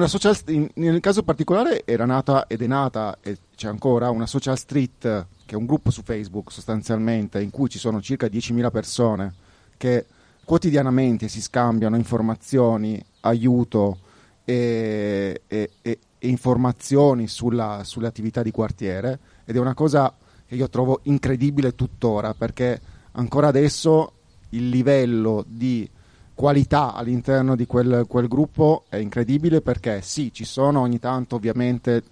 social, 0.07 0.35
in, 0.47 0.69
nel 0.75 0.99
caso 0.99 1.23
particolare 1.23 1.83
era 1.85 2.05
nata 2.05 2.47
ed 2.47 2.61
è 2.61 2.67
nata 2.67 3.17
e 3.21 3.37
c'è 3.55 3.67
ancora 3.67 4.09
una 4.09 4.25
social 4.25 4.57
street 4.57 5.27
che 5.45 5.55
è 5.55 5.57
un 5.57 5.65
gruppo 5.65 5.91
su 5.91 6.01
Facebook 6.03 6.51
sostanzialmente 6.51 7.41
in 7.41 7.49
cui 7.49 7.69
ci 7.69 7.79
sono 7.79 8.01
circa 8.01 8.27
10.000 8.27 8.71
persone 8.71 9.33
che 9.77 10.05
quotidianamente 10.43 11.27
si 11.27 11.41
scambiano 11.41 11.95
informazioni, 11.95 13.03
aiuto 13.21 13.99
e, 14.45 15.41
e, 15.47 15.69
e 15.81 15.99
informazioni 16.19 17.27
sulla, 17.27 17.81
sulle 17.83 18.07
attività 18.07 18.43
di 18.43 18.51
quartiere. 18.51 19.19
Ed 19.45 19.55
è 19.55 19.59
una 19.59 19.73
cosa 19.73 20.13
che 20.45 20.55
io 20.55 20.69
trovo 20.69 20.99
incredibile 21.03 21.75
tuttora 21.75 22.33
perché 22.33 22.79
ancora 23.13 23.47
adesso 23.47 24.13
il 24.49 24.69
livello 24.69 25.43
di 25.47 25.89
qualità 26.33 26.93
all'interno 26.93 27.55
di 27.55 27.65
quel, 27.65 28.05
quel 28.07 28.27
gruppo 28.27 28.85
è 28.89 28.97
incredibile 28.97 29.61
perché 29.61 30.01
sì, 30.01 30.31
ci 30.33 30.45
sono 30.45 30.81
ogni 30.81 30.99
tanto 30.99 31.35
ovviamente 31.35 32.03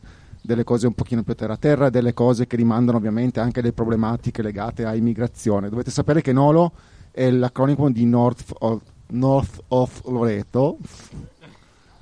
delle 0.42 0.64
cose 0.64 0.88
un 0.88 0.94
pochino 0.94 1.24
più 1.24 1.36
terra 1.36 1.58
terra, 1.58 1.90
delle 1.90 2.14
cose 2.14 2.48
che 2.48 2.56
rimandano 2.56 2.98
ovviamente 2.98 3.40
anche 3.40 3.60
a 3.60 3.62
delle 3.62 3.74
problematiche 3.74 4.42
legate 4.42 4.86
a 4.86 4.96
immigrazione. 4.96 5.70
Dovete 5.70 5.92
sapere 5.92 6.22
che 6.22 6.34
Nolo 6.34 6.72
è 7.12 7.30
l'acronimo 7.30 7.90
di 7.92 8.06
North 8.06 8.54
of, 8.60 8.82
North 9.08 9.64
of 9.68 10.02
Loreto, 10.06 10.78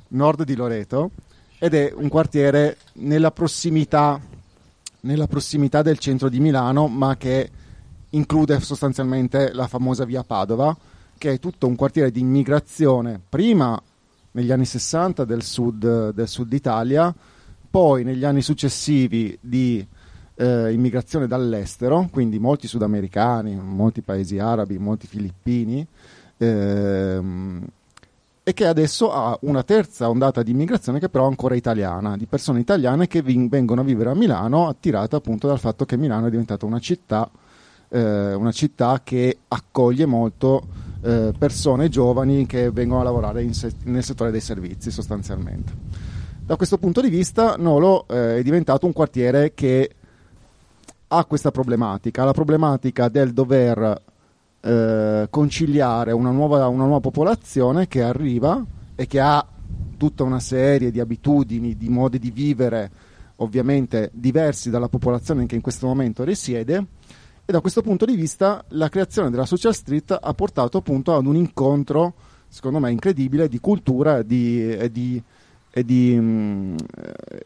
nord 0.09 0.43
di 0.43 0.55
Loreto, 0.55 1.11
ed 1.57 1.74
è 1.74 1.91
un 1.93 2.07
quartiere 2.07 2.78
nella 2.93 3.32
prossimità, 3.32 4.20
nella 5.01 5.28
prossimità 5.28 5.82
del 5.82 5.99
centro 5.99 6.30
di 6.30 6.39
Milano, 6.39 6.88
ma 6.88 7.17
che 7.17 7.49
include 8.11 8.59
sostanzialmente 8.61 9.51
la 9.53 9.67
famosa 9.67 10.05
via 10.05 10.24
Padova, 10.24 10.76
che 11.20 11.34
è 11.34 11.39
tutto 11.39 11.67
un 11.67 11.76
quartiere 11.76 12.09
di 12.09 12.22
immigrazione, 12.22 13.22
prima 13.30 13.80
negli 14.32 14.51
anni 14.51 14.65
60 14.65 15.26
del 15.26 15.43
sud, 15.43 16.09
del 16.13 16.28
sud 16.28 16.51
Italia, 16.53 17.13
poi 17.70 18.03
negli 18.03 18.26
anni 18.26 18.41
successivi 18.41 19.38
di 19.39 19.86
eh, 20.36 20.72
immigrazione 20.72 21.28
dall'estero, 21.28 22.07
quindi 22.11 22.39
molti 22.39 22.67
sudamericani, 22.67 23.55
molti 23.55 24.01
paesi 24.01 24.39
arabi, 24.39 24.80
molti 24.80 25.05
filippini, 25.05 25.86
ehm, 26.38 27.67
e 28.41 28.53
che 28.53 28.65
adesso 28.65 29.11
ha 29.11 29.38
una 29.41 29.61
terza 29.61 30.09
ondata 30.09 30.41
di 30.41 30.51
immigrazione 30.51 30.99
che 30.99 31.09
però 31.09 31.26
è 31.26 31.28
ancora 31.28 31.53
italiana, 31.53 32.17
di 32.17 32.26
persone 32.26 32.61
italiane 32.61 33.07
che 33.07 33.22
ving- 33.22 33.49
vengono 33.49 33.82
a 33.82 33.84
vivere 33.84 34.09
a 34.09 34.15
Milano 34.15 34.67
attirate 34.67 35.17
appunto 35.17 35.47
dal 35.47 35.59
fatto 35.59 35.86
che 35.86 35.97
Milano 35.97 36.28
è 36.28 36.30
diventata 36.32 36.65
una 36.65 36.80
città, 36.80 37.30
eh, 37.89 38.34
una 38.34 38.51
città 38.51 39.01
che 39.03 39.39
accoglie 39.49 40.05
molto 40.07 40.88
eh, 41.01 41.33
persone 41.37 41.89
giovani 41.89 42.45
che 42.45 42.71
vengono 42.71 43.01
a 43.01 43.03
lavorare 43.03 43.51
se- 43.53 43.73
nel 43.85 44.03
settore 44.03 44.31
dei 44.31 44.41
servizi 44.41 44.91
sostanzialmente. 44.91 45.73
Da 46.45 46.55
questo 46.55 46.77
punto 46.77 47.01
di 47.01 47.09
vista 47.09 47.55
Nolo 47.57 48.07
eh, 48.07 48.37
è 48.37 48.43
diventato 48.43 48.85
un 48.85 48.93
quartiere 48.93 49.53
che 49.53 49.91
ha 51.07 51.25
questa 51.25 51.51
problematica, 51.51 52.23
la 52.23 52.33
problematica 52.33 53.07
del 53.07 53.33
dover 53.33 54.01
eh, 54.61 55.27
conciliare 55.29 56.11
una 56.11 56.31
nuova, 56.31 56.67
una 56.67 56.83
nuova 56.83 56.99
popolazione 56.99 57.87
che 57.87 58.01
arriva 58.01 58.63
e 58.95 59.07
che 59.07 59.19
ha 59.19 59.45
tutta 59.97 60.23
una 60.23 60.39
serie 60.39 60.91
di 60.91 60.99
abitudini, 60.99 61.77
di 61.77 61.89
modi 61.89 62.19
di 62.19 62.31
vivere 62.31 62.91
ovviamente 63.37 64.09
diversi 64.13 64.69
dalla 64.69 64.89
popolazione 64.89 65.45
che 65.45 65.55
in 65.55 65.61
questo 65.61 65.87
momento 65.87 66.23
risiede 66.23 66.85
e 67.49 67.51
da 67.51 67.61
questo 67.61 67.81
punto 67.81 68.05
di 68.05 68.15
vista 68.15 68.63
la 68.69 68.89
creazione 68.89 69.31
della 69.31 69.47
Social 69.47 69.73
Street 69.73 70.15
ha 70.21 70.33
portato 70.35 70.77
appunto 70.77 71.15
ad 71.15 71.25
un 71.25 71.35
incontro 71.35 72.13
secondo 72.47 72.77
me 72.77 72.91
incredibile 72.91 73.47
di 73.47 73.59
cultura 73.59 74.21
di, 74.21 74.69
e 74.71 74.91
di, 74.91 75.19
e 75.71 75.83
di, 75.83 76.15
mm, 76.15 76.75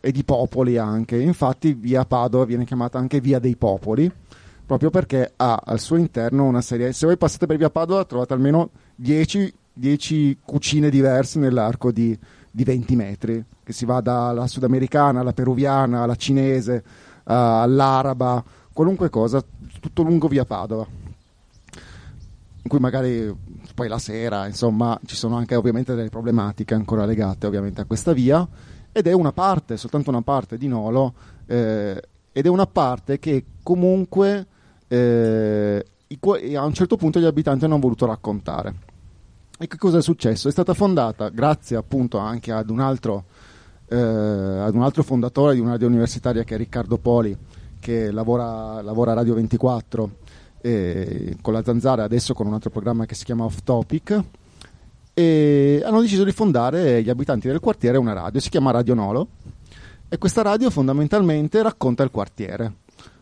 e 0.01 0.11
di 0.11 0.23
popoli 0.25 0.77
anche 0.77 1.15
infatti 1.15 1.71
via 1.71 2.03
Padova 2.03 2.43
viene 2.43 2.65
chiamata 2.65 2.97
anche 2.97 3.21
via 3.21 3.39
dei 3.39 3.55
popoli 3.55 4.11
proprio 4.65 4.89
perché 4.89 5.31
ha 5.37 5.61
al 5.63 5.79
suo 5.79 5.95
interno 5.95 6.43
una 6.43 6.61
serie. 6.61 6.91
Se 6.91 7.05
voi 7.05 7.15
passate 7.15 7.45
per 7.45 7.55
via 7.55 7.69
Padova 7.69 8.03
trovate 8.03 8.33
almeno 8.33 8.71
10, 8.95 9.53
10 9.71 10.39
cucine 10.43 10.89
diverse 10.89 11.39
nell'arco 11.39 11.93
di, 11.93 12.17
di, 12.51 12.63
20 12.65 12.95
metri, 12.97 13.45
che 13.63 13.71
si 13.71 13.85
va 13.85 14.01
dalla 14.01 14.47
sudamericana 14.47 15.21
alla 15.21 15.31
peruviana 15.31 16.01
alla 16.01 16.15
cinese 16.15 16.83
uh, 17.23 17.31
all'araba, 17.31 18.43
qualunque 18.73 19.09
cosa, 19.09 19.41
tutto 19.83 20.01
lungo 20.01 20.29
via 20.29 20.45
Padova. 20.45 20.87
In 22.65 22.69
cui 22.69 22.79
magari 22.79 23.35
poi 23.75 23.89
la 23.89 23.99
sera, 23.99 24.47
insomma, 24.47 24.97
ci 25.05 25.17
sono 25.17 25.35
anche 25.35 25.55
ovviamente 25.55 25.93
delle 25.93 26.07
problematiche 26.07 26.73
ancora 26.73 27.05
legate 27.05 27.45
ovviamente 27.45 27.81
a 27.81 27.85
questa 27.85 28.13
via 28.13 28.47
ed 28.93 29.07
è 29.07 29.11
una 29.11 29.33
parte, 29.33 29.75
soltanto 29.75 30.09
una 30.09 30.21
parte 30.21 30.57
di 30.57 30.67
Nolo 30.67 31.13
eh, 31.45 32.01
ed 32.31 32.45
è 32.45 32.47
una 32.47 32.65
parte 32.65 33.19
che 33.19 33.43
comunque 33.61 34.47
eh, 34.87 35.85
a 36.55 36.63
un 36.63 36.73
certo 36.73 36.95
punto 36.95 37.19
gli 37.19 37.25
abitanti 37.25 37.65
hanno 37.65 37.79
voluto 37.79 38.05
raccontare. 38.05 38.73
E 39.59 39.67
che 39.67 39.77
cosa 39.77 39.97
è 39.97 40.01
successo? 40.01 40.47
È 40.47 40.51
stata 40.51 40.73
fondata 40.73 41.27
grazie 41.27 41.75
appunto 41.75 42.17
anche 42.17 42.53
ad 42.53 42.69
un 42.69 42.79
altro, 42.79 43.25
eh, 43.89 43.97
ad 43.97 44.73
un 44.73 44.83
altro 44.83 45.03
fondatore 45.03 45.55
di 45.55 45.59
una 45.59 45.71
radio 45.71 45.87
universitaria 45.87 46.43
che 46.43 46.55
è 46.55 46.57
Riccardo 46.57 46.97
Poli, 46.97 47.37
che 47.83 48.11
lavora, 48.11 48.81
lavora 48.81 49.11
a 49.11 49.15
Radio 49.15 49.33
24 49.33 50.09
eh, 50.61 51.35
con 51.41 51.51
la 51.51 51.61
Zanzara, 51.63 52.03
adesso 52.03 52.33
con 52.33 52.47
un 52.47 52.53
altro 52.53 52.69
programma 52.69 53.05
che 53.05 53.13
si 53.13 53.25
chiama 53.25 53.43
Off 53.43 53.59
Topic. 53.65 54.23
E 55.13 55.83
hanno 55.85 55.99
deciso 55.99 56.23
di 56.23 56.31
fondare 56.31 57.03
gli 57.03 57.09
abitanti 57.09 57.49
del 57.49 57.59
quartiere 57.59 57.97
una 57.97 58.13
radio, 58.13 58.39
si 58.39 58.49
chiama 58.49 58.71
Radio 58.71 58.93
Nolo. 58.93 59.27
E 60.07 60.17
questa 60.17 60.41
radio 60.41 60.69
fondamentalmente 60.69 61.61
racconta 61.61 62.03
il 62.03 62.09
quartiere 62.09 62.75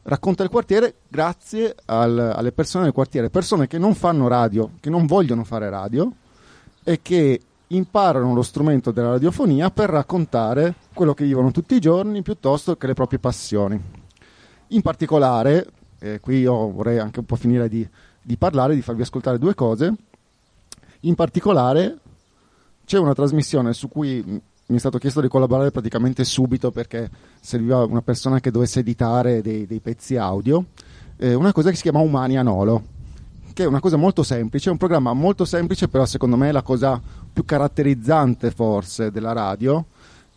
racconta 0.03 0.41
il 0.41 0.49
quartiere 0.49 0.95
grazie 1.07 1.75
al, 1.85 2.17
alle 2.17 2.51
persone 2.51 2.85
del 2.85 2.93
quartiere, 2.93 3.29
persone 3.29 3.67
che 3.67 3.77
non 3.77 3.93
fanno 3.93 4.27
radio, 4.27 4.71
che 4.79 4.89
non 4.89 5.05
vogliono 5.05 5.43
fare 5.43 5.69
radio 5.69 6.11
e 6.83 6.99
che 7.03 7.39
imparano 7.67 8.33
lo 8.33 8.41
strumento 8.41 8.89
della 8.89 9.11
radiofonia 9.11 9.69
per 9.69 9.91
raccontare 9.91 10.73
quello 10.93 11.13
che 11.13 11.23
vivono 11.23 11.51
tutti 11.51 11.75
i 11.75 11.79
giorni 11.79 12.23
piuttosto 12.23 12.75
che 12.77 12.87
le 12.87 12.93
proprie 12.93 13.19
passioni. 13.19 14.00
In 14.71 14.81
particolare, 14.81 15.67
eh, 15.99 16.19
qui 16.21 16.39
io 16.39 16.71
vorrei 16.71 16.97
anche 16.97 17.19
un 17.19 17.25
po' 17.25 17.35
finire 17.35 17.67
di, 17.67 17.85
di 18.21 18.37
parlare, 18.37 18.73
di 18.73 18.81
farvi 18.81 19.01
ascoltare 19.01 19.37
due 19.37 19.53
cose, 19.53 19.93
in 21.01 21.15
particolare 21.15 21.97
c'è 22.85 22.97
una 22.97 23.13
trasmissione 23.13 23.73
su 23.73 23.89
cui 23.89 24.23
mi 24.23 24.77
è 24.77 24.79
stato 24.79 24.97
chiesto 24.97 25.19
di 25.19 25.27
collaborare 25.27 25.71
praticamente 25.71 26.23
subito 26.23 26.71
perché 26.71 27.09
serviva 27.41 27.83
una 27.83 28.01
persona 28.01 28.39
che 28.39 28.49
dovesse 28.49 28.79
editare 28.79 29.41
dei, 29.41 29.65
dei 29.65 29.79
pezzi 29.79 30.15
audio, 30.15 30.67
eh, 31.17 31.33
una 31.33 31.51
cosa 31.51 31.69
che 31.69 31.75
si 31.75 31.81
chiama 31.81 31.99
Umani 31.99 32.37
a 32.37 32.41
Nolo, 32.41 32.81
che 33.51 33.63
è 33.63 33.67
una 33.67 33.81
cosa 33.81 33.97
molto 33.97 34.23
semplice, 34.23 34.69
è 34.69 34.71
un 34.71 34.77
programma 34.77 35.11
molto 35.11 35.43
semplice, 35.43 35.89
però 35.89 36.05
secondo 36.05 36.37
me 36.37 36.47
è 36.47 36.53
la 36.53 36.61
cosa 36.61 37.01
più 37.33 37.43
caratterizzante 37.43 38.51
forse 38.51 39.11
della 39.11 39.33
radio, 39.33 39.85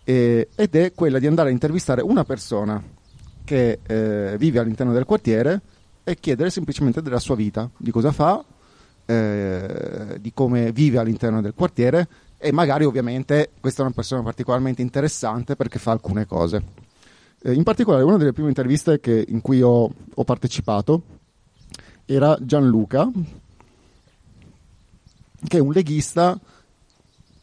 eh, 0.02 0.48
ed 0.56 0.74
è 0.74 0.92
quella 0.92 1.20
di 1.20 1.28
andare 1.28 1.50
a 1.50 1.52
intervistare 1.52 2.02
una 2.02 2.24
persona 2.24 2.82
che 3.44 3.80
eh, 3.86 4.36
vive 4.38 4.58
all'interno 4.58 4.92
del 4.92 5.04
quartiere 5.04 5.60
e 6.02 6.16
chiedere 6.16 6.50
semplicemente 6.50 7.02
della 7.02 7.18
sua 7.18 7.36
vita, 7.36 7.70
di 7.76 7.90
cosa 7.90 8.12
fa, 8.12 8.44
eh, 9.06 10.16
di 10.20 10.32
come 10.32 10.72
vive 10.72 10.98
all'interno 10.98 11.40
del 11.40 11.54
quartiere 11.54 12.08
e 12.38 12.52
magari 12.52 12.84
ovviamente 12.84 13.50
questa 13.60 13.82
è 13.82 13.84
una 13.86 13.94
persona 13.94 14.22
particolarmente 14.22 14.82
interessante 14.82 15.56
perché 15.56 15.78
fa 15.78 15.92
alcune 15.92 16.26
cose. 16.26 16.62
Eh, 17.42 17.52
in 17.52 17.62
particolare 17.62 18.02
una 18.02 18.16
delle 18.16 18.32
prime 18.32 18.48
interviste 18.48 19.00
che, 19.00 19.24
in 19.28 19.40
cui 19.40 19.60
ho, 19.62 19.90
ho 20.14 20.24
partecipato 20.24 21.02
era 22.06 22.36
Gianluca, 22.40 23.10
che 25.46 25.56
è 25.56 25.60
un 25.60 25.72
leghista, 25.72 26.38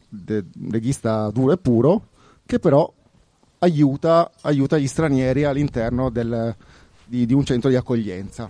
de, 0.08 0.44
leghista 0.68 1.30
duro 1.30 1.52
e 1.52 1.56
puro, 1.56 2.08
che 2.46 2.58
però 2.58 2.92
aiuta, 3.62 4.30
aiuta 4.42 4.78
gli 4.78 4.86
stranieri 4.86 5.44
all'interno 5.44 6.10
del, 6.10 6.54
di, 7.04 7.26
di, 7.26 7.34
un 7.34 7.44
centro 7.44 7.70
di 7.70 7.76
accoglienza. 7.76 8.48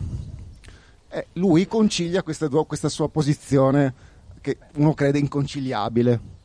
E 1.08 1.26
lui 1.34 1.66
concilia 1.66 2.22
questa, 2.22 2.48
questa 2.48 2.88
sua 2.88 3.08
posizione 3.08 3.94
che 4.40 4.58
uno 4.76 4.94
crede 4.94 5.18
inconciliabile 5.18 6.40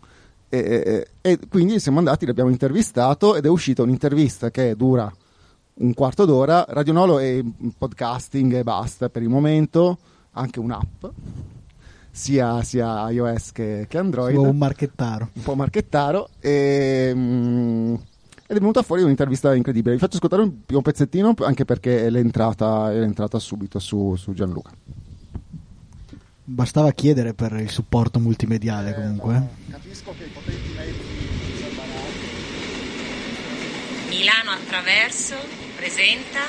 e, 0.50 1.06
e, 1.22 1.32
e, 1.32 1.40
quindi 1.50 1.80
siamo 1.80 1.98
andati, 1.98 2.26
l'abbiamo 2.26 2.50
intervistato 2.50 3.36
ed 3.36 3.46
è 3.46 3.50
uscita 3.50 3.84
un'intervista 3.84 4.50
che 4.50 4.76
dura 4.76 5.12
un 5.80 5.94
quarto 5.94 6.26
d'ora. 6.26 6.66
Radio 6.70 6.94
Nolo 6.94 7.20
è 7.20 7.42
podcasting 7.78 8.54
e 8.54 8.64
basta 8.64 9.10
per 9.10 9.22
il 9.22 9.30
momento, 9.30 9.98
anche 10.32 10.60
un'app, 10.60 11.06
sia, 12.12 12.64
sia 12.64 13.10
iOS 13.10 13.52
che, 13.52 13.86
che 13.90 13.98
Android. 13.98 14.38
Un 14.38 14.58
marchettaro. 14.58 15.30
Un 15.34 15.44
po' 15.44 15.56
marchettaro. 15.56 16.30
E, 16.40 17.12
mm, 17.14 17.96
ed 18.48 18.56
è 18.56 18.60
venuta 18.60 18.82
fuori 18.82 19.04
un'intervista 19.04 19.54
incredibile. 19.54 19.96
Vi 19.96 20.00
faccio 20.00 20.16
ascoltare 20.16 20.42
un, 20.42 20.54
un 20.66 20.82
pezzettino 20.82 21.34
anche 21.40 21.66
perché 21.66 22.06
è 22.06 22.10
l'entrata, 22.10 22.92
è 22.92 22.98
l'entrata 22.98 23.40
subito 23.40 23.78
su, 23.78 24.16
su 24.16 24.34
Gianluca. 24.34 24.72
Bastava 26.46 26.92
chiedere 26.92 27.34
per 27.34 27.52
il 27.60 27.70
supporto 27.70 28.20
multimediale 28.20 28.94
comunque. 28.94 29.36
Eh, 29.36 29.72
capisco 29.72 30.16
che 30.18 30.24
i 30.24 30.30
potenti 30.30 30.70
mezzi 30.78 31.18
Milano 34.08 34.52
attraverso 34.52 35.36
presenta 35.76 36.40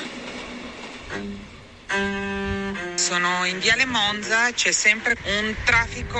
sono 2.95 3.45
in 3.45 3.59
Viale 3.59 3.85
Monza, 3.85 4.51
c'è 4.51 4.71
sempre 4.71 5.15
un 5.23 5.55
traffico 5.63 6.19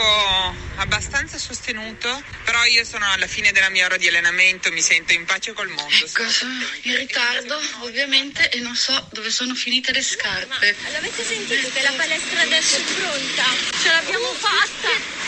abbastanza 0.76 1.38
sostenuto, 1.38 2.24
però 2.43 2.64
io 2.66 2.84
sono 2.84 3.06
alla 3.12 3.28
fine 3.28 3.52
della 3.52 3.70
mia 3.70 3.86
ora 3.86 3.97
di 3.97 4.08
allenamento, 4.08 4.72
mi 4.72 4.82
sento 4.82 5.14
in 5.14 5.26
pace 5.26 5.54
col 5.54 5.68
mondo. 5.68 6.06
Ecco, 6.06 6.30
sono 6.30 6.54
in 6.84 6.95
ritardo 6.95 7.60
ovviamente 7.80 8.50
e 8.50 8.60
non 8.60 8.76
so 8.76 9.08
dove 9.12 9.30
sono 9.30 9.54
finite 9.54 9.91
le 9.91 10.02
scarpe. 10.02 10.76
Ma 10.82 10.89
l'avete 10.89 11.24
sentito 11.24 11.70
che 11.70 11.82
la 11.82 11.93
palestra 11.95 12.41
adesso 12.41 12.78
è 12.78 12.82
pronta? 12.82 13.43
Ce 13.82 13.91
l'abbiamo 13.91 14.34
fatta! 14.34 15.18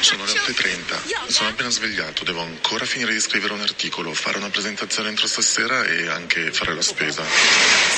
Sono 0.00 0.24
le 0.24 0.32
8.30, 0.32 1.26
sono 1.28 1.50
appena 1.50 1.68
svegliato, 1.68 2.24
devo 2.24 2.40
ancora 2.40 2.86
finire 2.86 3.12
di 3.12 3.20
scrivere 3.20 3.52
un 3.52 3.60
articolo, 3.60 4.14
fare 4.14 4.38
una 4.38 4.48
presentazione 4.48 5.10
entro 5.10 5.26
stasera 5.26 5.84
e 5.84 6.08
anche 6.08 6.50
fare 6.52 6.74
la 6.74 6.80
spesa. 6.80 7.22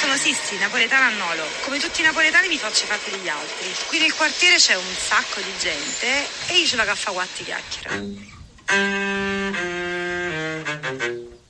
Sono 0.00 0.16
Sissi, 0.16 0.58
napoletana 0.58 1.06
a 1.06 1.10
Nolo. 1.10 1.44
Come 1.62 1.78
tutti 1.78 2.00
i 2.00 2.04
napoletani 2.04 2.48
mi 2.48 2.58
faccio 2.58 2.84
i 2.84 2.86
fatti 2.86 3.12
degli 3.12 3.28
altri. 3.28 3.72
Qui 3.86 3.98
nel 4.00 4.12
quartiere 4.14 4.56
c'è 4.56 4.74
un 4.74 4.94
sacco 4.98 5.40
di 5.40 5.52
gente 5.60 6.26
e 6.48 6.58
io 6.58 6.66
ce 6.66 6.76
la 6.76 6.84
caffa 6.84 7.12
quatti 7.12 7.44
chiacchiera. 7.44 8.00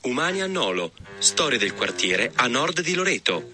Umani 0.01 0.41
a 0.41 0.47
Nolo, 0.47 0.91
storia 1.17 1.57
del 1.57 1.73
quartiere 1.73 2.31
a 2.35 2.47
nord 2.47 2.81
di 2.81 2.93
Loreto. 2.93 3.51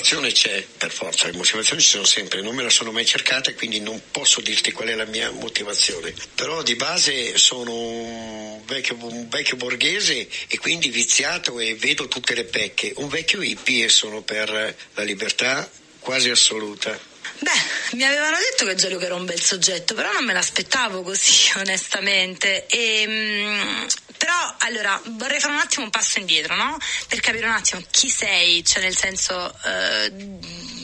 Motivazione 0.00 0.32
c'è 0.32 0.66
per 0.78 0.90
forza, 0.90 1.26
le 1.26 1.36
motivazioni 1.36 1.82
ci 1.82 1.88
sono 1.88 2.06
sempre, 2.06 2.40
non 2.40 2.54
me 2.54 2.62
la 2.62 2.70
sono 2.70 2.90
mai 2.90 3.04
cercata 3.04 3.50
e 3.50 3.54
quindi 3.54 3.80
non 3.80 4.00
posso 4.10 4.40
dirti 4.40 4.72
qual 4.72 4.88
è 4.88 4.94
la 4.94 5.04
mia 5.04 5.30
motivazione. 5.30 6.14
Però 6.34 6.62
di 6.62 6.74
base 6.74 7.36
sono 7.36 7.70
un 7.70 8.64
vecchio, 8.64 8.96
un 8.98 9.28
vecchio 9.28 9.58
borghese 9.58 10.26
e 10.48 10.58
quindi 10.58 10.88
viziato 10.88 11.60
e 11.60 11.74
vedo 11.74 12.08
tutte 12.08 12.34
le 12.34 12.44
pecche. 12.44 12.94
Un 12.96 13.08
vecchio 13.08 13.42
hippie 13.42 13.84
e 13.84 13.88
sono 13.90 14.22
per 14.22 14.74
la 14.94 15.02
libertà 15.02 15.70
quasi 15.98 16.30
assoluta. 16.30 17.09
Beh, 17.40 17.96
mi 17.96 18.04
avevano 18.04 18.36
detto 18.36 18.64
che 18.66 18.74
Gianluca 18.74 19.06
era 19.06 19.14
un 19.14 19.24
bel 19.24 19.40
soggetto, 19.40 19.94
però 19.94 20.12
non 20.12 20.24
me 20.24 20.32
l'aspettavo 20.32 21.02
così, 21.02 21.50
onestamente. 21.58 22.66
E, 22.66 23.04
mm, 23.06 23.86
però, 24.18 24.54
allora, 24.58 25.00
vorrei 25.04 25.40
fare 25.40 25.54
un 25.54 25.60
attimo 25.60 25.84
un 25.84 25.90
passo 25.90 26.18
indietro, 26.18 26.54
no? 26.54 26.76
Per 27.08 27.20
capire 27.20 27.46
un 27.46 27.52
attimo 27.52 27.82
chi 27.90 28.08
sei, 28.08 28.64
cioè 28.64 28.82
nel 28.82 28.96
senso... 28.96 29.54
Eh, 29.64 30.78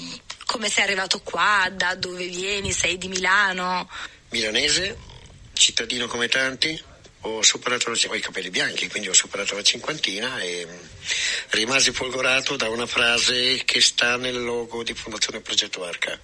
come 0.47 0.68
sei 0.70 0.84
arrivato 0.84 1.20
qua, 1.20 1.68
da 1.72 1.97
dove 1.97 2.24
vieni, 2.26 2.72
sei 2.72 2.97
di 2.97 3.09
Milano? 3.09 3.91
Milanese, 4.30 4.97
cittadino 5.53 6.07
come 6.07 6.28
tanti, 6.28 6.80
ho 7.27 7.43
superato 7.43 7.91
la, 7.91 7.99
ho 8.09 8.14
i 8.14 8.20
capelli 8.20 8.51
bianchi, 8.51 8.89
quindi 8.89 9.09
ho 9.09 9.12
superato 9.12 9.55
la 9.55 9.62
cinquantina 9.62 10.41
e 10.41 10.66
mm, 10.66 10.77
rimasi 11.51 11.93
folgorato 11.93 12.57
da 12.57 12.68
una 12.68 12.87
frase 12.87 13.64
che 13.64 13.81
sta 13.81 14.16
nel 14.16 14.43
logo 14.43 14.83
di 14.83 14.95
Fondazione 14.95 15.41
Progetto 15.41 15.85
Arca. 15.85 16.18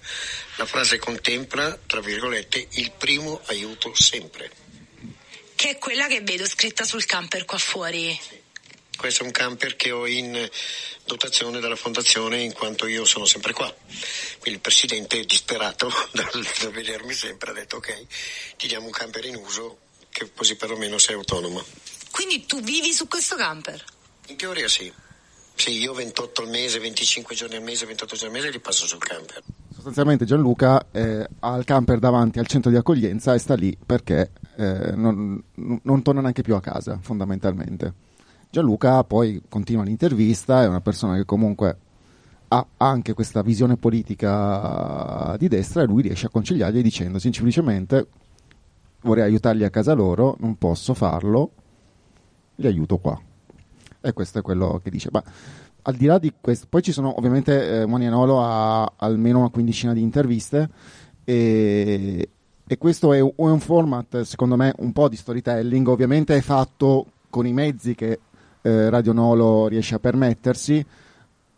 La 0.55 0.65
frase 0.65 0.97
contempla, 0.97 1.77
tra 1.85 2.01
virgolette, 2.01 2.67
il 2.71 2.91
primo 2.91 3.41
aiuto 3.45 3.93
sempre. 3.95 4.51
Che 5.55 5.69
è 5.69 5.77
quella 5.77 6.07
che 6.07 6.21
vedo 6.21 6.47
scritta 6.47 6.83
sul 6.83 7.05
camper 7.05 7.45
qua 7.45 7.57
fuori. 7.57 8.19
Questo 8.95 9.23
è 9.23 9.25
un 9.25 9.31
camper 9.31 9.75
che 9.75 9.91
ho 9.91 10.05
in 10.05 10.49
dotazione 11.05 11.59
dalla 11.59 11.75
fondazione 11.75 12.41
in 12.41 12.53
quanto 12.53 12.87
io 12.87 13.05
sono 13.05 13.25
sempre 13.25 13.53
qua. 13.53 13.73
Quindi 14.39 14.51
il 14.51 14.59
presidente 14.59 15.23
disperato 15.25 15.91
dal, 16.11 16.29
dal 16.59 16.71
vedermi 16.71 17.13
sempre 17.13 17.51
ha 17.51 17.53
detto 17.53 17.77
ok, 17.77 18.05
ti 18.57 18.67
diamo 18.67 18.85
un 18.85 18.91
camper 18.91 19.25
in 19.25 19.35
uso 19.35 19.79
che 20.13 20.29
così 20.33 20.55
perlomeno 20.55 20.97
sei 20.97 21.15
autonomo. 21.15 21.61
Quindi 22.11 22.45
tu 22.45 22.61
vivi 22.61 22.93
su 22.93 23.07
questo 23.07 23.35
camper? 23.35 23.83
In 24.27 24.37
teoria 24.37 24.69
sì. 24.69 24.91
Sì, 25.55 25.79
io 25.79 25.93
28 25.93 26.43
al 26.43 26.49
mese, 26.49 26.79
25 26.79 27.35
giorni 27.35 27.55
al 27.55 27.63
mese, 27.63 27.85
28 27.85 28.15
giorni 28.15 28.35
al 28.35 28.41
mese 28.41 28.51
li 28.51 28.59
passo 28.59 28.85
sul 28.85 28.99
camper. 28.99 29.43
Sostanzialmente 29.73 30.25
Gianluca 30.25 30.87
eh, 30.91 31.27
ha 31.39 31.55
il 31.57 31.65
camper 31.65 31.99
davanti 31.99 32.39
al 32.39 32.47
centro 32.47 32.71
di 32.71 32.77
accoglienza 32.77 33.33
e 33.33 33.39
sta 33.39 33.55
lì 33.55 33.75
perché 33.83 34.31
eh, 34.55 34.93
non, 34.95 35.41
non 35.55 36.01
torna 36.03 36.21
neanche 36.21 36.41
più 36.41 36.55
a 36.55 36.61
casa, 36.61 36.99
fondamentalmente. 37.01 37.93
Gianluca 38.49 39.03
poi 39.03 39.41
continua 39.49 39.83
l'intervista, 39.83 40.63
è 40.63 40.67
una 40.67 40.81
persona 40.81 41.15
che 41.15 41.25
comunque 41.25 41.77
ha 42.49 42.65
anche 42.77 43.13
questa 43.13 43.41
visione 43.41 43.77
politica 43.77 45.35
di 45.39 45.47
destra 45.47 45.81
e 45.81 45.85
lui 45.87 46.03
riesce 46.03 46.27
a 46.27 46.29
conciliargli 46.29 46.81
dicendo 46.81 47.17
semplicemente 47.17 48.07
vorrei 49.03 49.23
aiutarli 49.23 49.63
a 49.63 49.69
casa 49.69 49.93
loro, 49.93 50.35
non 50.39 50.57
posso 50.57 50.93
farlo, 50.93 51.51
li 52.55 52.67
aiuto 52.67 52.97
qua. 52.97 53.19
E 54.01 54.13
questo 54.13 54.39
è 54.39 54.41
quello 54.41 54.79
che 54.83 54.89
dice. 54.89 55.09
Ma 55.11 55.23
al 55.83 55.95
di 55.95 56.05
là 56.05 56.17
di 56.17 56.33
questo, 56.39 56.67
poi 56.69 56.81
ci 56.81 56.91
sono 56.91 57.17
ovviamente 57.17 57.81
eh, 57.81 57.85
Monianolo 57.85 58.41
ha 58.41 58.93
almeno 58.97 59.39
una 59.39 59.49
quindicina 59.49 59.93
di 59.93 60.01
interviste 60.01 60.69
e, 61.23 62.29
e 62.65 62.77
questo 62.77 63.13
è 63.13 63.19
un, 63.19 63.31
è 63.35 63.41
un 63.41 63.59
format, 63.59 64.21
secondo 64.21 64.55
me, 64.55 64.73
un 64.77 64.91
po' 64.91 65.09
di 65.09 65.15
storytelling, 65.15 65.87
ovviamente 65.87 66.35
è 66.35 66.41
fatto 66.41 67.05
con 67.29 67.45
i 67.45 67.53
mezzi 67.53 67.95
che 67.95 68.19
eh, 68.61 68.89
Radio 68.89 69.13
Nolo 69.13 69.67
riesce 69.67 69.95
a 69.95 69.99
permettersi, 69.99 70.85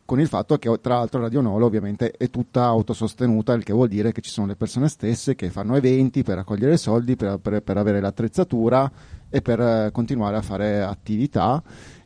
con 0.06 0.20
il 0.20 0.28
fatto 0.28 0.58
che 0.58 0.80
tra 0.82 0.98
l'altro 0.98 1.20
Radio 1.20 1.42
Nolo 1.42 1.66
ovviamente 1.66 2.12
è 2.12 2.30
tutta 2.30 2.66
autosostenuta, 2.66 3.54
il 3.54 3.64
che 3.64 3.74
vuol 3.74 3.88
dire 3.88 4.12
che 4.12 4.22
ci 4.22 4.30
sono 4.30 4.46
le 4.48 4.56
persone 4.56 4.88
stesse 4.88 5.36
che 5.36 5.50
fanno 5.50 5.76
eventi 5.76 6.22
per 6.22 6.36
raccogliere 6.36 6.78
soldi, 6.78 7.16
per, 7.16 7.40
per, 7.40 7.62
per 7.62 7.78
avere 7.78 8.00
l'attrezzatura 8.00 8.90
e 9.30 9.42
per 9.42 9.60
eh, 9.60 9.90
continuare 9.92 10.38
a 10.38 10.42
fare 10.42 10.82
attività. 10.82 11.62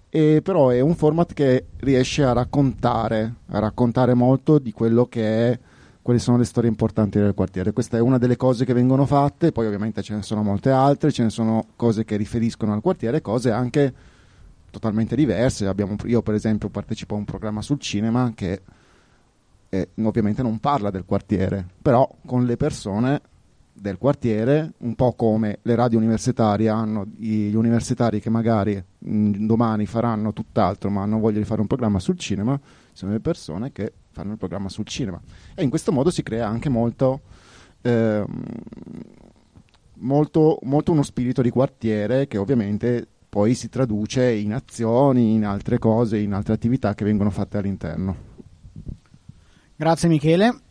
E 0.09 0.41
però 0.41 0.69
è 0.69 0.79
un 0.79 0.95
format 0.95 1.33
che 1.33 1.65
riesce 1.81 2.23
a 2.23 2.31
raccontare, 2.31 3.35
a 3.47 3.59
raccontare 3.59 4.13
molto 4.13 4.57
di 4.57 4.71
quello 4.71 5.05
che 5.05 5.51
è 5.51 5.59
quali 6.01 6.19
sono 6.19 6.37
le 6.37 6.45
storie 6.45 6.69
importanti 6.69 7.19
del 7.19 7.33
quartiere. 7.35 7.73
Questa 7.73 7.97
è 7.97 7.99
una 7.99 8.17
delle 8.17 8.37
cose 8.37 8.65
che 8.65 8.73
vengono 8.73 9.05
fatte, 9.05 9.51
poi 9.51 9.67
ovviamente 9.67 10.01
ce 10.01 10.15
ne 10.15 10.23
sono 10.23 10.41
molte 10.41 10.71
altre, 10.71 11.11
ce 11.11 11.23
ne 11.23 11.29
sono 11.29 11.67
cose 11.75 12.05
che 12.05 12.15
riferiscono 12.15 12.73
al 12.73 12.81
quartiere, 12.81 13.21
cose 13.21 13.51
anche 13.51 13.93
totalmente 14.69 15.15
diverse. 15.15 15.67
Abbiamo, 15.67 15.95
io, 16.05 16.21
per 16.21 16.33
esempio, 16.33 16.69
partecipo 16.69 17.15
a 17.15 17.17
un 17.17 17.25
programma 17.25 17.61
sul 17.61 17.79
cinema 17.79 18.31
che 18.35 18.61
eh, 19.69 19.89
ovviamente 20.01 20.41
non 20.41 20.59
parla 20.59 20.89
del 20.89 21.05
quartiere, 21.05 21.65
però 21.81 22.09
con 22.25 22.45
le 22.45 22.57
persone 22.57 23.21
del 23.71 23.97
quartiere, 23.97 24.73
un 24.79 24.95
po' 24.95 25.13
come 25.13 25.59
le 25.61 25.75
radio 25.75 25.99
universitarie 25.99 26.67
hanno 26.67 27.05
gli 27.15 27.53
universitari 27.53 28.19
che 28.19 28.29
magari 28.29 28.83
mh, 28.97 29.45
domani 29.45 29.85
faranno 29.85 30.33
tutt'altro, 30.33 30.89
ma 30.89 31.03
hanno 31.03 31.19
voglia 31.19 31.39
di 31.39 31.45
fare 31.45 31.61
un 31.61 31.67
programma 31.67 31.99
sul 31.99 32.17
cinema, 32.17 32.59
sono 32.91 33.11
le 33.11 33.19
persone 33.19 33.71
che 33.71 33.93
fanno 34.11 34.33
il 34.33 34.37
programma 34.37 34.69
sul 34.69 34.85
cinema. 34.85 35.19
E 35.55 35.63
in 35.63 35.69
questo 35.69 35.91
modo 35.91 36.11
si 36.11 36.23
crea 36.23 36.47
anche 36.47 36.69
molto. 36.69 37.21
Ehm, 37.81 38.43
molto, 39.99 40.59
molto 40.63 40.91
uno 40.91 41.03
spirito 41.03 41.41
di 41.41 41.49
quartiere 41.49 42.27
che 42.27 42.37
ovviamente 42.37 43.07
poi 43.29 43.53
si 43.53 43.69
traduce 43.69 44.31
in 44.31 44.53
azioni, 44.53 45.35
in 45.35 45.45
altre 45.45 45.77
cose, 45.77 46.17
in 46.17 46.33
altre 46.33 46.53
attività 46.53 46.95
che 46.95 47.05
vengono 47.05 47.29
fatte 47.29 47.59
all'interno. 47.59 48.15
Grazie 49.75 50.09
Michele. 50.09 50.61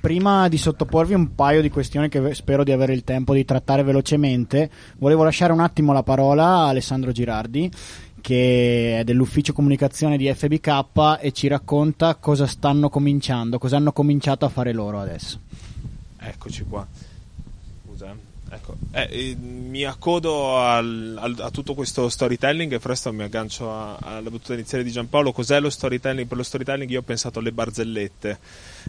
Prima 0.00 0.46
di 0.46 0.56
sottoporvi 0.56 1.14
un 1.14 1.34
paio 1.34 1.60
di 1.60 1.68
questioni 1.68 2.08
che 2.08 2.32
spero 2.32 2.62
di 2.62 2.70
avere 2.70 2.92
il 2.92 3.02
tempo 3.02 3.34
di 3.34 3.44
trattare 3.44 3.82
velocemente, 3.82 4.70
volevo 4.98 5.24
lasciare 5.24 5.52
un 5.52 5.58
attimo 5.58 5.92
la 5.92 6.04
parola 6.04 6.44
a 6.44 6.68
Alessandro 6.68 7.10
Girardi, 7.10 7.68
che 8.20 9.00
è 9.00 9.04
dell'ufficio 9.04 9.52
comunicazione 9.52 10.16
di 10.16 10.32
FBK 10.32 11.18
e 11.20 11.32
ci 11.32 11.48
racconta 11.48 12.14
cosa 12.14 12.46
stanno 12.46 12.88
cominciando, 12.88 13.58
cosa 13.58 13.78
hanno 13.78 13.90
cominciato 13.90 14.44
a 14.44 14.48
fare 14.48 14.72
loro 14.72 15.00
adesso. 15.00 15.40
Eccoci 16.18 16.64
qua. 16.68 16.86
Ecco, 18.66 18.76
eh, 18.92 19.36
mi 19.38 19.84
accodo 19.84 20.58
al, 20.58 21.16
al, 21.20 21.36
a 21.38 21.50
tutto 21.50 21.74
questo 21.74 22.08
storytelling 22.08 22.72
e 22.72 22.78
presto 22.80 23.12
mi 23.12 23.22
aggancio 23.22 23.70
a, 23.70 23.96
alla 24.00 24.28
battuta 24.30 24.54
iniziale 24.54 24.82
di 24.82 24.90
Giampaolo. 24.90 25.30
Cos'è 25.30 25.60
lo 25.60 25.70
storytelling? 25.70 26.26
Per 26.26 26.36
lo 26.36 26.42
storytelling 26.42 26.90
io 26.90 27.00
ho 27.00 27.02
pensato 27.02 27.38
alle 27.38 27.52
barzellette, 27.52 28.38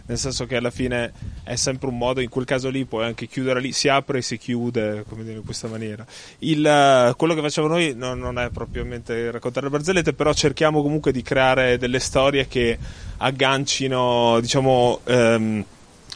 nel 0.06 0.18
senso 0.18 0.46
che 0.46 0.56
alla 0.56 0.70
fine 0.70 1.12
è 1.44 1.54
sempre 1.54 1.88
un 1.88 1.96
modo, 1.96 2.20
in 2.20 2.28
quel 2.28 2.44
caso 2.44 2.70
lì 2.70 2.84
puoi 2.84 3.04
anche 3.04 3.28
chiudere 3.28 3.60
lì, 3.60 3.72
si 3.72 3.88
apre 3.88 4.18
e 4.18 4.22
si 4.22 4.36
chiude, 4.36 5.04
come 5.08 5.22
dire, 5.22 5.36
in 5.36 5.44
questa 5.44 5.68
maniera. 5.68 6.04
Il, 6.40 7.14
quello 7.16 7.34
che 7.34 7.40
facciamo 7.40 7.68
noi 7.68 7.94
non, 7.94 8.18
non, 8.18 8.38
è 8.38 8.50
propriamente 8.50 9.30
raccontare 9.30 9.66
le 9.66 9.72
barzellette, 9.72 10.12
però 10.12 10.32
cerchiamo 10.32 10.82
comunque 10.82 11.12
di 11.12 11.22
creare 11.22 11.78
delle 11.78 12.00
storie 12.00 12.48
che 12.48 12.76
aggancino, 13.18 14.38
diciamo, 14.40 15.00
um, 15.04 15.64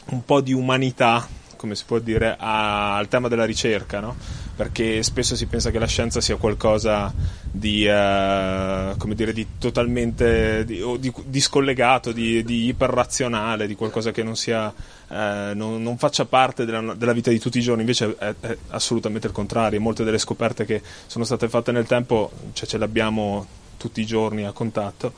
un 0.05 0.25
po' 0.25 0.41
di 0.41 0.53
umanità 0.53 1.41
come 1.63 1.77
si 1.77 1.85
può 1.87 2.01
dire, 2.01 2.35
a, 2.37 2.97
al 2.97 3.07
tema 3.07 3.29
della 3.29 3.45
ricerca, 3.45 4.01
no? 4.01 4.17
perché 4.57 5.01
spesso 5.05 5.37
si 5.37 5.47
pensa 5.47 5.71
che 5.71 5.79
la 5.79 5.87
scienza 5.87 6.21
sia 6.21 6.35
qualcosa 6.35 7.15
di, 7.49 7.87
uh, 7.87 8.97
come 8.97 9.15
dire, 9.15 9.33
di 9.33 9.47
totalmente 9.59 10.65
di, 10.65 10.83
di, 10.99 11.13
di 11.25 11.41
scollegato, 11.41 12.11
di, 12.11 12.67
iperrazionale, 12.67 13.69
di 13.69 13.77
qualcosa 13.77 14.11
che 14.11 14.25
non, 14.25 14.35
sia, 14.35 14.67
uh, 14.67 15.15
non, 15.55 15.81
non 15.81 15.97
faccia 15.99 16.25
parte 16.25 16.65
della, 16.65 16.95
della, 16.95 17.13
vita 17.13 17.31
di 17.31 17.39
tutti 17.39 17.59
i 17.59 17.63
giorni, 17.63 17.83
invece 17.83 18.17
è, 18.19 18.35
è, 18.41 18.57
assolutamente 18.71 19.29
il 19.29 19.33
contrario, 19.33 19.81
molte 19.81 20.03
delle 20.03 20.19
scoperte 20.19 20.65
che 20.65 20.83
sono 21.07 21.25
state 21.25 21.49
fatte 21.49 21.71
nel 21.71 21.87
tempo 21.87 22.33
cioè, 22.55 22.67
ce 22.67 22.77
le 22.77 22.85
abbiamo 22.85 23.47
tutti 23.77 24.01
i 24.01 24.07
giorni 24.07 24.45
a 24.45 24.51
contatto. 24.51 25.13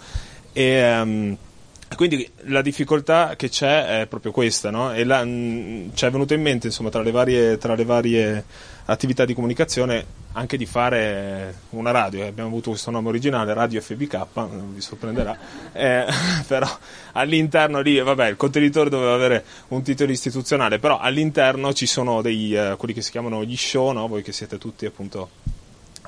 E, 0.52 1.00
um, 1.00 1.36
quindi 1.96 2.28
la 2.46 2.62
difficoltà 2.62 3.34
che 3.36 3.48
c'è 3.48 4.00
è 4.00 4.06
proprio 4.06 4.32
questa, 4.32 4.70
no? 4.70 4.92
E 4.92 5.04
mh, 5.04 5.94
ci 5.94 6.04
è 6.04 6.10
venuto 6.10 6.34
in 6.34 6.42
mente, 6.42 6.66
insomma, 6.66 6.90
tra 6.90 7.02
le, 7.02 7.10
varie, 7.10 7.58
tra 7.58 7.74
le 7.74 7.84
varie 7.84 8.44
attività 8.86 9.24
di 9.24 9.34
comunicazione 9.34 10.22
anche 10.32 10.56
di 10.56 10.66
fare 10.66 11.54
una 11.70 11.90
radio. 11.90 12.26
Abbiamo 12.26 12.48
avuto 12.48 12.70
questo 12.70 12.90
nome 12.90 13.08
originale, 13.08 13.54
Radio 13.54 13.80
FBK, 13.80 14.26
non 14.34 14.74
vi 14.74 14.80
sorprenderà, 14.80 15.36
eh, 15.72 16.06
però 16.46 16.68
all'interno 17.12 17.80
lì, 17.80 17.98
vabbè, 17.98 18.28
il 18.28 18.36
contenitore 18.36 18.90
doveva 18.90 19.14
avere 19.14 19.44
un 19.68 19.82
titolo 19.82 20.10
istituzionale, 20.10 20.78
però 20.78 20.98
all'interno 20.98 21.72
ci 21.72 21.86
sono 21.86 22.22
dei, 22.22 22.54
eh, 22.54 22.74
quelli 22.76 22.94
che 22.94 23.02
si 23.02 23.10
chiamano 23.10 23.44
gli 23.44 23.56
show, 23.56 23.92
no? 23.92 24.08
voi 24.08 24.22
che 24.22 24.32
siete 24.32 24.58
tutti 24.58 24.86
appunto 24.86 25.28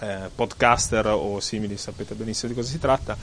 eh, 0.01 0.31
podcaster 0.35 1.07
o 1.07 1.41
simili 1.41 1.77
sapete 1.77 2.15
benissimo 2.15 2.53
di 2.53 2.59
cosa 2.59 2.71
si 2.71 2.79
tratta. 2.79 3.17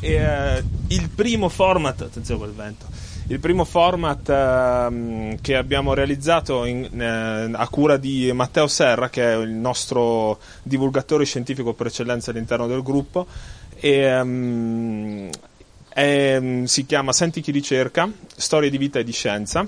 E, 0.00 0.12
eh, 0.12 0.64
il 0.88 1.08
primo 1.10 1.48
format 1.48 2.02
attenzione 2.02 2.40
quel 2.40 2.52
vento. 2.52 2.86
Il 3.30 3.40
primo 3.40 3.64
format 3.64 4.28
eh, 4.28 5.38
che 5.40 5.56
abbiamo 5.56 5.92
realizzato 5.94 6.64
in, 6.64 6.88
eh, 6.98 7.50
a 7.52 7.68
cura 7.68 7.96
di 7.96 8.30
Matteo 8.32 8.66
Serra 8.66 9.10
che 9.10 9.32
è 9.32 9.36
il 9.36 9.50
nostro 9.50 10.38
divulgatore 10.62 11.24
scientifico 11.24 11.74
per 11.74 11.88
eccellenza 11.88 12.30
all'interno 12.30 12.66
del 12.66 12.82
gruppo 12.82 13.26
e, 13.76 14.20
um, 14.20 15.28
è, 15.88 16.62
si 16.64 16.86
chiama 16.86 17.12
Senti 17.12 17.40
chi 17.40 17.50
ricerca 17.50 18.10
storie 18.34 18.70
di 18.70 18.78
vita 18.78 18.98
e 18.98 19.04
di 19.04 19.12
scienza 19.12 19.66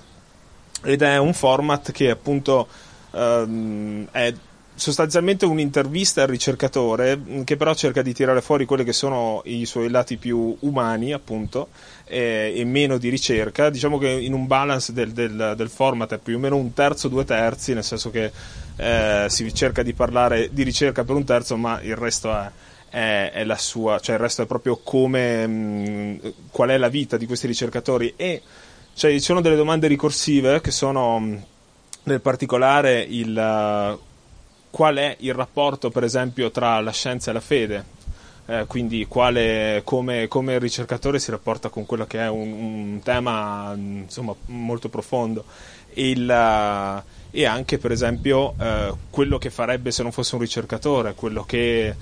ed 0.83 1.03
è 1.03 1.19
un 1.19 1.35
format 1.35 1.93
che 1.93 2.09
appunto 2.09 2.67
um, 3.11 4.07
è 4.11 4.33
sostanzialmente 4.81 5.45
un'intervista 5.45 6.23
al 6.23 6.29
ricercatore 6.29 7.15
mh, 7.15 7.45
che 7.45 7.59
però 7.59 7.75
cerca 7.75 8.01
di 8.01 8.15
tirare 8.15 8.41
fuori 8.41 8.65
quelli 8.65 8.83
che 8.83 8.95
sono 8.95 9.43
i 9.45 9.67
suoi 9.67 9.91
lati 9.91 10.17
più 10.17 10.57
umani, 10.61 11.13
appunto, 11.13 11.69
e, 12.07 12.55
e 12.57 12.65
meno 12.65 12.97
di 12.97 13.11
ricerca. 13.11 13.69
Diciamo 13.69 13.99
che 13.99 14.09
in 14.09 14.33
un 14.33 14.47
balance 14.47 14.95
del, 14.95 15.13
del, 15.13 15.53
del, 15.55 15.69
format 15.69 16.15
è 16.15 16.19
più 16.19 16.37
o 16.37 16.39
meno 16.39 16.57
un 16.57 16.73
terzo, 16.73 17.09
due 17.09 17.27
terzi, 17.27 17.75
nel 17.75 17.85
senso 17.85 18.11
che 18.11 18.33
eh, 18.77 19.27
si 19.29 19.55
cerca 19.55 19.83
di 19.83 19.93
parlare 19.93 20.49
di 20.51 20.63
ricerca 20.63 21.05
per 21.05 21.15
un 21.15 21.25
terzo, 21.25 21.59
ma 21.59 21.79
il 21.83 21.97
resto 21.97 22.33
è 22.33 22.51
è, 22.89 23.31
è, 23.33 23.45
la 23.45 23.57
sua, 23.57 24.01
cioè 24.01 24.17
il 24.17 24.21
resto 24.21 24.43
è 24.43 24.47
proprio 24.47 24.81
come 24.83 25.47
mh, 25.47 26.33
qual 26.51 26.71
è 26.71 26.77
la 26.77 26.89
vita 26.89 27.17
di 27.17 27.25
questi 27.25 27.47
ricercatori 27.47 28.15
e 28.17 28.43
cioè, 28.95 29.13
ci 29.13 29.21
sono 29.21 29.41
delle 29.41 29.55
domande 29.55 29.87
ricorsive 29.87 30.61
che 30.61 30.73
sono 30.73 31.21
mh, 31.21 31.43
nel 32.03 32.21
particolare 32.21 33.01
il, 33.01 33.99
qual 34.71 34.97
è 34.97 35.17
il 35.21 35.35
rapporto 35.35 35.91
per 35.91 36.05
esempio 36.05 36.51
tra 36.51 36.81
la 36.81 36.93
scienza 36.93 37.31
e 37.31 37.35
la 37.35 37.41
fede? 37.41 37.85
Eh, 38.47 38.65
quindi 38.67 39.07
quale, 39.07 39.83
come, 39.85 40.27
come, 40.27 40.55
il 40.55 40.61
ricercatore 40.61 41.19
si 41.19 41.31
rapporta 41.31 41.69
con 41.69 41.87
quello 41.87 42.07
che 42.07 42.19
è 42.19 42.29
un, 42.29 42.51
un 42.51 43.01
tema 43.03 43.73
insomma, 43.77 44.35
molto 44.47 44.89
profondo. 44.89 45.45
Il, 45.95 46.23
uh, 46.29 47.03
e 47.33 47.47
anche 47.47 47.79
per 47.79 47.91
esempio 47.91 48.55
uh, 48.57 48.97
quello 49.11 49.39
che 49.39 49.51
farebbe 49.51 49.91
se 49.91 50.03
non 50.03 50.13
fosse 50.13 50.37
un 50.37 50.41
ricercatore 50.41 51.15
quello 51.15 51.45
che 51.45 51.95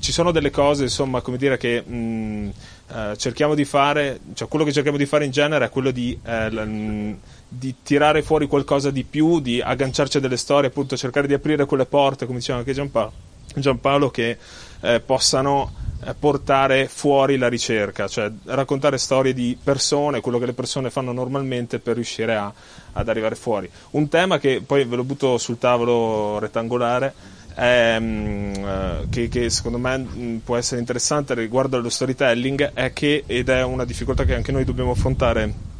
ci 0.00 0.12
sono 0.12 0.30
delle 0.30 0.50
cose, 0.50 0.84
insomma, 0.84 1.20
come 1.20 1.36
dire 1.36 1.56
che 1.56 1.82
mh, 1.82 2.52
eh, 2.92 3.16
cerchiamo 3.16 3.54
di 3.54 3.64
fare, 3.64 4.20
cioè 4.34 4.48
quello 4.48 4.64
che 4.64 4.72
cerchiamo 4.72 4.96
di 4.96 5.06
fare 5.06 5.24
in 5.24 5.30
genere 5.30 5.66
è 5.66 5.68
quello 5.70 5.90
di, 5.90 6.18
eh, 6.24 7.16
di, 7.58 7.74
tirare 7.82 8.22
fuori 8.22 8.46
qualcosa 8.46 8.90
di 8.90 9.04
più, 9.04 9.40
di 9.40 9.60
agganciarci 9.60 10.18
a 10.18 10.20
delle 10.20 10.36
storie, 10.36 10.68
appunto 10.68 10.96
cercare 10.96 11.26
di 11.26 11.34
aprire 11.34 11.64
quelle 11.64 11.86
porte, 11.86 12.26
come 12.26 12.38
diceva 12.38 12.58
anche 12.58 12.72
Giampaolo, 12.72 13.12
Giampaolo 13.54 14.10
che 14.10 14.38
eh, 14.80 15.00
possano 15.00 15.72
eh, 16.04 16.14
portare 16.14 16.88
fuori 16.88 17.36
la 17.36 17.48
ricerca, 17.48 18.08
cioè 18.08 18.30
raccontare 18.44 18.98
storie 18.98 19.32
di 19.32 19.56
persone, 19.62 20.20
quello 20.20 20.38
che 20.38 20.46
le 20.46 20.52
persone 20.52 20.90
fanno 20.90 21.12
normalmente 21.12 21.78
per 21.78 21.94
riuscire 21.94 22.34
a, 22.34 22.52
ad 22.92 23.08
arrivare 23.08 23.34
fuori. 23.34 23.70
Un 23.90 24.08
tema 24.08 24.38
che 24.38 24.62
poi 24.64 24.84
ve 24.84 24.96
lo 24.96 25.04
butto 25.04 25.38
sul 25.38 25.58
tavolo 25.58 26.38
rettangolare 26.38 27.14
ehm, 27.56 29.08
che, 29.08 29.28
che, 29.28 29.50
secondo 29.50 29.78
me 29.78 29.96
mh, 29.98 30.40
può 30.44 30.56
essere 30.56 30.80
interessante 30.80 31.34
riguardo 31.34 31.76
allo 31.76 31.88
storytelling 31.88 32.72
è 32.72 32.92
che, 32.92 33.24
ed 33.26 33.48
è 33.48 33.62
una 33.62 33.84
difficoltà 33.84 34.24
che 34.24 34.34
anche 34.34 34.52
noi 34.52 34.64
dobbiamo 34.64 34.90
affrontare 34.90 35.72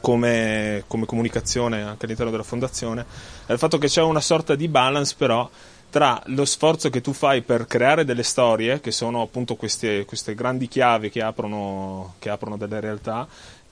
come, 0.00 0.84
come 0.86 1.06
comunicazione 1.06 1.82
anche 1.82 2.04
all'interno 2.04 2.30
della 2.30 2.42
fondazione, 2.42 3.04
è 3.46 3.52
il 3.52 3.58
fatto 3.58 3.78
che 3.78 3.88
c'è 3.88 4.02
una 4.02 4.20
sorta 4.20 4.54
di 4.54 4.68
balance 4.68 5.14
però 5.16 5.48
tra 5.90 6.20
lo 6.26 6.44
sforzo 6.44 6.90
che 6.90 7.00
tu 7.00 7.12
fai 7.12 7.42
per 7.42 7.66
creare 7.66 8.04
delle 8.04 8.22
storie, 8.22 8.80
che 8.80 8.90
sono 8.90 9.22
appunto 9.22 9.54
queste, 9.54 10.04
queste 10.04 10.34
grandi 10.34 10.68
chiavi 10.68 11.08
che 11.10 11.22
aprono, 11.22 12.14
che 12.18 12.28
aprono 12.28 12.56
delle 12.56 12.80
realtà, 12.80 13.26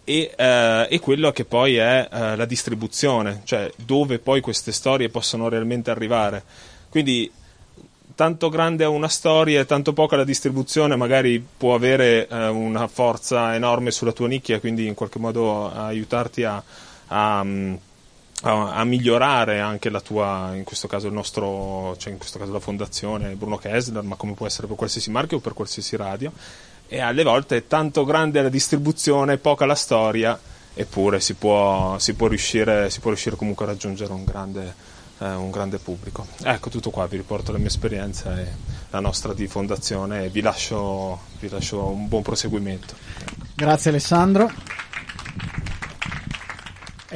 e, 0.05 0.33
eh, 0.37 0.87
e, 0.89 1.01
quello 1.01 1.33
che 1.33 1.45
poi 1.45 1.77
è 1.77 2.09
eh, 2.11 2.37
la 2.37 2.45
distribuzione, 2.45 3.43
cioè 3.45 3.71
dove 3.77 4.19
poi 4.19 4.41
queste 4.41 4.73
storie 4.73 5.09
possono 5.09 5.49
realmente 5.49 5.91
arrivare. 5.91 6.43
Quindi 6.89 7.31
tanto 8.15 8.49
grande 8.49 8.85
è 8.85 8.87
una 8.87 9.09
storia 9.09 9.61
e 9.61 9.67
tanto 9.67 9.93
poca 9.93 10.17
la 10.17 10.25
distribuzione, 10.25 10.97
magari 10.97 11.45
può 11.57 11.75
avere 11.75 12.29
eh, 12.29 12.49
una 12.49 12.87
forza 12.87 13.55
enorme 13.55 13.91
sulla 13.91 14.13
tua 14.13 14.29
nicchia, 14.29 14.61
quindi 14.61 14.87
in 14.87 14.95
qualche 14.95 15.19
modo 15.19 15.73
aiutarti 15.73 16.45
a, 16.45 16.63
a, 17.09 17.41
a, 17.41 18.73
a, 18.73 18.85
migliorare 18.85 19.61
anche 19.61 19.91
la 19.91 20.01
tua, 20.01 20.53
in 20.55 20.65
questo 20.65 20.87
caso 20.87 21.09
il 21.09 21.13
nostro, 21.13 21.97
cioè 21.99 22.13
in 22.13 22.19
questo 22.19 22.39
caso 22.39 22.53
la 22.53 22.61
fondazione 22.61 23.35
Bruno 23.35 23.57
Kessler, 23.57 24.03
ma 24.03 24.17
come 24.17 24.35
può 24.35 24.47
essere 24.47 24.67
per 24.67 24.77
qualsiasi 24.77 25.11
marchio 25.11 25.39
o 25.39 25.41
per 25.41 25.55
qualsiasi 25.55 25.97
radio. 25.97 26.33
E 26.87 27.01
alle 27.01 27.23
volte 27.25 27.57
è 27.57 27.67
tanto 27.67 28.05
grande 28.05 28.43
la 28.43 28.49
distribuzione, 28.49 29.39
poca 29.39 29.67
la 29.67 29.75
storia, 29.75 30.39
eppure 30.75 31.19
si 31.19 31.35
può, 31.35 31.99
si 31.99 32.15
può, 32.15 32.29
riuscire, 32.29 32.91
si 32.91 33.01
può 33.01 33.11
riuscire 33.11 33.37
comunque 33.37 33.65
a 33.65 33.69
raggiungere 33.69 34.13
un 34.13 34.25
grande 34.25 34.63
eh, 34.67 34.94
un 35.33 35.51
grande 35.51 35.79
pubblico. 35.79 36.27
Ecco 36.43 36.71
tutto 36.71 36.91
qua, 36.91 37.07
vi 37.07 37.17
riporto 37.17 37.53
la 37.53 37.59
mia 37.59 37.69
esperienza 37.69 38.39
e 38.39 38.47
la 38.91 39.01
nostra 39.01 39.33
di 39.33 39.47
fondazione 39.47 40.25
e 40.25 40.29
vi 40.29 40.41
lascio, 40.41 41.19
vi 41.41 41.49
lascio 41.49 41.87
un 41.87 42.09
buon 42.09 42.23
proseguimento. 42.23 42.95
Grazie 43.55 43.91
Alessandro. 43.91 44.51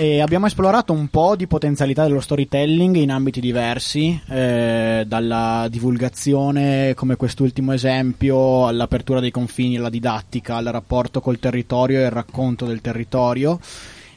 E 0.01 0.21
abbiamo 0.21 0.47
esplorato 0.47 0.93
un 0.93 1.09
po' 1.09 1.35
di 1.35 1.49
potenzialità 1.49 2.05
dello 2.05 2.21
storytelling 2.21 2.95
in 2.95 3.11
ambiti 3.11 3.41
diversi, 3.41 4.21
eh, 4.29 5.03
dalla 5.05 5.67
divulgazione 5.69 6.95
come 6.95 7.17
quest'ultimo 7.17 7.73
esempio, 7.73 8.69
all'apertura 8.69 9.19
dei 9.19 9.33
confini, 9.33 9.77
alla 9.77 9.91
didattica, 9.91 10.55
al 10.55 10.67
rapporto 10.67 11.21
col 11.21 11.41
territorio 11.41 11.99
e 11.99 12.05
il 12.05 12.11
racconto 12.11 12.65
del 12.65 12.81
territorio 12.81 13.59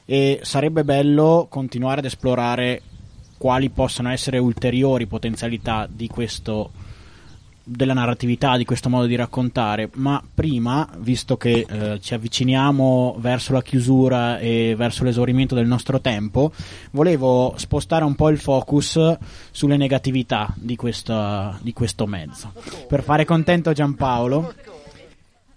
e 0.06 0.40
sarebbe 0.42 0.84
bello 0.84 1.48
continuare 1.50 2.00
ad 2.00 2.06
esplorare 2.06 2.82
quali 3.42 3.72
possano 3.72 4.12
essere 4.12 4.38
ulteriori 4.38 5.08
potenzialità 5.08 5.90
di 5.92 6.08
questo 6.08 6.70
della 7.64 7.94
narratività, 7.94 8.56
di 8.56 8.66
questo 8.66 8.88
modo 8.88 9.08
di 9.08 9.16
raccontare, 9.16 9.90
ma 9.94 10.22
prima, 10.32 10.88
visto 11.00 11.38
che 11.38 11.66
eh, 11.68 12.00
ci 12.02 12.14
avviciniamo 12.14 13.16
verso 13.18 13.54
la 13.54 13.64
chiusura 13.64 14.38
e 14.38 14.76
verso 14.78 15.04
l'esaurimento 15.04 15.56
del 15.56 15.66
nostro 15.66 16.00
tempo, 16.02 16.52
volevo 16.92 17.56
spostare 17.58 18.06
un 18.06 18.14
po' 18.14 18.30
il 18.30 18.38
focus 18.38 19.18
sulle 19.50 19.78
negatività 19.78 20.54
di, 20.56 20.76
questa, 20.76 21.58
di 21.64 21.74
questo 21.74 22.06
mezzo. 22.06 22.54
Per 22.88 23.02
fare 23.02 23.26
contento 23.26 23.74
Giampaolo, 23.74 24.54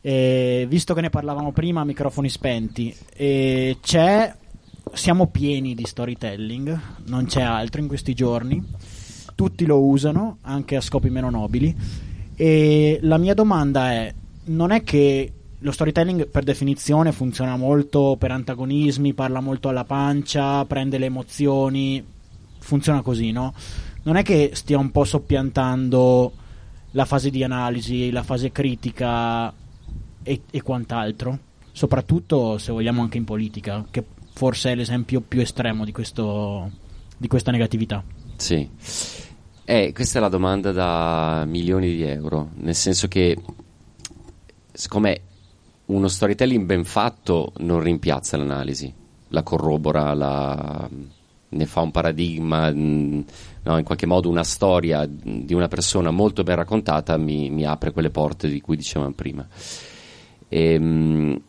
eh, 0.00 0.64
visto 0.66 0.94
che 0.94 1.02
ne 1.02 1.10
parlavamo 1.10 1.52
prima 1.52 1.82
a 1.82 1.84
microfoni 1.84 2.30
spenti, 2.30 2.96
eh, 3.14 3.76
c'è 3.82 4.34
siamo 4.94 5.26
pieni 5.28 5.74
di 5.74 5.84
storytelling, 5.84 6.80
non 7.06 7.26
c'è 7.26 7.42
altro 7.42 7.80
in 7.80 7.88
questi 7.88 8.14
giorni, 8.14 8.62
tutti 9.34 9.66
lo 9.66 9.80
usano, 9.80 10.38
anche 10.42 10.76
a 10.76 10.80
scopi 10.80 11.10
meno 11.10 11.30
nobili, 11.30 11.74
e 12.34 12.98
la 13.02 13.18
mia 13.18 13.34
domanda 13.34 13.92
è, 13.92 14.14
non 14.44 14.70
è 14.70 14.82
che 14.82 15.32
lo 15.58 15.72
storytelling 15.72 16.28
per 16.28 16.44
definizione 16.44 17.12
funziona 17.12 17.56
molto 17.56 18.16
per 18.18 18.30
antagonismi, 18.30 19.14
parla 19.14 19.40
molto 19.40 19.68
alla 19.68 19.84
pancia, 19.84 20.64
prende 20.66 20.98
le 20.98 21.06
emozioni, 21.06 22.04
funziona 22.58 23.02
così, 23.02 23.30
no? 23.32 23.54
Non 24.02 24.16
è 24.16 24.22
che 24.22 24.50
stia 24.52 24.78
un 24.78 24.90
po' 24.90 25.04
soppiantando 25.04 26.32
la 26.90 27.04
fase 27.04 27.30
di 27.30 27.42
analisi, 27.42 28.10
la 28.10 28.22
fase 28.22 28.52
critica 28.52 29.52
e, 30.22 30.42
e 30.50 30.62
quant'altro, 30.62 31.38
soprattutto 31.72 32.58
se 32.58 32.70
vogliamo 32.70 33.00
anche 33.02 33.16
in 33.16 33.24
politica, 33.24 33.84
che 33.90 34.04
forse 34.34 34.72
è 34.72 34.74
l'esempio 34.74 35.20
più 35.20 35.40
estremo 35.40 35.84
di, 35.84 35.92
questo, 35.92 36.70
di 37.16 37.28
questa 37.28 37.50
negatività. 37.50 38.02
Sì. 38.36 38.68
Eh, 39.64 39.92
questa 39.94 40.18
è 40.18 40.20
la 40.20 40.28
domanda 40.28 40.72
da 40.72 41.44
milioni 41.46 41.94
di 41.94 42.02
euro, 42.02 42.50
nel 42.56 42.74
senso 42.74 43.08
che 43.08 43.38
siccome 44.72 45.20
uno 45.86 46.08
storytelling 46.08 46.66
ben 46.66 46.84
fatto 46.84 47.52
non 47.58 47.80
rimpiazza 47.80 48.36
l'analisi, 48.36 48.92
la 49.28 49.42
corrobora, 49.42 50.12
la, 50.12 50.88
ne 51.48 51.66
fa 51.66 51.80
un 51.80 51.90
paradigma, 51.92 52.70
mm, 52.70 53.20
no, 53.62 53.78
in 53.78 53.84
qualche 53.84 54.06
modo 54.06 54.28
una 54.28 54.44
storia 54.44 55.06
di 55.08 55.54
una 55.54 55.68
persona 55.68 56.10
molto 56.10 56.42
ben 56.42 56.56
raccontata 56.56 57.16
mi, 57.16 57.48
mi 57.50 57.64
apre 57.64 57.92
quelle 57.92 58.10
porte 58.10 58.48
di 58.48 58.60
cui 58.60 58.76
dicevamo 58.76 59.12
prima. 59.12 59.46
E, 60.48 60.72
ehm, 60.74 61.40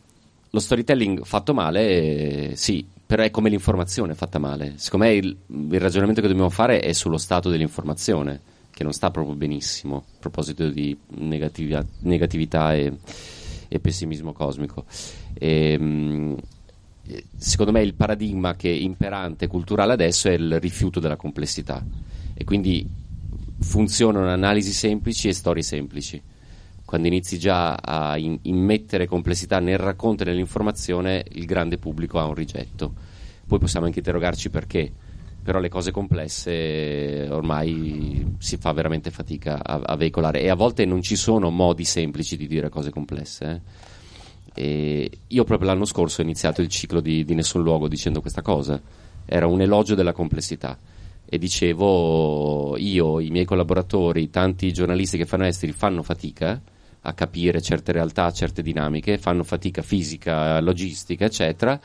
lo 0.50 0.60
storytelling 0.60 1.24
fatto 1.24 1.54
male, 1.54 1.88
eh, 1.88 2.56
sì, 2.56 2.86
però 3.04 3.22
è 3.22 3.30
come 3.30 3.48
l'informazione 3.48 4.14
fatta 4.14 4.38
male. 4.38 4.74
Secondo 4.76 5.06
me 5.06 5.12
il, 5.14 5.36
il, 5.46 5.80
ragionamento 5.80 6.20
che 6.20 6.28
dobbiamo 6.28 6.50
fare 6.50 6.80
è 6.80 6.92
sullo 6.92 7.18
stato 7.18 7.50
dell'informazione, 7.50 8.40
che 8.70 8.82
non 8.82 8.92
sta 8.92 9.10
proprio 9.10 9.34
benissimo, 9.34 9.96
a 9.96 10.02
proposito 10.18 10.68
di 10.68 10.96
negatività, 11.08 11.84
negatività 12.00 12.74
e, 12.74 12.92
e, 13.68 13.78
pessimismo 13.78 14.32
cosmico. 14.32 14.84
E, 15.34 15.72
ehm, 15.72 16.36
secondo 17.36 17.72
me 17.72 17.82
il 17.82 17.94
paradigma 17.94 18.56
che 18.56 18.70
è 18.70 18.74
imperante 18.74 19.46
culturale 19.46 19.92
adesso 19.92 20.28
è 20.28 20.32
il 20.32 20.58
rifiuto 20.58 20.98
della 20.98 21.14
complessità 21.14 21.84
e 22.34 22.42
quindi 22.42 22.84
funzionano 23.60 24.28
analisi 24.28 24.72
semplici 24.72 25.28
e 25.28 25.32
storie 25.32 25.62
semplici 25.62 26.20
quando 26.86 27.08
inizi 27.08 27.36
già 27.36 27.74
a 27.74 28.16
in- 28.16 28.38
immettere 28.42 29.06
complessità 29.06 29.58
nel 29.58 29.76
racconto 29.76 30.22
e 30.22 30.26
nell'informazione, 30.26 31.24
il 31.32 31.44
grande 31.44 31.78
pubblico 31.78 32.20
ha 32.20 32.26
un 32.26 32.34
rigetto. 32.34 32.94
Poi 33.44 33.58
possiamo 33.58 33.86
anche 33.86 33.98
interrogarci 33.98 34.50
perché, 34.50 34.90
però 35.42 35.58
le 35.58 35.68
cose 35.68 35.90
complesse 35.90 37.26
ormai 37.28 38.36
si 38.38 38.56
fa 38.56 38.72
veramente 38.72 39.10
fatica 39.10 39.62
a, 39.64 39.80
a 39.84 39.96
veicolare 39.96 40.40
e 40.40 40.48
a 40.48 40.54
volte 40.54 40.84
non 40.84 41.02
ci 41.02 41.16
sono 41.16 41.50
modi 41.50 41.84
semplici 41.84 42.36
di 42.36 42.46
dire 42.46 42.68
cose 42.68 42.90
complesse. 42.90 43.62
Eh. 44.54 45.10
io 45.26 45.44
proprio 45.44 45.68
l'anno 45.68 45.84
scorso 45.84 46.20
ho 46.20 46.24
iniziato 46.24 46.62
il 46.62 46.68
ciclo 46.68 47.00
di, 47.00 47.24
di 47.24 47.34
Nessun 47.34 47.62
Luogo 47.62 47.88
dicendo 47.88 48.20
questa 48.20 48.42
cosa. 48.42 48.80
Era 49.24 49.48
un 49.48 49.60
elogio 49.60 49.96
della 49.96 50.12
complessità 50.12 50.78
e 51.28 51.36
dicevo 51.36 52.76
io, 52.76 53.18
i 53.18 53.30
miei 53.30 53.44
collaboratori, 53.44 54.30
tanti 54.30 54.72
giornalisti 54.72 55.18
che 55.18 55.26
fanno 55.26 55.46
esteri 55.46 55.72
fanno 55.72 56.04
fatica 56.04 56.62
a 57.06 57.12
capire 57.12 57.62
certe 57.62 57.92
realtà, 57.92 58.30
certe 58.32 58.62
dinamiche, 58.62 59.16
fanno 59.16 59.44
fatica 59.44 59.80
fisica, 59.80 60.60
logistica, 60.60 61.24
eccetera. 61.24 61.80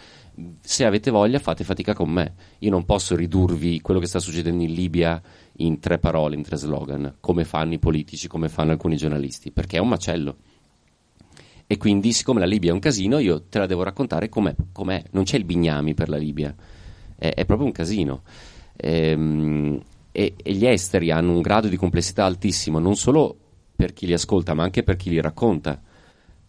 Se 0.62 0.84
avete 0.84 1.12
voglia 1.12 1.38
fate 1.38 1.64
fatica 1.64 1.94
con 1.94 2.10
me. 2.10 2.34
Io 2.60 2.72
non 2.72 2.86
posso 2.86 3.16
ridurvi 3.16 3.82
quello 3.82 4.00
che 4.00 4.08
sta 4.08 4.18
succedendo 4.18 4.64
in 4.64 4.74
Libia 4.74 5.22
in 5.58 5.80
tre 5.80 6.00
parole, 6.00 6.36
in 6.36 6.42
tre 6.42 6.58
slogan, 6.58 7.18
come 7.20 7.44
fanno 7.44 7.74
i 7.74 7.80
politici, 7.80 8.28
come 8.28 8.50
fanno 8.50 8.72
alcuni 8.72 8.98
giornalisti, 8.98 9.52
perché 9.52 9.78
è 9.78 9.80
un 9.80 9.90
macello. 9.90 10.38
E 11.68 11.78
quindi, 11.78 12.14
siccome 12.14 12.40
la 12.40 12.48
Libia 12.48 12.72
è 12.72 12.74
un 12.74 12.80
casino, 12.80 13.20
io 13.20 13.44
te 13.44 13.60
la 13.60 13.68
devo 13.68 13.84
raccontare 13.84 14.28
com'è. 14.28 14.56
com'è. 14.72 15.04
Non 15.12 15.24
c'è 15.24 15.38
il 15.38 15.46
bignami 15.46 15.94
per 15.94 16.10
la 16.10 16.18
Libia, 16.18 16.54
è, 17.16 17.32
è 17.36 17.46
proprio 17.46 17.68
un 17.68 17.74
casino. 17.74 18.24
Ehm, 18.76 19.80
e, 20.12 20.34
e, 20.42 20.54
gli 20.54 20.66
esteri 20.66 21.12
hanno 21.12 21.32
un 21.32 21.42
grado 21.42 21.68
di 21.68 21.78
complessità 21.78 22.26
altissimo, 22.26 22.80
non 22.80 22.96
solo 22.96 23.38
per 23.82 23.94
chi 23.94 24.06
li 24.06 24.14
ascolta, 24.14 24.54
ma 24.54 24.62
anche 24.62 24.84
per 24.84 24.96
chi 24.96 25.10
li 25.10 25.20
racconta. 25.20 25.82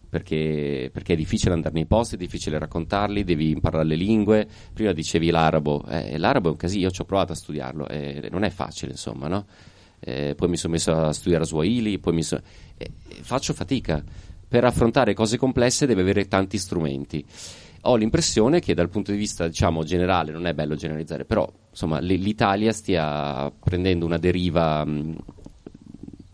Perché, 0.07 0.91
perché, 0.93 1.13
è 1.13 1.15
difficile 1.15 1.55
andare 1.55 1.73
nei 1.73 1.87
posti, 1.87 2.13
è 2.13 2.17
difficile 2.19 2.59
raccontarli, 2.59 3.23
devi 3.23 3.49
imparare 3.49 3.85
le 3.85 3.95
lingue. 3.95 4.47
Prima 4.71 4.91
dicevi 4.91 5.31
l'arabo, 5.31 5.83
eh, 5.87 6.19
l'arabo 6.19 6.49
è 6.49 6.51
un 6.51 6.57
casino, 6.57 6.83
io 6.83 6.91
ci 6.91 7.01
ho 7.01 7.05
provato 7.05 7.31
a 7.31 7.35
studiarlo, 7.35 7.87
eh, 7.87 8.29
non 8.29 8.43
è 8.43 8.51
facile, 8.51 8.91
insomma, 8.91 9.27
no? 9.27 9.47
eh, 9.99 10.35
poi 10.35 10.47
mi 10.47 10.57
sono 10.57 10.73
messo 10.73 10.91
a 10.91 11.11
studiare 11.11 11.43
Swahili, 11.45 11.97
poi 11.97 12.21
so... 12.21 12.39
Eh, 12.77 12.91
faccio 13.21 13.53
fatica. 13.53 14.03
Per 14.47 14.63
affrontare 14.63 15.15
cose 15.15 15.37
complesse 15.37 15.87
deve 15.87 16.01
avere 16.01 16.27
tanti 16.27 16.59
strumenti. 16.59 17.25
Ho 17.85 17.95
l'impressione 17.95 18.59
che 18.59 18.75
dal 18.75 18.89
punto 18.89 19.11
di 19.11 19.17
vista 19.17 19.47
diciamo, 19.47 19.83
generale, 19.83 20.31
non 20.31 20.45
è 20.45 20.53
bello 20.53 20.75
generalizzare, 20.75 21.25
però 21.25 21.51
insomma, 21.71 21.99
l'Italia 21.99 22.71
stia 22.71 23.51
prendendo 23.59 24.05
una 24.05 24.19
deriva 24.19 24.85
mh, 24.85 25.15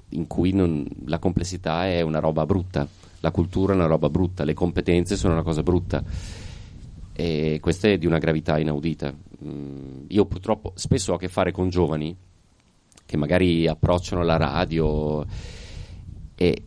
in 0.09 0.27
cui 0.27 0.51
non, 0.51 0.87
la 1.05 1.19
complessità 1.19 1.87
è 1.87 2.01
una 2.01 2.19
roba 2.19 2.45
brutta, 2.45 2.87
la 3.19 3.31
cultura 3.31 3.73
è 3.73 3.75
una 3.75 3.85
roba 3.85 4.09
brutta, 4.09 4.43
le 4.43 4.53
competenze 4.53 5.15
sono 5.15 5.33
una 5.33 5.43
cosa 5.43 5.63
brutta 5.63 6.03
e 7.13 7.59
questa 7.61 7.89
è 7.89 7.97
di 7.97 8.05
una 8.05 8.17
gravità 8.17 8.57
inaudita. 8.57 9.13
Mm, 9.43 10.05
io 10.07 10.25
purtroppo 10.25 10.71
spesso 10.75 11.11
ho 11.11 11.15
a 11.15 11.19
che 11.19 11.27
fare 11.27 11.51
con 11.51 11.69
giovani 11.69 12.15
che 13.05 13.17
magari 13.17 13.67
approcciano 13.67 14.23
la 14.23 14.37
radio 14.37 15.25
e, 16.35 16.63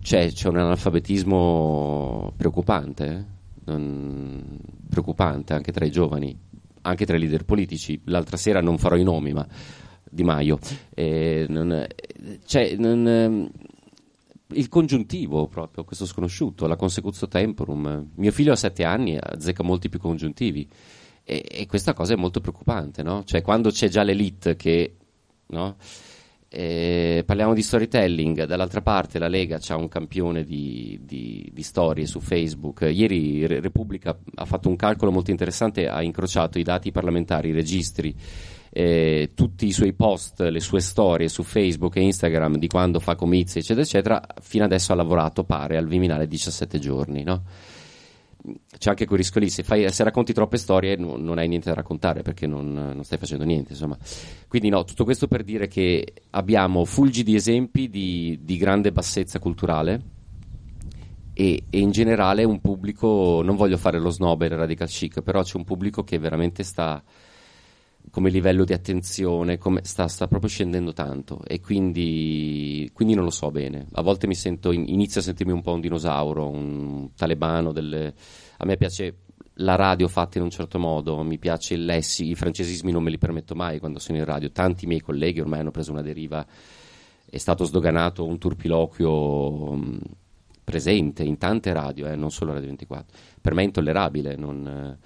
c'è, 0.00 0.30
c'è, 0.30 0.48
un 0.48 0.58
analfabetismo 0.58 2.32
preoccupante, 2.36 3.06
eh? 3.06 3.24
non, 3.64 4.58
preoccupante 4.88 5.54
anche 5.54 5.72
tra 5.72 5.84
i 5.84 5.90
giovani, 5.90 6.36
anche 6.82 7.06
tra 7.06 7.16
i 7.16 7.20
leader 7.20 7.44
politici. 7.44 8.00
L'altra 8.04 8.36
sera 8.36 8.60
non 8.60 8.78
farò 8.78 8.96
i 8.96 9.02
nomi, 9.02 9.32
ma 9.32 9.46
di 10.08 10.22
Maio. 10.22 10.58
Eh, 10.94 11.46
non, 11.48 11.86
cioè, 12.44 12.76
non, 12.76 13.06
ehm, 13.06 13.50
il 14.52 14.68
congiuntivo 14.68 15.46
proprio, 15.46 15.84
questo 15.84 16.06
sconosciuto, 16.06 16.66
la 16.66 16.76
consecutio 16.76 17.28
temporum. 17.28 18.10
Mio 18.14 18.32
figlio 18.32 18.52
ha 18.52 18.56
sette 18.56 18.84
anni, 18.84 19.18
azzecca 19.20 19.62
molti 19.62 19.88
più 19.88 19.98
congiuntivi. 19.98 20.68
E, 21.24 21.44
e 21.46 21.66
questa 21.66 21.92
cosa 21.92 22.14
è 22.14 22.16
molto 22.16 22.40
preoccupante, 22.40 23.02
no? 23.02 23.24
Cioè, 23.24 23.42
quando 23.42 23.70
c'è 23.70 23.88
già 23.88 24.02
l'elite 24.02 24.56
che. 24.56 24.94
No? 25.48 25.76
Eh, 26.50 27.24
parliamo 27.26 27.52
di 27.52 27.60
storytelling, 27.60 28.44
dall'altra 28.44 28.80
parte 28.80 29.18
la 29.18 29.28
Lega 29.28 29.60
ha 29.68 29.76
un 29.76 29.88
campione 29.88 30.44
di, 30.44 30.98
di, 31.02 31.50
di, 31.52 31.62
storie 31.62 32.06
su 32.06 32.20
Facebook. 32.20 32.88
Ieri 32.90 33.46
Repubblica 33.46 34.18
ha 34.34 34.44
fatto 34.46 34.70
un 34.70 34.76
calcolo 34.76 35.10
molto 35.10 35.30
interessante, 35.30 35.88
ha 35.88 36.02
incrociato 36.02 36.58
i 36.58 36.62
dati 36.62 36.90
parlamentari, 36.90 37.50
i 37.50 37.52
registri 37.52 38.14
eh, 38.70 39.32
tutti 39.34 39.66
i 39.66 39.72
suoi 39.72 39.92
post, 39.92 40.40
le 40.40 40.60
sue 40.60 40.80
storie 40.80 41.28
su 41.28 41.42
Facebook 41.42 41.96
e 41.96 42.02
Instagram 42.02 42.56
di 42.56 42.66
quando 42.66 43.00
fa 43.00 43.14
comizi, 43.14 43.58
eccetera, 43.58 43.82
eccetera, 43.82 44.26
fino 44.40 44.64
adesso 44.64 44.92
ha 44.92 44.96
lavorato, 44.96 45.44
pare, 45.44 45.76
al 45.76 45.86
Viminale 45.86 46.26
17 46.26 46.78
giorni, 46.78 47.22
no? 47.22 47.42
C'è 48.78 48.90
anche 48.90 49.04
quel 49.04 49.18
rischio 49.18 49.40
lì, 49.40 49.50
se, 49.50 49.62
fai, 49.62 49.90
se 49.90 50.04
racconti 50.04 50.32
troppe 50.32 50.56
storie 50.58 50.96
no, 50.96 51.16
non 51.16 51.38
hai 51.38 51.48
niente 51.48 51.68
da 51.68 51.74
raccontare 51.74 52.22
perché 52.22 52.46
non, 52.46 52.72
non, 52.72 53.02
stai 53.02 53.18
facendo 53.18 53.44
niente, 53.44 53.72
insomma. 53.72 53.98
Quindi 54.46 54.68
no, 54.68 54.84
tutto 54.84 55.04
questo 55.04 55.26
per 55.26 55.42
dire 55.42 55.66
che 55.66 56.14
abbiamo 56.30 56.84
fulgidi 56.84 57.34
esempi 57.34 57.90
di, 57.90 58.38
di 58.42 58.56
grande 58.56 58.92
bassezza 58.92 59.38
culturale, 59.38 60.16
e, 61.34 61.64
e, 61.70 61.78
in 61.78 61.92
generale 61.92 62.42
un 62.42 62.60
pubblico, 62.60 63.42
non 63.44 63.54
voglio 63.54 63.76
fare 63.76 64.00
lo 64.00 64.10
snob 64.10 64.42
e 64.42 64.46
il 64.46 64.56
radical 64.56 64.88
chic, 64.88 65.20
però 65.20 65.42
c'è 65.42 65.56
un 65.56 65.64
pubblico 65.64 66.02
che 66.02 66.18
veramente 66.18 66.64
sta 66.64 67.00
come 68.18 68.30
livello 68.30 68.64
di 68.64 68.72
attenzione, 68.72 69.58
come, 69.58 69.82
sta, 69.84 70.08
sta, 70.08 70.26
proprio 70.26 70.50
scendendo 70.50 70.92
tanto 70.92 71.40
e 71.46 71.60
quindi, 71.60 72.90
quindi, 72.92 73.14
non 73.14 73.22
lo 73.22 73.30
so 73.30 73.52
bene. 73.52 73.86
A 73.92 74.02
volte 74.02 74.26
mi 74.26 74.34
sento, 74.34 74.72
inizio 74.72 75.20
a 75.20 75.22
sentirmi 75.22 75.52
un 75.52 75.62
po' 75.62 75.74
un 75.74 75.80
dinosauro, 75.80 76.48
un 76.48 77.10
talebano. 77.14 77.70
Delle... 77.70 78.12
A 78.56 78.64
me 78.64 78.76
piace 78.76 79.18
la 79.58 79.76
radio 79.76 80.08
fatta 80.08 80.38
in 80.38 80.42
un 80.42 80.50
certo 80.50 80.80
modo, 80.80 81.22
mi 81.22 81.38
piace 81.38 81.74
il 81.74 81.84
lessi, 81.84 82.28
i 82.28 82.34
francesismi 82.34 82.90
non 82.90 83.04
me 83.04 83.10
li 83.10 83.18
permetto 83.18 83.54
mai 83.54 83.78
quando 83.78 84.00
sono 84.00 84.18
in 84.18 84.24
radio. 84.24 84.50
Tanti 84.50 84.88
miei 84.88 85.00
colleghi 85.00 85.38
ormai 85.38 85.60
hanno 85.60 85.70
preso 85.70 85.92
una 85.92 86.02
deriva, 86.02 86.44
è 87.24 87.38
stato 87.38 87.62
sdoganato 87.62 88.26
un 88.26 88.36
turpiloquio 88.36 89.74
mh, 89.74 90.00
presente 90.64 91.22
in 91.22 91.38
tante 91.38 91.72
radio, 91.72 92.08
eh, 92.08 92.16
non 92.16 92.32
solo 92.32 92.52
Radio 92.52 92.66
24. 92.66 93.16
Per 93.40 93.54
me 93.54 93.62
è 93.62 93.66
intollerabile. 93.66 94.34
Non, 94.34 94.98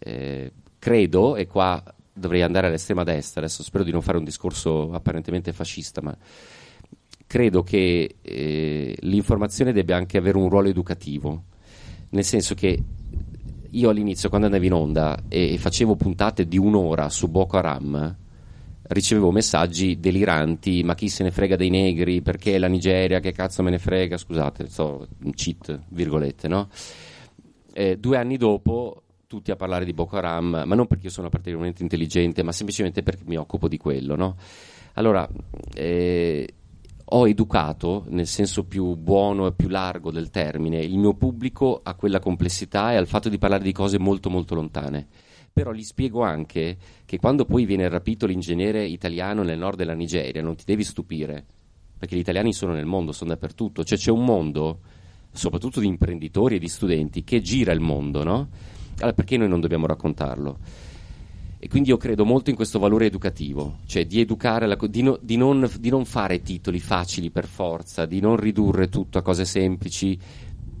eh, 0.00 0.52
credo, 0.78 1.34
e 1.34 1.46
qua 1.46 1.82
dovrei 2.18 2.42
andare 2.42 2.66
all'estrema 2.66 3.04
destra, 3.04 3.40
adesso 3.40 3.62
spero 3.62 3.84
di 3.84 3.90
non 3.90 4.02
fare 4.02 4.18
un 4.18 4.24
discorso 4.24 4.92
apparentemente 4.92 5.52
fascista, 5.52 6.00
ma 6.02 6.16
credo 7.26 7.62
che 7.62 8.16
eh, 8.20 8.96
l'informazione 9.00 9.72
debba 9.72 9.96
anche 9.96 10.18
avere 10.18 10.38
un 10.38 10.48
ruolo 10.48 10.68
educativo, 10.68 11.44
nel 12.10 12.24
senso 12.24 12.54
che 12.54 12.82
io 13.70 13.90
all'inizio 13.90 14.28
quando 14.28 14.46
andavo 14.46 14.64
in 14.64 14.72
onda 14.72 15.24
e, 15.28 15.58
facevo 15.58 15.94
puntate 15.94 16.48
di 16.48 16.56
un'ora 16.56 17.10
su 17.10 17.28
Boko 17.28 17.58
Haram, 17.58 18.16
ricevevo 18.88 19.30
messaggi 19.30 20.00
deliranti, 20.00 20.82
ma 20.82 20.94
chi 20.94 21.08
se 21.08 21.22
ne 21.22 21.30
frega 21.30 21.56
dei 21.56 21.68
negri, 21.68 22.22
perché 22.22 22.58
la 22.58 22.68
Nigeria, 22.68 23.20
che 23.20 23.32
cazzo 23.32 23.62
me 23.62 23.70
ne 23.70 23.78
frega, 23.78 24.16
scusate, 24.16 24.68
so, 24.68 25.06
un 25.22 25.32
cheat, 25.32 25.78
virgolette, 25.88 26.48
no? 26.48 26.68
Eh, 27.74 27.98
due 27.98 28.16
anni 28.16 28.38
dopo 28.38 29.02
tutti 29.28 29.50
a 29.50 29.56
parlare 29.56 29.84
di 29.84 29.92
Boko 29.92 30.16
Haram, 30.16 30.62
ma 30.64 30.74
non 30.74 30.86
perché 30.86 31.06
io 31.06 31.12
sono 31.12 31.28
particolarmente 31.28 31.82
intelligente, 31.82 32.42
ma 32.42 32.50
semplicemente 32.50 33.02
perché 33.02 33.24
mi 33.26 33.36
occupo 33.36 33.68
di 33.68 33.76
quello. 33.76 34.16
No? 34.16 34.36
Allora, 34.94 35.28
eh, 35.74 36.48
ho 37.04 37.28
educato, 37.28 38.06
nel 38.08 38.26
senso 38.26 38.64
più 38.64 38.96
buono 38.96 39.46
e 39.46 39.52
più 39.52 39.68
largo 39.68 40.10
del 40.10 40.30
termine, 40.30 40.78
il 40.78 40.96
mio 40.96 41.12
pubblico 41.12 41.78
a 41.82 41.92
quella 41.92 42.20
complessità 42.20 42.92
e 42.92 42.96
al 42.96 43.06
fatto 43.06 43.28
di 43.28 43.36
parlare 43.36 43.62
di 43.62 43.72
cose 43.72 43.98
molto 43.98 44.30
molto 44.30 44.54
lontane. 44.54 45.06
Però 45.52 45.72
gli 45.72 45.82
spiego 45.82 46.22
anche 46.22 46.78
che 47.04 47.18
quando 47.18 47.44
poi 47.44 47.66
viene 47.66 47.86
rapito 47.86 48.24
l'ingegnere 48.24 48.86
italiano 48.86 49.42
nel 49.42 49.58
nord 49.58 49.76
della 49.76 49.92
Nigeria, 49.92 50.40
non 50.40 50.56
ti 50.56 50.64
devi 50.64 50.84
stupire, 50.84 51.44
perché 51.98 52.16
gli 52.16 52.20
italiani 52.20 52.54
sono 52.54 52.72
nel 52.72 52.86
mondo, 52.86 53.12
sono 53.12 53.28
dappertutto, 53.28 53.84
cioè 53.84 53.98
c'è 53.98 54.10
un 54.10 54.24
mondo, 54.24 54.78
soprattutto 55.32 55.80
di 55.80 55.86
imprenditori 55.86 56.56
e 56.56 56.58
di 56.58 56.68
studenti, 56.68 57.24
che 57.24 57.42
gira 57.42 57.72
il 57.72 57.80
mondo, 57.80 58.24
no? 58.24 58.76
Allora, 58.98 59.12
perché 59.12 59.36
noi 59.36 59.48
non 59.48 59.60
dobbiamo 59.60 59.86
raccontarlo? 59.86 60.58
E 61.60 61.68
quindi 61.68 61.88
io 61.88 61.96
credo 61.96 62.24
molto 62.24 62.50
in 62.50 62.56
questo 62.56 62.78
valore 62.78 63.06
educativo, 63.06 63.78
cioè 63.86 64.06
di 64.06 64.20
educare, 64.20 64.66
la, 64.66 64.76
di, 64.88 65.02
no, 65.02 65.18
di, 65.20 65.36
non, 65.36 65.68
di 65.80 65.88
non 65.88 66.04
fare 66.04 66.40
titoli 66.40 66.78
facili 66.78 67.30
per 67.30 67.46
forza, 67.46 68.06
di 68.06 68.20
non 68.20 68.36
ridurre 68.36 68.88
tutto 68.88 69.18
a 69.18 69.22
cose 69.22 69.44
semplici, 69.44 70.18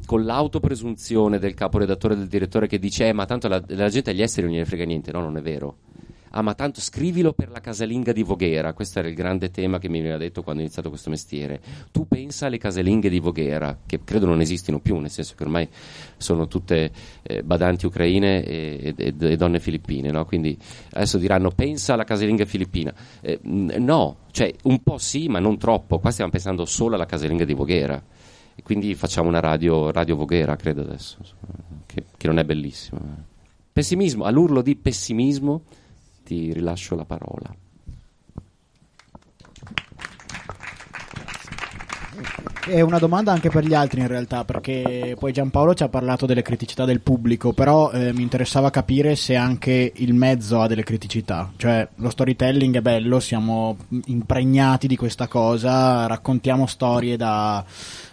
con 0.06 0.24
l'autopresunzione 0.24 1.38
del 1.38 1.54
caporedattore 1.54 2.16
del 2.16 2.28
direttore 2.28 2.66
che 2.66 2.78
dice 2.78 3.08
eh, 3.08 3.12
ma 3.12 3.26
tanto 3.26 3.48
la, 3.48 3.62
la 3.66 3.88
gente 3.88 4.10
agli 4.10 4.22
esteri 4.22 4.46
non 4.46 4.54
gliene 4.54 4.66
frega 4.66 4.84
niente, 4.84 5.12
no 5.12 5.20
non 5.20 5.36
è 5.36 5.42
vero 5.42 5.87
ah 6.30 6.42
ma 6.42 6.54
tanto 6.54 6.80
scrivilo 6.80 7.32
per 7.32 7.50
la 7.50 7.60
casalinga 7.60 8.12
di 8.12 8.22
Voghera, 8.22 8.72
questo 8.72 8.98
era 8.98 9.08
il 9.08 9.14
grande 9.14 9.50
tema 9.50 9.78
che 9.78 9.88
mi 9.88 10.00
aveva 10.00 10.16
detto 10.16 10.42
quando 10.42 10.60
ho 10.60 10.64
iniziato 10.64 10.88
questo 10.88 11.10
mestiere, 11.10 11.60
tu 11.90 12.06
pensa 12.06 12.46
alle 12.46 12.58
casalinghe 12.58 13.08
di 13.08 13.18
Voghera, 13.18 13.78
che 13.86 14.00
credo 14.04 14.26
non 14.26 14.40
esistino 14.40 14.80
più, 14.80 14.98
nel 14.98 15.10
senso 15.10 15.34
che 15.36 15.42
ormai 15.42 15.68
sono 16.16 16.46
tutte 16.48 16.90
eh, 17.22 17.42
badanti 17.42 17.86
ucraine 17.86 18.44
e, 18.44 18.94
e, 18.96 19.14
e 19.18 19.36
donne 19.36 19.60
filippine, 19.60 20.10
no? 20.10 20.24
quindi 20.24 20.56
adesso 20.92 21.18
diranno 21.18 21.50
pensa 21.50 21.94
alla 21.94 22.04
casalinga 22.04 22.44
filippina, 22.44 22.92
eh, 23.20 23.38
no, 23.42 24.18
cioè 24.30 24.52
un 24.64 24.82
po' 24.82 24.98
sì 24.98 25.28
ma 25.28 25.38
non 25.38 25.58
troppo, 25.58 25.98
qua 25.98 26.10
stiamo 26.10 26.30
pensando 26.30 26.64
solo 26.64 26.94
alla 26.94 27.06
casalinga 27.06 27.44
di 27.44 27.54
Voghera. 27.54 28.02
E 28.58 28.62
quindi 28.64 28.96
facciamo 28.96 29.28
una 29.28 29.38
radio, 29.38 29.92
radio 29.92 30.16
Voghera, 30.16 30.56
credo 30.56 30.80
adesso, 30.80 31.18
che, 31.86 32.06
che 32.16 32.26
non 32.26 32.40
è 32.40 32.44
bellissima. 32.44 32.98
Pessimismo, 33.72 34.24
all'urlo 34.24 34.62
di 34.62 34.74
pessimismo 34.74 35.62
ti 36.28 36.52
rilascio 36.52 36.94
la 36.94 37.06
parola. 37.06 37.56
è 42.68 42.82
una 42.82 42.98
domanda 42.98 43.32
anche 43.32 43.48
per 43.48 43.64
gli 43.64 43.72
altri 43.72 44.00
in 44.00 44.08
realtà, 44.08 44.44
perché 44.44 45.16
poi 45.18 45.32
Giampaolo 45.32 45.74
ci 45.74 45.82
ha 45.84 45.88
parlato 45.88 46.26
delle 46.26 46.42
criticità 46.42 46.84
del 46.84 47.00
pubblico, 47.00 47.52
però 47.52 47.90
eh, 47.90 48.12
mi 48.12 48.20
interessava 48.22 48.70
capire 48.70 49.16
se 49.16 49.36
anche 49.36 49.92
il 49.94 50.12
mezzo 50.12 50.60
ha 50.60 50.66
delle 50.66 50.84
criticità. 50.84 51.50
Cioè, 51.56 51.88
lo 51.94 52.10
storytelling 52.10 52.76
è 52.76 52.82
bello, 52.82 53.20
siamo 53.20 53.76
impregnati 54.06 54.86
di 54.86 54.96
questa 54.96 55.28
cosa, 55.28 56.06
raccontiamo 56.06 56.66
storie 56.66 57.16
da 57.16 57.64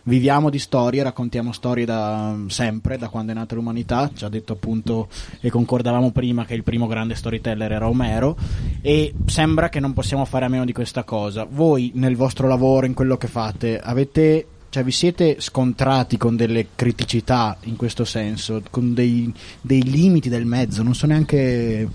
viviamo 0.05 0.49
di 0.49 0.59
storie, 0.59 1.03
raccontiamo 1.03 1.51
storie 1.51 1.85
da 1.85 2.35
sempre, 2.47 2.97
da 2.97 3.09
quando 3.09 3.31
è 3.31 3.35
nata 3.35 3.55
l'umanità, 3.55 4.09
ci 4.13 4.25
ha 4.25 4.29
detto 4.29 4.53
appunto 4.53 5.07
e 5.39 5.49
concordavamo 5.49 6.11
prima 6.11 6.45
che 6.45 6.53
il 6.53 6.63
primo 6.63 6.87
grande 6.87 7.15
storyteller 7.15 7.71
era 7.71 7.87
Omero. 7.87 8.37
E 8.81 9.13
sembra 9.25 9.69
che 9.69 9.79
non 9.79 9.93
possiamo 9.93 10.25
fare 10.25 10.45
a 10.45 10.49
meno 10.49 10.65
di 10.65 10.73
questa 10.73 11.03
cosa. 11.03 11.47
Voi 11.49 11.91
nel 11.95 12.15
vostro 12.15 12.47
lavoro, 12.47 12.85
in 12.85 12.93
quello 12.93 13.17
che 13.17 13.27
fate, 13.27 13.79
avete 13.79 14.47
cioè 14.75 14.83
vi 14.83 14.91
siete 14.91 15.37
scontrati 15.39 16.17
con 16.17 16.35
delle 16.35 16.67
criticità 16.75 17.55
in 17.61 17.77
questo 17.77 18.03
senso, 18.03 18.61
con 18.69 18.93
dei, 18.93 19.33
dei 19.61 19.83
limiti 19.83 20.27
del 20.27 20.45
mezzo, 20.45 20.83
non 20.83 20.93
so 20.93 21.07
neanche 21.07 21.87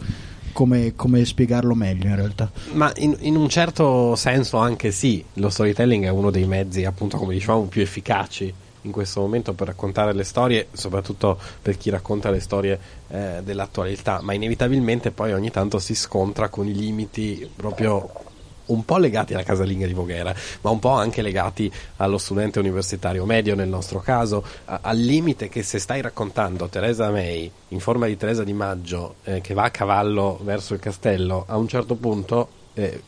come, 0.52 0.94
come 0.96 1.24
spiegarlo 1.24 1.74
meglio 1.74 2.08
in 2.08 2.16
realtà. 2.16 2.50
Ma 2.72 2.92
in, 2.96 3.16
in, 3.20 3.36
un 3.36 3.48
certo 3.48 4.14
senso 4.16 4.58
anche 4.58 4.90
sì, 4.90 5.24
lo 5.34 5.50
storytelling 5.50 6.04
è 6.04 6.10
uno 6.10 6.30
dei 6.30 6.46
mezzi, 6.46 6.84
appunto, 6.84 7.16
come 7.16 7.34
dicevamo, 7.34 7.62
più 7.64 7.82
efficaci 7.82 8.52
in 8.82 8.92
questo 8.92 9.20
momento 9.20 9.52
per 9.52 9.68
raccontare 9.68 10.12
le 10.12 10.24
storie, 10.24 10.68
soprattutto 10.72 11.38
per 11.60 11.76
chi 11.76 11.90
racconta 11.90 12.30
le 12.30 12.40
storie 12.40 12.78
eh, 13.08 13.40
dell'attualità, 13.42 14.20
ma 14.22 14.32
inevitabilmente 14.32 15.10
poi 15.10 15.32
ogni 15.32 15.50
tanto 15.50 15.78
si 15.78 15.94
scontra 15.94 16.48
con 16.48 16.66
i 16.66 16.74
limiti 16.74 17.48
proprio 17.54 18.28
un 18.70 18.84
po' 18.84 18.98
legati 18.98 19.34
alla 19.34 19.42
casalinga 19.42 19.86
di 19.86 19.92
Voghera, 19.92 20.34
ma 20.62 20.70
un 20.70 20.78
po' 20.78 20.90
anche 20.90 21.22
legati 21.22 21.70
allo 21.96 22.18
studente 22.18 22.58
universitario 22.58 23.24
medio 23.24 23.54
nel 23.54 23.68
nostro 23.68 24.00
caso, 24.00 24.44
a, 24.66 24.80
al 24.82 24.98
limite 24.98 25.48
che 25.48 25.62
se 25.62 25.78
stai 25.78 26.00
raccontando 26.00 26.68
Teresa 26.68 27.10
May 27.10 27.50
in 27.68 27.80
forma 27.80 28.06
di 28.06 28.16
Teresa 28.16 28.44
Di 28.44 28.52
Maggio 28.52 29.16
eh, 29.24 29.40
che 29.40 29.54
va 29.54 29.64
a 29.64 29.70
cavallo 29.70 30.38
verso 30.42 30.74
il 30.74 30.80
castello, 30.80 31.44
a 31.46 31.56
un 31.56 31.68
certo 31.68 31.94
punto 31.94 32.48
eh, 32.74 33.02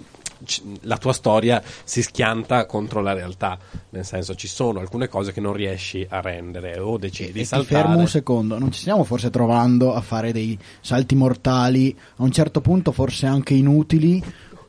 la 0.82 0.96
tua 0.96 1.12
storia 1.12 1.62
si 1.84 2.02
schianta 2.02 2.66
contro 2.66 3.00
la 3.00 3.12
realtà, 3.12 3.58
nel 3.90 4.04
senso 4.04 4.34
ci 4.34 4.48
sono 4.48 4.80
alcune 4.80 5.08
cose 5.08 5.32
che 5.32 5.40
non 5.40 5.52
riesci 5.52 6.04
a 6.08 6.20
rendere 6.20 6.78
o 6.78 6.98
decidi 6.98 7.32
di 7.32 7.44
saltare. 7.44 7.82
fermo 7.82 7.98
un 7.98 8.08
secondo, 8.08 8.58
non 8.58 8.72
ci 8.72 8.80
stiamo 8.80 9.04
forse 9.04 9.30
trovando 9.30 9.94
a 9.94 10.00
fare 10.00 10.32
dei 10.32 10.58
salti 10.80 11.14
mortali, 11.14 11.96
a 12.16 12.22
un 12.22 12.32
certo 12.32 12.60
punto 12.60 12.92
forse 12.92 13.26
anche 13.26 13.54
inutili 13.54 14.22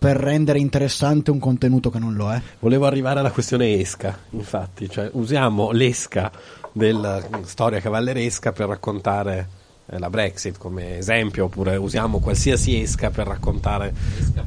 per 0.04 0.18
rendere 0.18 0.60
interessante 0.60 1.32
un 1.32 1.40
contenuto 1.40 1.90
che 1.90 1.98
non 1.98 2.14
lo 2.16 2.30
è. 2.30 2.42
Volevo 2.60 2.86
arrivare 2.86 3.22
alla 3.22 3.32
questione 3.32 3.80
esca, 3.80 4.14
infatti, 4.32 4.90
cioè 4.90 5.10
usiamo 5.14 5.72
l'esca 5.72 6.30
della 6.74 7.22
storia 7.44 7.80
cavalleresca 7.80 8.52
per 8.52 8.68
raccontare 8.68 9.48
eh, 9.86 9.98
la 10.00 10.10
Brexit 10.10 10.58
come 10.58 10.98
esempio, 10.98 11.46
oppure 11.46 11.78
usiamo 11.78 12.20
qualsiasi 12.20 12.82
esca 12.82 13.12
per 13.12 13.28
raccontare... 13.28 13.94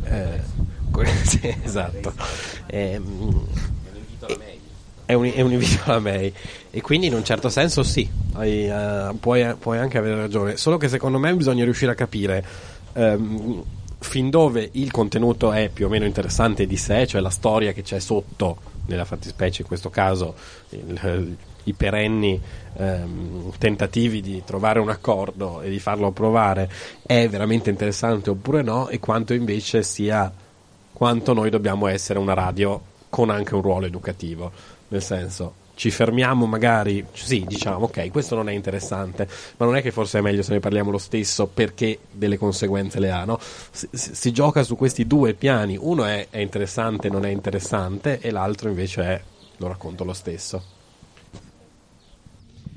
Eh, 0.05 0.41
sì, 1.25 1.57
esatto. 1.63 2.13
Eh, 2.67 3.01
è 5.07 5.15
un, 5.15 5.33
è 5.33 5.41
un 5.41 5.53
invito 5.53 5.85
alla 5.85 6.01
May 6.01 6.31
e 6.71 6.83
quindi 6.83 7.07
in 7.07 7.15
un 7.15 7.25
certo 7.25 7.49
senso 7.49 7.83
sì, 7.83 8.07
hai, 8.35 8.69
uh, 8.69 9.19
puoi, 9.19 9.55
puoi, 9.55 9.79
anche 9.79 9.97
avere 9.97 10.17
ragione, 10.17 10.59
solo 10.59 10.77
che 10.77 10.89
secondo 10.89 11.19
me 11.19 11.35
bisogna 11.35 11.65
riuscire 11.65 11.93
a 11.93 11.95
capire 11.95 12.45
um, 12.93 13.65
fin 13.99 14.31
dove 14.31 14.69
il 14.73 14.91
contenuto 14.91 15.53
è 15.53 15.69
più 15.69 15.87
o 15.87 15.89
meno 15.89 16.05
interessante 16.05 16.67
di 16.67 16.77
sé, 16.77 17.07
cioè 17.07 17.21
la 17.21 17.31
storia 17.31 17.73
che 17.73 17.83
c'è 17.83 17.99
sotto, 17.99 18.75
nella 18.87 19.05
fattispecie 19.05 19.63
in 19.63 19.69
questo 19.69 19.91
caso 19.91 20.35
il, 20.71 21.37
i 21.65 21.73
perenni 21.73 22.41
ehm, 22.77 23.53
tentativi 23.59 24.21
di 24.21 24.43
trovare 24.45 24.79
un 24.79 24.91
accordo 24.91 25.61
e 25.61 25.71
di 25.71 25.79
farlo 25.79 26.09
approvare 26.09 26.71
è 27.05 27.29
veramente 27.29 27.71
interessante 27.71 28.31
oppure 28.31 28.63
no? 28.63 28.89
E 28.89 29.01
quanto 29.01 29.35
invece 29.35 29.83
sia 29.83 30.33
quanto 30.93 31.33
noi 31.33 31.51
dobbiamo 31.51 31.89
essere 31.89 32.19
una 32.19 32.35
radio 32.35 32.81
con 33.11 33.31
anche 33.31 33.55
un 33.55 33.63
ruolo 33.63 33.87
educativo. 33.87 34.51
Nel 34.89 35.03
senso 35.03 35.65
ci 35.77 35.91
fermiamo 35.91 36.47
magari, 36.47 37.05
sì, 37.13 37.45
diciamo, 37.47 37.85
ok, 37.85 38.11
questo 38.11 38.35
non 38.35 38.49
è 38.49 38.53
interessante, 38.53 39.29
ma 39.59 39.67
non 39.67 39.77
è 39.77 39.83
che 39.83 39.91
forse 39.91 40.19
è 40.19 40.23
meglio 40.23 40.43
se 40.43 40.53
ne 40.53 40.59
parliamo 40.59 40.91
lo 40.91 40.97
stesso 40.97 41.47
perché 41.49 41.99
delle 42.11 42.39
conseguenze 42.39 42.99
le 42.99 43.11
ha, 43.11 43.27
no? 43.27 43.39
Si, 43.41 43.87
si 43.93 44.33
gioca 44.33 44.63
su 44.63 44.75
questi 44.75 45.07
due 45.07 45.35
piani, 45.35 45.77
uno 45.79 46.07
è, 46.07 46.29
è 46.31 46.39
interessante, 46.39 47.11
non 47.11 47.27
è 47.27 47.29
interessante, 47.29 48.21
e 48.21 48.31
l'altro 48.31 48.71
invece 48.71 49.03
è 49.03 49.23
lo 49.59 49.69
racconto 49.69 50.03
lo 50.05 50.15
stesso. 50.15 50.63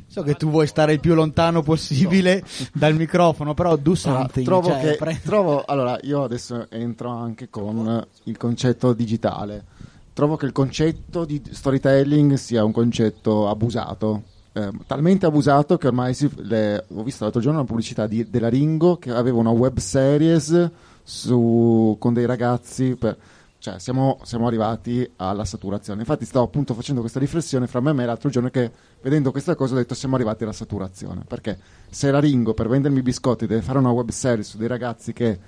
So 0.08 0.22
che 0.22 0.34
tu 0.34 0.50
vuoi 0.50 0.68
stare 0.68 0.92
il 0.92 1.00
più 1.00 1.14
lontano 1.14 1.62
possibile 1.62 2.42
no. 2.42 2.66
dal 2.74 2.96
microfono, 2.96 3.54
però 3.54 3.78
do 3.78 3.96
something. 3.96 4.46
Allora, 4.46 4.62
trovo 4.62 4.82
cioè, 4.82 4.92
che, 4.92 4.98
pre- 4.98 5.22
trovo, 5.24 5.64
allora, 5.66 5.98
io 6.02 6.24
adesso 6.24 6.70
entro 6.70 7.12
anche 7.12 7.50
con 7.50 8.06
il 8.24 8.36
concetto 8.36 8.92
digitale 8.92 9.78
trovo 10.20 10.36
che 10.36 10.46
il 10.46 10.52
concetto 10.52 11.24
di 11.24 11.42
storytelling 11.50 12.34
sia 12.34 12.66
un 12.66 12.74
concetto 12.74 13.48
abusato. 13.48 14.24
Eh, 14.52 14.70
talmente 14.86 15.26
abusato 15.26 15.78
che 15.78 15.88
ormai 15.88 16.14
si, 16.14 16.30
le, 16.40 16.84
ho 16.90 17.04
visto 17.04 17.24
l'altro 17.24 17.40
giorno 17.40 17.60
una 17.60 17.68
pubblicità 17.68 18.06
di, 18.06 18.30
della 18.30 18.50
Ringo 18.50 18.98
che 18.98 19.12
aveva 19.12 19.38
una 19.38 19.52
web 19.52 19.78
series 19.78 20.72
su, 21.02 21.96
con 21.98 22.14
dei 22.14 22.26
ragazzi. 22.26 22.98
Per, 22.98 23.16
cioè, 23.60 23.80
siamo, 23.80 24.20
siamo, 24.24 24.48
arrivati 24.48 25.10
alla 25.16 25.46
saturazione. 25.46 26.02
Infatti, 26.02 26.26
stavo 26.26 26.44
appunto 26.44 26.74
facendo 26.74 27.00
questa 27.00 27.20
riflessione 27.20 27.66
fra 27.68 27.80
me 27.80 27.92
e 27.92 27.94
me 27.94 28.06
l'altro 28.06 28.30
giorno 28.30 28.50
che 28.50 28.70
vedendo 29.02 29.32
questa 29.32 29.56
cosa 29.56 29.74
ho 29.74 29.78
detto 29.78 29.94
siamo 29.94 30.16
arrivati 30.16 30.44
alla 30.44 30.52
saturazione. 30.52 31.24
Perché 31.26 31.58
se 31.90 32.12
la 32.12 32.20
Ringo 32.20 32.54
per 32.54 32.68
vendermi 32.68 33.02
biscotti 33.02 33.48
deve 33.48 33.62
fare 33.62 33.78
una 33.78 33.92
web 33.92 34.10
series 34.10 34.50
su 34.50 34.58
dei 34.58 34.68
ragazzi 34.68 35.14
che 35.14 35.40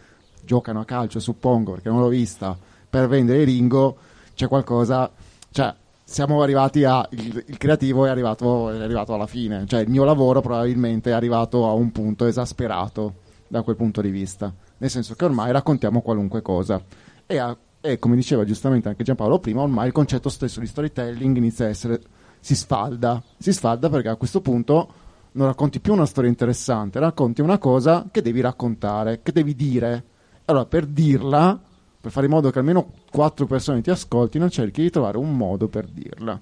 giocano 0.46 0.80
a 0.80 0.86
calcio, 0.86 1.20
suppongo, 1.20 1.74
perché 1.74 1.90
non 1.90 2.00
l'ho 2.00 2.08
vista, 2.08 2.58
per 2.90 3.10
vendere 3.10 3.44
Ringo 3.44 3.98
c'è 4.34 4.48
qualcosa, 4.48 5.12
cioè 5.52 5.74
siamo 6.04 6.42
arrivati 6.42 6.84
a 6.84 7.08
il, 7.12 7.44
il 7.48 7.58
creativo 7.58 8.06
è 8.06 8.10
arrivato, 8.10 8.70
è 8.70 8.82
arrivato, 8.82 9.14
alla 9.14 9.28
fine, 9.28 9.66
cioè 9.66 9.82
il 9.82 9.90
mio 9.90 10.04
lavoro 10.04 10.42
probabilmente 10.42 11.12
è 11.12 11.14
arrivato 11.14 11.68
a 11.68 11.74
un 11.74 11.92
punto 11.92 12.26
esasperato 12.26 13.16
da 13.48 13.62
quel 13.62 13.76
punto 13.76 14.02
di 14.02 14.10
vista, 14.10 14.54
nel 14.78 14.90
senso 14.90 15.16
che 15.16 15.26
ormai 15.26 15.52
raccontiamo 15.52 16.02
qualunque 16.02 16.42
cosa. 16.42 16.82
E, 17.26 17.38
a, 17.38 17.56
e 17.80 17.98
come 17.98 18.16
diceva 18.16 18.44
giustamente 18.44 18.90
anche 18.90 19.04
Giampaolo 19.04 19.40
prima, 19.40 19.62
ormai 19.62 19.88
il 19.88 19.94
concetto 19.94 20.30
stesso 20.30 20.60
di 20.60 20.68
storytelling 20.68 21.38
inizia 21.38 21.66
a 21.66 21.70
essere 21.70 22.02
si 22.42 22.56
sfalda, 22.56 23.22
si 23.38 23.54
sfalda 23.54 23.90
perché 23.90 24.10
a 24.10 24.16
questo 24.16 24.42
punto 24.42 24.90
non 25.34 25.48
racconti 25.48 25.80
più 25.80 25.94
una 25.94 26.06
storia 26.06 26.30
interessante, 26.30 27.00
racconti 27.00 27.40
una 27.42 27.58
cosa 27.58 28.08
che 28.12 28.22
devi 28.22 28.42
raccontare, 28.42 29.22
che 29.24 29.32
devi 29.32 29.56
dire. 29.56 30.04
Allora, 30.46 30.66
per 30.66 30.86
dirla 30.88 31.58
per 32.02 32.12
fare 32.12 32.26
in 32.26 32.32
modo 32.32 32.50
che 32.50 32.58
almeno 32.58 32.92
quattro 33.12 33.46
persone 33.46 33.82
ti 33.82 33.92
ascoltino, 33.92 34.50
cerchi 34.50 34.82
di 34.82 34.90
trovare 34.90 35.18
un 35.18 35.38
modo 35.38 35.68
per 35.68 35.86
dirla. 35.86 36.40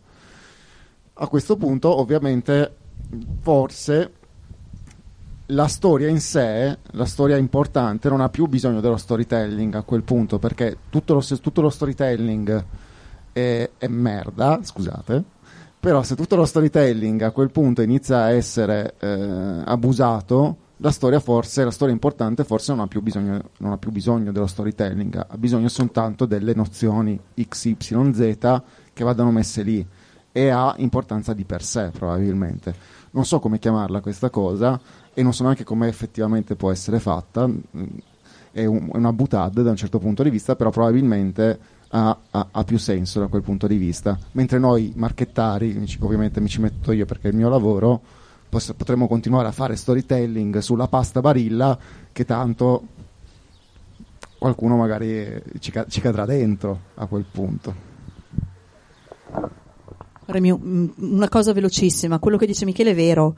A 1.21 1.27
questo 1.27 1.57
punto, 1.57 1.99
ovviamente, 1.99 2.75
forse 3.41 4.13
la 5.47 5.67
storia 5.67 6.07
in 6.07 6.21
sé, 6.21 6.77
la 6.91 7.05
storia 7.05 7.35
importante, 7.35 8.07
non 8.07 8.21
ha 8.21 8.29
più 8.29 8.45
bisogno 8.45 8.79
dello 8.79 8.95
storytelling 8.95 9.75
a 9.75 9.81
quel 9.81 10.03
punto, 10.03 10.39
perché 10.39 10.77
tutto 10.89 11.13
lo, 11.13 11.21
tutto 11.21 11.61
lo 11.61 11.69
storytelling 11.69 12.65
è, 13.33 13.69
è 13.77 13.87
merda, 13.87 14.59
scusate, 14.63 15.23
però 15.77 16.03
se 16.03 16.15
tutto 16.15 16.37
lo 16.37 16.45
storytelling 16.45 17.21
a 17.21 17.31
quel 17.31 17.51
punto 17.51 17.81
inizia 17.81 18.23
a 18.23 18.31
essere 18.31 18.95
eh, 18.99 19.61
abusato, 19.65 20.57
la 20.81 20.91
storia 20.91 21.19
forse, 21.19 21.63
la 21.63 21.71
storia 21.71 21.93
importante 21.93 22.43
forse 22.43 22.71
non 22.71 22.81
ha 22.81 22.87
più 22.87 23.01
bisogno, 23.01 23.49
ha 23.63 23.77
più 23.77 23.91
bisogno 23.91 24.31
dello 24.31 24.47
storytelling, 24.47 25.25
ha 25.27 25.37
bisogno 25.37 25.67
soltanto 25.67 26.25
delle 26.25 26.53
nozioni 26.53 27.19
X, 27.41 27.65
Y, 27.65 27.75
Z 28.13 28.61
che 28.93 29.03
vadano 29.03 29.31
messe 29.31 29.61
lì 29.61 29.85
e 30.31 30.49
ha 30.49 30.73
importanza 30.77 31.33
di 31.33 31.43
per 31.43 31.63
sé 31.63 31.89
probabilmente. 31.91 32.73
Non 33.11 33.25
so 33.25 33.39
come 33.39 33.59
chiamarla 33.59 33.99
questa 33.99 34.29
cosa 34.29 34.79
e 35.13 35.21
non 35.21 35.33
so 35.33 35.43
neanche 35.43 35.65
come 35.65 35.87
effettivamente 35.89 36.55
può 36.55 36.71
essere 36.71 36.99
fatta, 36.99 37.49
è, 38.51 38.63
un, 38.65 38.89
è 38.93 38.97
una 38.97 39.11
butad 39.11 39.61
da 39.61 39.71
un 39.71 39.75
certo 39.75 39.99
punto 39.99 40.23
di 40.23 40.29
vista, 40.29 40.55
però 40.55 40.69
probabilmente 40.69 41.59
ha, 41.89 42.17
ha, 42.29 42.47
ha, 42.51 42.63
più 42.63 42.77
senso 42.77 43.19
da 43.19 43.27
quel 43.27 43.41
punto 43.41 43.67
di 43.67 43.75
vista. 43.75 44.17
Mentre 44.33 44.59
noi 44.59 44.93
marchettari, 44.95 45.85
ovviamente 45.99 46.39
mi 46.39 46.47
ci 46.47 46.61
metto 46.61 46.93
io 46.93 47.05
perché 47.05 47.27
è 47.27 47.31
il 47.31 47.37
mio 47.37 47.49
lavoro, 47.49 48.01
potremmo 48.49 49.07
continuare 49.07 49.47
a 49.47 49.51
fare 49.51 49.75
storytelling 49.75 50.57
sulla 50.57 50.87
pasta 50.87 51.21
Barilla 51.21 51.77
che 52.11 52.25
tanto 52.25 52.87
qualcuno 54.39 54.77
magari 54.77 55.41
ci, 55.59 55.71
ci 55.87 56.01
cadrà 56.01 56.25
dentro 56.25 56.79
a 56.95 57.05
quel 57.05 57.25
punto. 57.29 57.87
Remi, 60.25 60.51
una 60.51 61.27
cosa 61.27 61.53
velocissima, 61.53 62.19
quello 62.19 62.37
che 62.37 62.45
dice 62.45 62.65
Michele 62.65 62.91
è 62.91 62.95
vero, 62.95 63.35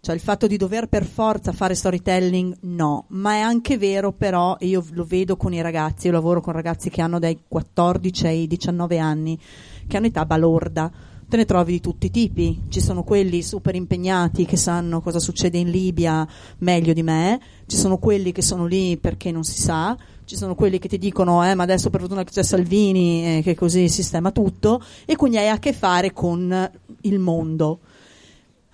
cioè 0.00 0.14
il 0.14 0.20
fatto 0.20 0.46
di 0.46 0.56
dover 0.56 0.86
per 0.86 1.04
forza 1.04 1.52
fare 1.52 1.74
storytelling 1.74 2.58
no, 2.62 3.04
ma 3.08 3.34
è 3.34 3.40
anche 3.40 3.76
vero 3.76 4.12
però, 4.12 4.56
io 4.60 4.84
lo 4.92 5.04
vedo 5.04 5.36
con 5.36 5.52
i 5.52 5.60
ragazzi, 5.60 6.06
io 6.06 6.12
lavoro 6.12 6.40
con 6.40 6.52
ragazzi 6.52 6.88
che 6.88 7.02
hanno 7.02 7.18
dai 7.18 7.42
14 7.46 8.26
ai 8.26 8.46
19 8.46 8.98
anni, 8.98 9.38
che 9.86 9.96
hanno 9.96 10.06
età 10.06 10.24
balorda, 10.24 10.90
te 11.30 11.36
ne 11.36 11.44
trovi 11.44 11.72
di 11.72 11.80
tutti 11.80 12.06
i 12.06 12.10
tipi. 12.10 12.62
Ci 12.68 12.80
sono 12.80 13.04
quelli 13.04 13.40
super 13.40 13.76
impegnati 13.76 14.44
che 14.44 14.56
sanno 14.56 15.00
cosa 15.00 15.20
succede 15.20 15.58
in 15.58 15.70
Libia 15.70 16.26
meglio 16.58 16.92
di 16.92 17.04
me, 17.04 17.40
ci 17.66 17.76
sono 17.76 17.98
quelli 17.98 18.32
che 18.32 18.42
sono 18.42 18.66
lì 18.66 18.96
perché 18.96 19.30
non 19.30 19.44
si 19.44 19.60
sa, 19.60 19.96
ci 20.24 20.36
sono 20.36 20.56
quelli 20.56 20.80
che 20.80 20.88
ti 20.88 20.98
dicono 20.98 21.48
eh, 21.48 21.54
ma 21.54 21.62
adesso 21.62 21.88
per 21.88 22.00
fortuna 22.00 22.24
c'è 22.24 22.42
Salvini 22.42 23.38
eh, 23.38 23.42
che 23.42 23.54
così 23.54 23.88
sistema 23.88 24.32
tutto 24.32 24.82
e 25.06 25.14
quindi 25.14 25.38
hai 25.38 25.48
a 25.48 25.60
che 25.60 25.72
fare 25.72 26.12
con 26.12 26.70
il 27.02 27.18
mondo. 27.20 27.78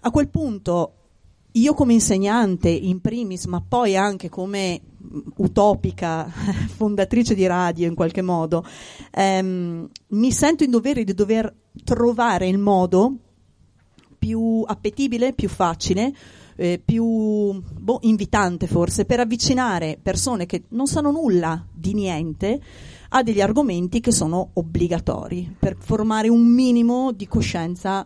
A 0.01 0.11
quel 0.11 0.29
punto 0.29 0.93
io 1.53 1.75
come 1.75 1.93
insegnante 1.93 2.71
in 2.71 3.03
primis, 3.03 3.45
ma 3.45 3.63
poi 3.67 3.97
anche 3.97 4.31
come 4.31 4.81
utopica 5.37 6.25
fondatrice 6.75 7.35
di 7.35 7.47
radio 7.47 7.87
in 7.87 7.95
qualche 7.95 8.23
modo, 8.23 8.65
ehm, 9.11 9.89
mi 10.09 10.33
sento 10.33 10.65
in 10.65 10.71
dovere 10.71 11.05
di 11.05 11.13
dover 11.13 11.55
trovare 11.85 12.49
il 12.49 12.59
modo 12.59 13.15
più 14.19 14.65
appetibile, 14.67 15.33
più 15.33 15.49
facile, 15.49 16.13
eh, 16.57 16.81
più 16.83 17.61
boh, 17.61 17.99
invitante 18.03 18.67
forse, 18.67 19.05
per 19.05 19.21
avvicinare 19.21 19.99
persone 20.03 20.47
che 20.47 20.65
non 20.69 20.87
sanno 20.87 21.11
nulla 21.11 21.65
di 21.73 21.95
niente 21.95 22.61
a 23.11 23.23
degli 23.23 23.41
argomenti 23.41 24.01
che 24.01 24.11
sono 24.11 24.51
obbligatori, 24.55 25.55
per 25.59 25.77
formare 25.79 26.29
un 26.29 26.45
minimo 26.45 27.13
di 27.13 27.29
coscienza 27.29 28.05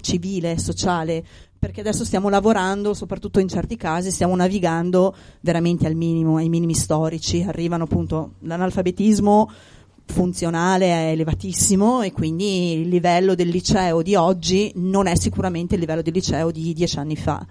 civile, 0.00 0.58
sociale, 0.58 1.24
perché 1.58 1.80
adesso 1.80 2.04
stiamo 2.04 2.28
lavorando, 2.28 2.94
soprattutto 2.94 3.40
in 3.40 3.48
certi 3.48 3.76
casi, 3.76 4.10
stiamo 4.10 4.36
navigando 4.36 5.14
veramente 5.40 5.86
al 5.86 5.94
minimo, 5.94 6.36
ai 6.36 6.48
minimi 6.48 6.74
storici, 6.74 7.42
arrivano 7.42 7.84
appunto 7.84 8.34
l'analfabetismo 8.40 9.50
funzionale 10.12 10.86
è 10.86 11.10
elevatissimo 11.12 12.02
e 12.02 12.12
quindi 12.12 12.80
il 12.80 12.88
livello 12.88 13.34
del 13.34 13.48
liceo 13.48 14.02
di 14.02 14.14
oggi 14.14 14.72
non 14.76 15.06
è 15.06 15.16
sicuramente 15.16 15.74
il 15.74 15.80
livello 15.80 16.02
del 16.02 16.12
liceo 16.12 16.50
di 16.50 16.72
dieci 16.72 16.98
anni 16.98 17.16
fa. 17.16 17.46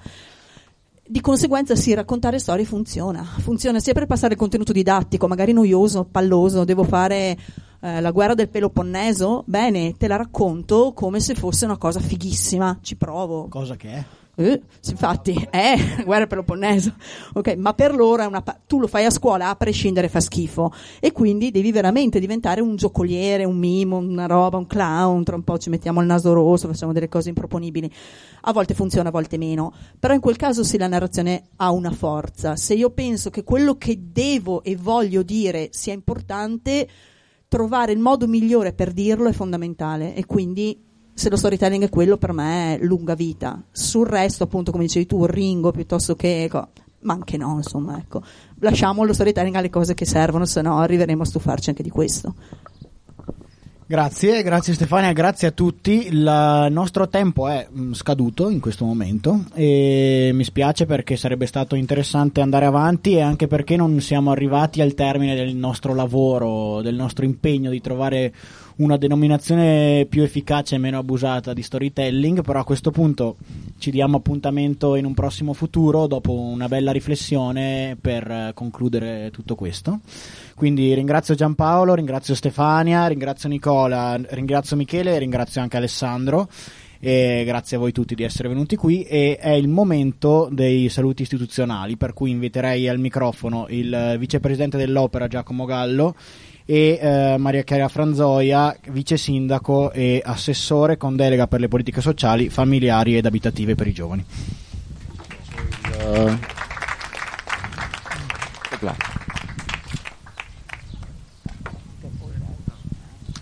Di 1.10 1.22
conseguenza 1.22 1.76
sì, 1.76 1.94
raccontare 1.94 2.38
storie 2.38 2.66
funziona, 2.66 3.24
funziona 3.24 3.80
sia 3.80 3.94
per 3.94 4.08
passare 4.08 4.36
contenuto 4.36 4.74
didattico, 4.74 5.28
magari 5.28 5.54
noioso, 5.54 6.04
palloso, 6.04 6.66
devo 6.66 6.84
fare 6.84 7.38
eh, 7.80 8.02
la 8.02 8.12
guerra 8.12 8.34
del 8.34 8.50
Peloponneso, 8.50 9.44
bene, 9.46 9.96
te 9.96 10.08
la 10.08 10.18
racconto 10.18 10.92
come 10.94 11.22
se 11.22 11.34
fosse 11.34 11.64
una 11.64 11.78
cosa 11.78 12.02
fighissima, 12.02 12.80
ci 12.82 12.98
provo. 12.98 13.48
Cosa 13.48 13.78
che 13.78 13.90
è? 13.90 14.06
Eh, 14.40 14.62
infatti, 14.90 15.48
è 15.50 15.76
guerra 16.06 16.28
peloponneso, 16.28 16.94
ok, 17.34 17.56
ma 17.56 17.74
per 17.74 17.96
loro 17.96 18.22
è 18.22 18.28
una 18.28 18.44
pa- 18.44 18.60
tu 18.68 18.80
lo 18.80 18.86
fai 18.86 19.04
a 19.04 19.10
scuola 19.10 19.50
a 19.50 19.56
prescindere 19.56 20.10
fa 20.10 20.20
schifo 20.20 20.72
e 21.00 21.12
quindi 21.12 21.50
devi 21.50 21.72
veramente 21.72 22.20
diventare 22.20 22.62
un 22.62 22.76
giocoliere, 22.76 23.46
un 23.46 23.58
mimo, 23.58 23.98
una 23.98 24.28
roba, 24.28 24.58
un 24.58 24.68
clown, 24.68 25.24
tra 25.24 25.36
un 25.36 25.44
po' 25.44 25.58
ci 25.58 25.72
mettiamo 25.72 26.02
il 26.02 26.06
naso 26.06 26.34
rosso, 26.34 26.68
facciamo 26.68 26.94
delle 26.94 27.10
cose 27.10 27.30
improponibili. 27.30 27.92
A 28.42 28.54
volte 28.54 28.76
funziona, 28.76 29.10
a 29.10 29.12
volte 29.12 29.40
meno, 29.40 29.74
però 29.98 30.14
in 30.14 30.20
quel 30.20 30.36
caso 30.36 30.64
sì 30.64 30.78
la 30.78 30.88
narrazione 30.88 31.48
ha 31.56 31.72
una 31.72 31.90
forza. 31.90 32.56
Se 32.56 32.76
io 32.76 32.92
penso 32.92 33.32
che 33.32 33.44
quello 33.44 33.76
che 33.76 33.98
devo 34.12 34.62
e 34.62 34.76
voglio 34.76 35.24
dire 35.24 35.70
sia 35.72 35.94
importante, 35.94 36.88
trovare 37.48 37.92
il 37.92 38.00
modo 38.00 38.28
migliore 38.28 38.74
per 38.74 38.92
dirlo 38.92 39.30
è 39.30 39.34
fondamentale 39.34 40.14
e 40.14 40.28
quindi 40.28 40.86
se 41.18 41.32
lo 41.32 41.36
storytelling 41.36 41.84
è 41.84 41.90
quello, 41.90 42.18
per 42.18 42.32
me 42.32 42.76
è 42.76 42.84
lunga 42.84 43.16
vita. 43.16 43.60
Sul 43.72 44.06
resto, 44.06 44.44
appunto, 44.44 44.70
come 44.70 44.84
dicevi 44.84 45.08
tu, 45.08 45.26
Ringo 45.26 45.72
piuttosto 45.72 46.16
che. 46.16 46.48
Ma 47.00 47.14
anche 47.14 47.38
no, 47.38 47.56
insomma, 47.56 47.98
ecco. 47.98 48.22
Lasciamo 48.60 49.04
lo 49.04 49.14
storytelling 49.14 49.56
alle 49.56 49.72
cose 49.72 49.96
che 49.96 50.06
servono, 50.06 50.46
se 50.46 50.62
no 50.62 50.78
arriveremo 50.78 51.24
a 51.24 51.26
stufarci 51.26 51.70
anche 51.70 51.82
di 51.82 51.90
questo. 51.90 52.36
Grazie, 53.90 54.44
grazie 54.44 54.74
Stefania, 54.74 55.12
grazie 55.12 55.48
a 55.48 55.52
tutti. 55.52 56.08
Il 56.08 56.68
nostro 56.70 57.08
tempo 57.08 57.48
è 57.48 57.68
mm, 57.72 57.94
scaduto 57.94 58.50
in 58.50 58.60
questo 58.60 58.86
momento 58.86 59.46
e 59.54 60.30
mi 60.34 60.44
spiace 60.44 60.86
perché 60.86 61.16
sarebbe 61.16 61.48
stato 61.48 61.74
interessante 61.74 62.42
andare 62.42 62.66
avanti 62.66 63.14
e 63.14 63.22
anche 63.22 63.48
perché 63.48 63.76
non 63.76 64.00
siamo 64.02 64.30
arrivati 64.30 64.82
al 64.82 64.94
termine 64.94 65.34
del 65.34 65.56
nostro 65.56 65.96
lavoro, 65.96 66.82
del 66.82 66.96
nostro 66.96 67.26
impegno 67.26 67.72
di 67.72 67.82
trovare 67.82 68.34
una 68.78 68.98
denominazione 68.98 70.06
più 70.10 70.24
efficace 70.24 70.76
e 70.76 70.78
meno 70.78 70.98
abusata 70.98 71.54
di 71.54 71.62
storytelling, 71.62 72.42
però 72.42 72.60
a 72.60 72.64
questo 72.64 72.92
punto 72.92 73.38
ci 73.80 73.92
diamo 73.92 74.18
appuntamento 74.18 74.96
in 74.96 75.06
un 75.06 75.14
prossimo 75.14 75.54
futuro 75.54 76.08
dopo 76.08 76.34
una 76.34 76.68
bella 76.68 76.92
riflessione 76.92 77.98
per 78.00 78.52
concludere 78.54 79.30
tutto 79.32 79.56
questo. 79.56 80.00
Quindi 80.56 80.94
ringrazio 80.94 81.36
Giampaolo, 81.36 81.96
ringrazio 81.96 82.36
Stefania, 82.36 83.08
ringrazio 83.08 83.50
Nicola, 83.50 84.20
ringrazio 84.30 84.76
Michele 84.76 85.16
e 85.16 85.20
ringrazio 85.20 85.62
anche 85.62 85.78
Alessandro. 85.78 86.48
E 87.00 87.44
grazie 87.46 87.78
a 87.78 87.80
voi 87.80 87.92
tutti 87.92 88.16
di 88.16 88.24
essere 88.24 88.48
venuti 88.48 88.76
qui 88.76 89.04
e 89.04 89.38
è 89.40 89.52
il 89.52 89.68
momento 89.68 90.50
dei 90.52 90.90
saluti 90.90 91.22
istituzionali 91.22 91.96
per 91.96 92.14
cui 92.14 92.32
inviterei 92.32 92.88
al 92.88 92.98
microfono 92.98 93.68
il 93.70 94.16
vicepresidente 94.18 94.78
dell'opera 94.78 95.28
Giacomo 95.28 95.66
Gallo 95.66 96.16
e 96.70 97.00
eh, 97.02 97.38
Maria 97.38 97.64
Chiara 97.64 97.88
Franzoia, 97.88 98.78
vice 98.90 99.16
sindaco 99.16 99.90
e 99.94 100.22
assessore 100.24 100.98
con 100.98 101.16
delega 101.16 101.48
per 101.48 101.62
le 101.62 101.70
politiche 101.70 102.02
sociali, 102.02 102.50
familiari 102.50 103.16
ed 103.16 103.26
abitative 103.26 103.74
per 103.74 103.88
i 103.88 103.94
giovani. 103.94 104.26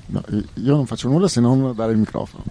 No, 0.06 0.24
io 0.30 0.76
non 0.76 0.86
faccio 0.86 1.10
nulla 1.10 1.28
se 1.28 1.42
non 1.42 1.74
dare 1.76 1.94
il 1.94 1.98
microfono. 1.98 2.44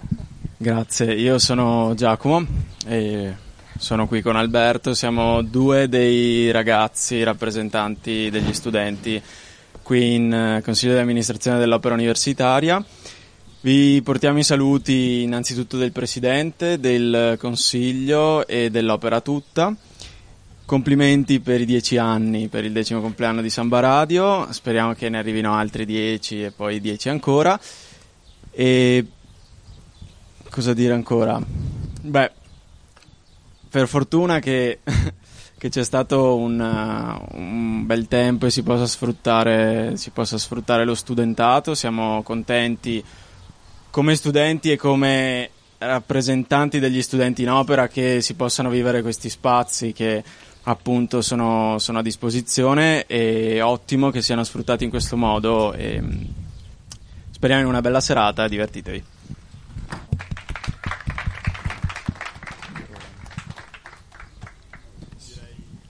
Grazie, 0.56 1.14
io 1.14 1.38
sono 1.38 1.94
Giacomo 1.94 2.44
e 2.84 3.32
sono 3.78 4.08
qui 4.08 4.22
con 4.22 4.34
Alberto, 4.34 4.92
siamo 4.92 5.40
due 5.42 5.88
dei 5.88 6.50
ragazzi 6.50 7.22
rappresentanti 7.22 8.28
degli 8.28 8.52
studenti 8.52 9.22
qui 9.84 10.14
in 10.14 10.32
eh, 10.32 10.62
Consiglio 10.64 10.94
di 10.94 10.98
amministrazione 10.98 11.58
dell'Opera 11.58 11.94
Universitaria. 11.94 12.84
Vi 13.60 14.00
portiamo 14.02 14.38
i 14.38 14.42
saluti 14.42 15.22
innanzitutto 15.22 15.76
del 15.76 15.92
Presidente, 15.92 16.80
del 16.80 17.36
Consiglio 17.38 18.46
e 18.46 18.70
dell'Opera 18.70 19.20
tutta. 19.20 19.76
Complimenti 20.64 21.40
per 21.40 21.60
i 21.60 21.66
dieci 21.66 21.98
anni, 21.98 22.48
per 22.48 22.64
il 22.64 22.72
decimo 22.72 23.02
compleanno 23.02 23.42
di 23.42 23.50
Samba 23.50 23.80
Radio, 23.80 24.50
speriamo 24.50 24.94
che 24.94 25.10
ne 25.10 25.18
arrivino 25.18 25.54
altri 25.54 25.84
dieci 25.84 26.42
e 26.42 26.50
poi 26.50 26.80
dieci 26.80 27.10
ancora. 27.10 27.60
E 28.50 29.06
cosa 30.48 30.72
dire 30.72 30.94
ancora? 30.94 31.38
Beh, 32.00 32.30
per 33.68 33.86
fortuna 33.86 34.38
che 34.38 34.78
che 35.64 35.70
c'è 35.70 35.82
stato 35.82 36.36
un, 36.36 36.60
uh, 36.60 37.38
un, 37.38 37.86
bel 37.86 38.06
tempo 38.06 38.44
e 38.44 38.50
si 38.50 38.62
possa, 38.62 38.86
sfruttare, 38.86 39.96
si 39.96 40.10
possa 40.10 40.36
sfruttare 40.36 40.84
lo 40.84 40.94
studentato. 40.94 41.74
Siamo 41.74 42.22
contenti 42.22 43.02
come 43.88 44.14
studenti 44.14 44.72
e 44.72 44.76
come 44.76 45.48
rappresentanti 45.78 46.80
degli 46.80 47.00
studenti 47.00 47.40
in 47.40 47.50
opera 47.50 47.88
che 47.88 48.20
si 48.20 48.34
possano 48.34 48.68
vivere 48.68 49.00
questi 49.00 49.30
spazi 49.30 49.94
che 49.94 50.22
appunto 50.64 51.22
sono, 51.22 51.78
sono 51.78 52.00
a 52.00 52.02
disposizione 52.02 53.06
e 53.06 53.62
ottimo 53.62 54.10
che 54.10 54.20
siano 54.20 54.44
sfruttati 54.44 54.84
in 54.84 54.90
questo 54.90 55.16
modo 55.16 55.72
e 55.72 55.98
mm, 55.98 56.22
speriamo 57.30 57.62
in 57.62 57.68
una 57.68 57.80
bella 57.80 58.00
serata, 58.00 58.46
divertitevi. 58.48 59.13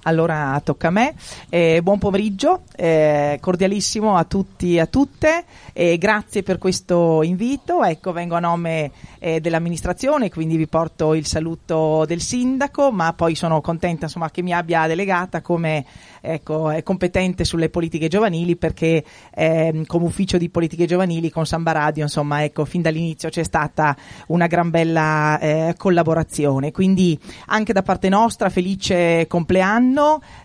Allora 0.05 0.61
tocca 0.63 0.89
a 0.89 0.91
me. 0.91 1.15
Eh, 1.49 1.81
buon 1.83 1.99
pomeriggio, 1.99 2.63
eh, 2.77 3.39
cordialissimo 3.41 4.17
a 4.17 4.25
tutti 4.25 4.75
e 4.75 4.81
a 4.81 4.87
tutte. 4.87 5.45
Eh, 5.73 5.97
grazie 5.99 6.43
per 6.43 6.59
questo 6.59 7.23
invito. 7.23 7.83
Ecco, 7.83 8.13
vengo 8.13 8.35
a 8.35 8.41
nome 8.41 8.91
eh, 9.19 9.41
dell'amministrazione, 9.41 10.31
quindi 10.31 10.57
vi 10.57 10.67
porto 10.67 11.15
il 11.15 11.27
saluto 11.27 12.05
del 12.07 12.21
sindaco, 12.21 12.93
ma 12.93 13.13
poi 13.15 13.35
sono 13.35 13.61
contenta 13.61 14.05
insomma, 14.05 14.31
che 14.31 14.43
mi 14.43 14.53
abbia 14.53 14.87
delegata 14.87 15.41
come 15.41 15.85
ecco, 16.21 16.73
competente 16.83 17.45
sulle 17.45 17.69
politiche 17.69 18.09
giovanili 18.09 18.57
perché 18.57 19.05
eh, 19.35 19.85
come 19.87 20.05
ufficio 20.05 20.39
di 20.39 20.49
politiche 20.49 20.87
giovanili 20.87 21.31
con 21.31 21.47
Samba 21.47 21.73
Radio, 21.73 22.03
insomma, 22.03 22.45
ecco, 22.45 22.65
fin 22.65 22.83
dall'inizio 22.83 23.29
c'è 23.29 23.43
stata 23.43 23.97
una 24.29 24.47
gran 24.47 24.71
bella 24.71 25.39
eh, 25.39 25.75
collaborazione. 25.77 26.73
Quindi 26.73 27.19
anche 27.47 27.73
da 27.73 27.83
parte 27.83 28.09
nostra 28.09 28.49
felice 28.49 29.27
compleanno, 29.27 29.94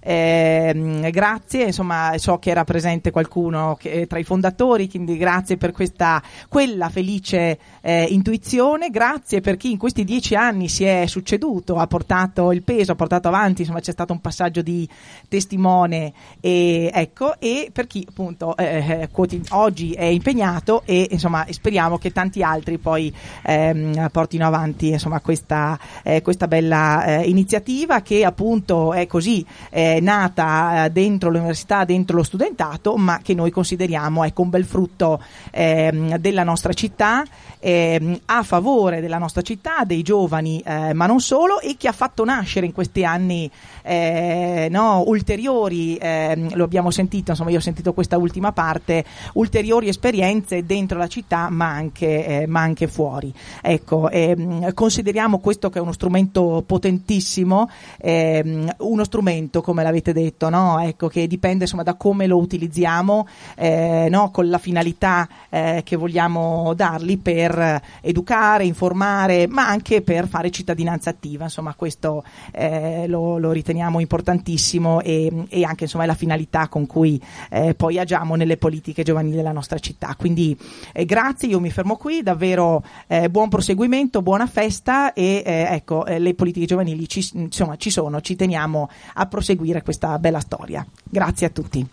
eh, 0.01 0.69
ehm, 0.73 1.09
grazie, 1.09 1.65
insomma, 1.65 2.13
so 2.17 2.37
che 2.37 2.49
era 2.49 2.63
presente 2.63 3.11
qualcuno 3.11 3.77
che, 3.79 4.07
tra 4.07 4.19
i 4.19 4.23
fondatori, 4.23 4.89
quindi 4.89 5.17
grazie 5.17 5.57
per 5.57 5.71
questa, 5.71 6.21
quella 6.47 6.89
felice 6.89 7.57
eh, 7.81 8.03
intuizione, 8.09 8.89
grazie 8.89 9.41
per 9.41 9.57
chi 9.57 9.71
in 9.71 9.77
questi 9.77 10.03
dieci 10.03 10.35
anni 10.35 10.67
si 10.67 10.83
è 10.83 11.05
succeduto, 11.05 11.75
ha 11.77 11.87
portato 11.87 12.51
il 12.51 12.63
peso, 12.63 12.91
ha 12.91 12.95
portato 12.95 13.27
avanti, 13.27 13.61
insomma 13.61 13.79
c'è 13.79 13.91
stato 13.91 14.13
un 14.13 14.21
passaggio 14.21 14.61
di 14.61 14.87
testimone 15.27 16.13
e, 16.39 16.89
ecco, 16.93 17.39
e 17.39 17.69
per 17.71 17.87
chi 17.87 18.05
appunto 18.07 18.55
eh, 18.57 19.09
quotid- 19.11 19.47
oggi 19.51 19.93
è 19.93 20.05
impegnato 20.05 20.83
e 20.85 21.07
insomma 21.11 21.45
speriamo 21.49 21.97
che 21.97 22.11
tanti 22.11 22.43
altri 22.43 22.77
poi 22.77 23.13
ehm, 23.43 24.09
portino 24.11 24.45
avanti 24.45 24.89
insomma 24.89 25.19
questa, 25.21 25.79
eh, 26.03 26.21
questa 26.21 26.47
bella 26.47 27.03
eh, 27.05 27.29
iniziativa 27.29 28.01
che 28.01 28.25
appunto 28.25 28.93
è 28.93 29.07
così 29.07 29.38
eh, 29.69 29.99
nata 30.01 30.85
eh, 30.85 30.89
dentro 30.91 31.29
l'università, 31.29 31.85
dentro 31.85 32.17
lo 32.17 32.23
studentato, 32.23 32.95
ma 32.97 33.19
che 33.21 33.33
noi 33.33 33.51
consideriamo 33.51 34.23
ecco, 34.23 34.41
un 34.41 34.49
bel 34.49 34.65
frutto 34.65 35.21
ehm, 35.51 36.17
della 36.17 36.43
nostra 36.43 36.73
città, 36.73 37.23
ehm, 37.59 38.19
a 38.25 38.43
favore 38.43 39.01
della 39.01 39.17
nostra 39.17 39.41
città, 39.41 39.83
dei 39.85 40.01
giovani, 40.01 40.61
eh, 40.65 40.93
ma 40.93 41.05
non 41.05 41.19
solo, 41.19 41.59
e 41.59 41.75
che 41.77 41.87
ha 41.87 41.91
fatto 41.91 42.23
nascere 42.23 42.65
in 42.65 42.71
questi 42.71 43.03
anni 43.03 43.49
eh, 43.83 44.67
no, 44.69 45.03
ulteriori, 45.05 45.97
ehm, 45.99 46.55
lo 46.55 46.63
abbiamo 46.63 46.91
sentito, 46.91 47.31
insomma 47.31 47.49
io 47.49 47.57
ho 47.57 47.61
sentito 47.61 47.93
questa 47.93 48.17
ultima 48.17 48.51
parte, 48.51 49.03
ulteriori 49.33 49.87
esperienze 49.87 50.65
dentro 50.65 50.97
la 50.97 51.07
città, 51.07 51.49
ma 51.49 51.69
anche, 51.69 52.25
eh, 52.25 52.47
ma 52.47 52.61
anche 52.61 52.87
fuori. 52.87 53.33
Ecco, 53.61 54.09
ehm, 54.09 54.73
consideriamo 54.73 55.39
questo 55.39 55.69
che 55.69 55.79
è 55.79 55.81
uno 55.81 55.91
strumento 55.91 56.63
potentissimo, 56.65 57.69
ehm, 57.97 58.75
uno 58.79 59.03
strumento, 59.03 59.27
come 59.61 59.83
l'avete 59.83 60.13
detto, 60.13 60.49
no? 60.49 60.79
ecco, 60.79 61.07
che 61.07 61.27
dipende 61.27 61.63
insomma, 61.63 61.83
da 61.83 61.93
come 61.93 62.27
lo 62.27 62.37
utilizziamo, 62.37 63.27
eh, 63.55 64.07
no? 64.09 64.31
con 64.31 64.49
la 64.49 64.57
finalità 64.57 65.27
eh, 65.49 65.81
che 65.83 65.95
vogliamo 65.95 66.73
dargli 66.75 67.19
per 67.19 67.81
educare, 68.01 68.65
informare, 68.65 69.47
ma 69.47 69.67
anche 69.67 70.01
per 70.01 70.27
fare 70.27 70.49
cittadinanza 70.49 71.09
attiva. 71.09 71.43
Insomma, 71.43 71.73
questo 71.75 72.23
eh, 72.51 73.05
lo, 73.07 73.37
lo, 73.37 73.51
riteniamo 73.51 73.99
importantissimo 73.99 75.01
e, 75.01 75.45
e 75.49 75.63
anche 75.63 75.83
insomma, 75.83 76.03
è 76.05 76.07
la 76.07 76.15
finalità 76.15 76.67
con 76.67 76.87
cui 76.87 77.21
eh, 77.49 77.75
poi 77.75 77.99
agiamo 77.99 78.35
nelle 78.35 78.57
politiche 78.57 79.03
giovanili 79.03 79.35
della 79.35 79.51
nostra 79.51 79.79
città. 79.79 80.15
Quindi 80.17 80.57
eh, 80.93 81.05
grazie, 81.05 81.49
io 81.49 81.59
mi 81.59 81.69
fermo 81.69 81.97
qui, 81.97 82.23
davvero 82.23 82.83
eh, 83.07 83.29
buon 83.29 83.49
proseguimento, 83.49 84.21
buona 84.21 84.47
festa 84.47 85.13
e 85.13 85.43
ecco, 85.45 86.03
le 86.05 86.33
politiche 86.33 86.65
giovanili 86.65 87.07
ci, 87.07 87.27
insomma, 87.33 87.75
ci 87.75 87.89
sono, 87.89 88.21
ci 88.21 88.35
teniamo 88.35 88.89
a 89.13 89.18
proseguire 89.25 89.81
questa 89.81 90.17
bella 90.19 90.39
storia. 90.39 90.85
Grazie 91.03 91.47
a 91.47 91.49
tutti. 91.49 91.87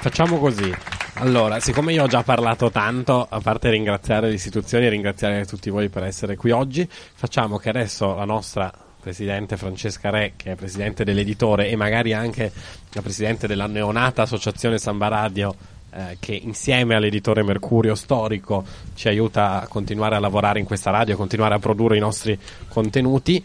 Facciamo 0.00 0.38
così. 0.38 0.72
Allora, 1.14 1.58
siccome 1.58 1.92
io 1.92 2.04
ho 2.04 2.06
già 2.06 2.22
parlato 2.22 2.70
tanto, 2.70 3.26
a 3.28 3.40
parte 3.40 3.70
ringraziare 3.70 4.28
le 4.28 4.34
istituzioni 4.34 4.86
e 4.86 4.90
ringraziare 4.90 5.44
tutti 5.46 5.68
voi 5.68 5.88
per 5.88 6.04
essere 6.04 6.36
qui 6.36 6.52
oggi, 6.52 6.88
facciamo 6.88 7.56
che 7.56 7.70
adesso 7.70 8.14
la 8.14 8.24
nostra 8.24 8.72
presidente 9.00 9.56
Francesca 9.56 10.10
Re, 10.10 10.34
che 10.36 10.52
è 10.52 10.54
presidente 10.54 11.02
dell'editore 11.02 11.70
e 11.70 11.76
magari 11.76 12.12
anche 12.12 12.52
la 12.92 13.02
presidente 13.02 13.48
della 13.48 13.66
neonata 13.66 14.22
associazione 14.22 14.78
Samba 14.78 15.08
Radio, 15.08 15.54
eh, 15.90 16.18
che 16.20 16.34
insieme 16.34 16.94
all'editore 16.94 17.42
Mercurio 17.42 17.94
storico 17.94 18.64
ci 18.94 19.08
aiuta 19.08 19.62
a 19.62 19.66
continuare 19.66 20.14
a 20.14 20.20
lavorare 20.20 20.58
in 20.58 20.66
questa 20.66 20.90
radio, 20.90 21.14
a 21.14 21.16
continuare 21.16 21.54
a 21.54 21.58
produrre 21.58 21.96
i 21.96 22.00
nostri 22.00 22.38
contenuti. 22.68 23.42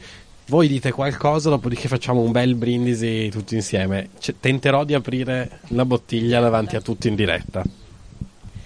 Voi 0.48 0.68
dite 0.68 0.92
qualcosa, 0.92 1.50
dopodiché 1.50 1.88
facciamo 1.88 2.20
un 2.20 2.32
bel 2.32 2.56
brindisi 2.56 3.30
tutti 3.30 3.56
insieme. 3.56 4.10
C- 4.20 4.36
tenterò 4.40 4.84
di 4.84 4.94
aprire 4.94 5.60
la 5.70 5.86
bottiglia 5.86 6.42
davanti 6.42 6.76
a 6.76 6.82
tutti 6.82 7.08
in 7.08 7.16
diretta. 7.16 7.64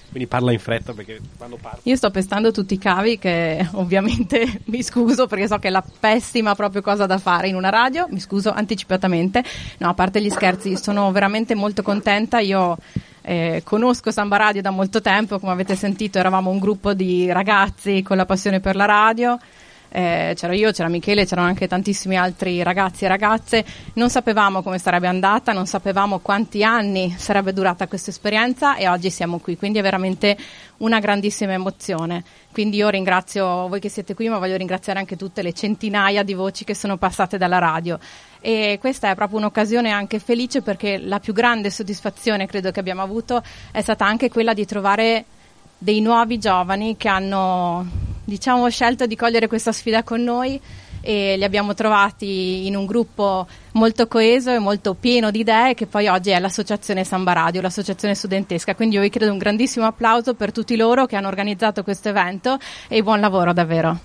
Quindi 0.09 0.27
parla 0.27 0.51
in 0.51 0.57
fretta 0.57 0.93
perché 0.93 1.19
quando 1.37 1.57
parlo. 1.61 1.81
Io 1.83 1.95
sto 1.95 2.09
pestando 2.09 2.49
tutti 2.49 2.73
i 2.73 2.77
cavi 2.79 3.19
che 3.19 3.67
ovviamente 3.73 4.61
mi 4.65 4.81
scuso 4.81 5.27
perché 5.27 5.47
so 5.47 5.59
che 5.59 5.67
è 5.67 5.71
la 5.71 5.83
pessima 5.99 6.55
proprio 6.55 6.81
cosa 6.81 7.05
da 7.05 7.19
fare 7.19 7.47
in 7.47 7.55
una 7.55 7.69
radio, 7.69 8.07
mi 8.09 8.19
scuso 8.19 8.51
anticipatamente. 8.51 9.43
No, 9.77 9.89
a 9.89 9.93
parte 9.93 10.19
gli 10.19 10.31
scherzi, 10.31 10.77
sono 10.77 11.11
veramente 11.11 11.53
molto 11.53 11.83
contenta. 11.83 12.39
Io 12.39 12.75
eh, 13.21 13.61
conosco 13.63 14.09
Samba 14.09 14.37
Radio 14.37 14.63
da 14.63 14.71
molto 14.71 14.99
tempo, 14.99 15.37
come 15.37 15.51
avete 15.51 15.75
sentito 15.75 16.17
eravamo 16.17 16.49
un 16.49 16.57
gruppo 16.57 16.95
di 16.95 17.31
ragazzi 17.31 18.01
con 18.01 18.17
la 18.17 18.25
passione 18.25 18.59
per 18.59 18.75
la 18.75 18.85
radio 18.85 19.37
eh, 19.89 20.33
c'ero 20.35 20.53
io, 20.53 20.71
c'era 20.71 20.89
Michele, 20.89 21.25
c'erano 21.25 21.47
anche 21.47 21.67
tantissimi 21.67 22.17
altri 22.17 22.61
ragazzi 22.63 23.05
e 23.05 23.07
ragazze, 23.07 23.65
non 23.93 24.09
sapevamo 24.09 24.61
come 24.61 24.77
sarebbe 24.77 25.07
andata, 25.07 25.53
non 25.53 25.65
sapevamo 25.65 26.19
quanti 26.19 26.63
anni 26.63 27.15
sarebbe 27.17 27.53
durata 27.53 27.87
questa 27.87 28.09
esperienza 28.09 28.75
e 28.75 28.87
oggi 28.87 29.09
siamo 29.09 29.39
qui, 29.39 29.57
quindi 29.57 29.79
è 29.79 29.81
veramente 29.81 30.37
una 30.77 30.99
grandissima 30.99 31.53
emozione. 31.53 32.23
Quindi 32.51 32.77
io 32.77 32.89
ringrazio 32.89 33.67
voi 33.67 33.79
che 33.79 33.89
siete 33.89 34.13
qui, 34.15 34.29
ma 34.29 34.39
voglio 34.39 34.57
ringraziare 34.57 34.99
anche 34.99 35.15
tutte 35.15 35.41
le 35.41 35.53
centinaia 35.53 36.23
di 36.23 36.33
voci 36.33 36.63
che 36.63 36.73
sono 36.73 36.97
passate 36.97 37.37
dalla 37.37 37.59
radio. 37.59 37.99
E 38.39 38.77
questa 38.79 39.11
è 39.11 39.15
proprio 39.15 39.39
un'occasione 39.39 39.91
anche 39.91 40.19
felice 40.19 40.61
perché 40.61 40.97
la 40.97 41.19
più 41.19 41.33
grande 41.33 41.69
soddisfazione 41.69 42.47
credo 42.47 42.71
che 42.71 42.79
abbiamo 42.79 43.01
avuto 43.01 43.43
è 43.71 43.81
stata 43.81 44.05
anche 44.05 44.29
quella 44.29 44.53
di 44.53 44.65
trovare 44.65 45.25
dei 45.77 46.01
nuovi 46.01 46.39
giovani 46.39 46.97
che 46.97 47.07
hanno 47.07 48.15
diciamo, 48.27 48.69
scelto 48.69 49.05
di 49.05 49.15
cogliere 49.15 49.47
questa 49.47 49.71
sfida 49.71 50.03
con 50.03 50.21
noi 50.21 50.59
e 50.99 51.37
li 51.37 51.43
abbiamo 51.45 51.73
trovati 51.73 52.67
in 52.67 52.75
un 52.75 52.85
gruppo 52.85 53.47
molto 53.73 54.07
coeso 54.07 54.51
e 54.51 54.59
molto 54.59 54.95
pieno 54.95 55.31
di 55.31 55.39
idee 55.39 55.73
che 55.73 55.87
poi 55.87 56.07
oggi 56.07 56.31
è 56.31 56.39
l'associazione 56.39 57.05
Samba 57.05 57.31
Radio, 57.31 57.61
l'associazione 57.61 58.15
studentesca. 58.15 58.75
Quindi 58.75 58.95
io 58.95 59.01
vi 59.01 59.09
chiedo 59.09 59.31
un 59.31 59.37
grandissimo 59.37 59.85
applauso 59.85 60.33
per 60.33 60.51
tutti 60.51 60.75
loro 60.75 61.05
che 61.05 61.15
hanno 61.15 61.29
organizzato 61.29 61.83
questo 61.83 62.09
evento 62.09 62.57
e 62.89 63.01
buon 63.01 63.21
lavoro 63.21 63.53
davvero. 63.53 63.97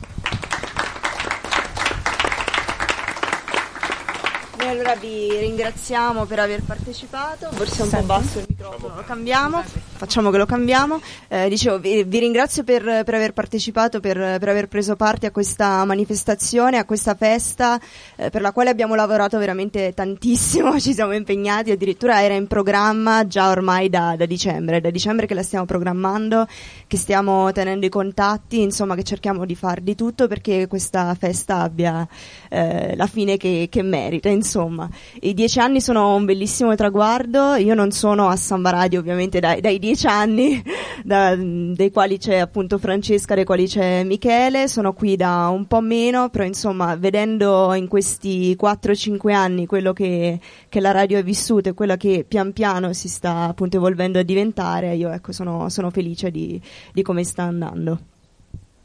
allora 4.72 4.94
vi 4.94 5.36
ringraziamo 5.38 6.24
per 6.24 6.38
aver 6.38 6.62
partecipato, 6.62 7.50
forse 7.52 7.82
è 7.82 7.84
un 7.84 7.90
po' 7.90 8.02
basso 8.02 8.38
il 8.38 8.46
microfono, 8.48 8.94
lo 8.94 9.02
cambiamo, 9.04 9.62
facciamo 10.02 10.30
che 10.30 10.38
lo 10.38 10.46
cambiamo. 10.46 11.00
Eh, 11.28 11.48
dicevo, 11.48 11.78
vi, 11.78 12.02
vi 12.02 12.18
ringrazio 12.18 12.64
per, 12.64 12.82
per, 12.82 13.14
aver 13.14 13.32
partecipato, 13.32 14.00
per, 14.00 14.16
per, 14.16 14.48
aver 14.48 14.66
preso 14.66 14.96
parte 14.96 15.26
a 15.26 15.30
questa 15.30 15.84
manifestazione, 15.84 16.76
a 16.76 16.84
questa 16.84 17.14
festa, 17.14 17.80
eh, 18.16 18.28
per 18.28 18.40
la 18.40 18.50
quale 18.50 18.70
abbiamo 18.70 18.96
lavorato 18.96 19.38
veramente 19.38 19.92
tantissimo, 19.94 20.78
ci 20.82 20.92
siamo 20.92 21.12
impegnati, 21.12 21.70
addirittura 21.70 22.20
era 22.20 22.34
in 22.34 22.48
programma 22.48 23.28
già 23.28 23.50
ormai 23.50 23.88
da, 23.88 24.16
da 24.16 24.26
dicembre, 24.26 24.80
da 24.80 24.90
dicembre 24.90 25.26
che 25.26 25.34
la 25.34 25.44
stiamo 25.44 25.66
programmando, 25.66 26.48
che 26.88 26.96
stiamo 26.96 27.52
tenendo 27.52 27.86
i 27.86 27.90
contatti, 27.90 28.60
insomma 28.60 28.96
che 28.96 29.04
cerchiamo 29.04 29.44
di 29.44 29.54
far 29.54 29.80
di 29.80 29.94
tutto 29.94 30.26
perché 30.26 30.66
questa 30.66 31.14
festa 31.14 31.58
abbia 31.58 32.06
eh, 32.48 32.96
la 32.96 33.06
fine 33.06 33.36
che, 33.36 33.68
che 33.70 33.82
merita, 33.82 34.28
insomma 34.28 34.88
i 35.20 35.32
dieci 35.32 35.60
anni 35.60 35.80
sono 35.80 36.16
un 36.16 36.24
bellissimo 36.24 36.74
traguardo. 36.74 37.54
Io 37.54 37.74
non 37.74 37.92
sono 37.92 38.26
a 38.28 38.34
Samba 38.34 38.70
Radio, 38.70 38.98
ovviamente, 38.98 39.38
dai, 39.38 39.60
dai 39.60 39.78
dieci 39.78 39.90
anni, 40.04 40.62
da, 41.02 41.34
dei 41.36 41.90
quali 41.90 42.18
c'è 42.18 42.38
appunto 42.38 42.78
Francesca, 42.78 43.34
dei 43.34 43.44
quali 43.44 43.66
c'è 43.66 44.04
Michele. 44.04 44.68
Sono 44.68 44.92
qui 44.92 45.16
da 45.16 45.48
un 45.48 45.66
po' 45.66 45.80
meno, 45.80 46.28
però 46.30 46.44
insomma, 46.44 46.96
vedendo 46.96 47.72
in 47.74 47.88
questi 47.88 48.56
4-5 48.60 49.32
anni 49.32 49.66
quello 49.66 49.92
che, 49.92 50.38
che 50.68 50.80
la 50.80 50.90
radio 50.90 51.18
ha 51.18 51.22
vissuto 51.22 51.70
e 51.70 51.74
quello 51.74 51.96
che 51.96 52.24
pian 52.26 52.52
piano 52.52 52.92
si 52.92 53.08
sta 53.08 53.44
appunto 53.44 53.76
evolvendo 53.76 54.18
a 54.18 54.22
diventare, 54.22 54.94
io 54.94 55.10
ecco, 55.10 55.32
sono, 55.32 55.68
sono 55.68 55.90
felice 55.90 56.30
di, 56.30 56.60
di 56.92 57.02
come 57.02 57.24
sta 57.24 57.44
andando. 57.44 57.98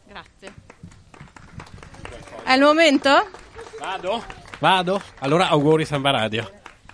Grazie. 0.08 0.53
È 2.43 2.53
il 2.53 2.62
momento? 2.62 3.10
Vado? 3.80 4.24
Vado? 4.60 5.01
Allora 5.20 5.49
auguri 5.49 5.86
Samba 5.86 6.12
Radio. 6.12 6.49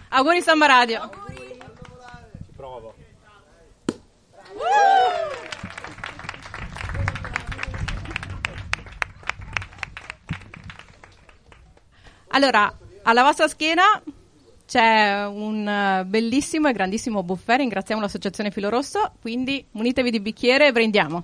Auguri 0.09 0.41
Samba 0.41 0.65
Radio. 0.65 1.01
Auguri. 1.01 1.57
Ci 2.45 2.53
provo. 2.55 2.93
Allora, 12.35 12.75
alla 13.03 13.21
vostra 13.21 13.47
schiena 13.47 14.01
c'è 14.65 15.23
un 15.27 15.67
eh, 15.67 16.03
bellissimo 16.05 16.67
e 16.67 16.73
grandissimo 16.73 17.21
buffet, 17.21 17.59
ringraziamo 17.59 18.01
l'associazione 18.01 18.49
Filo 18.49 18.69
Rosso, 18.69 19.13
quindi 19.21 19.63
munitevi 19.71 20.09
di 20.09 20.19
bicchiere 20.19 20.67
e 20.67 20.71
brindiamo. 20.71 21.23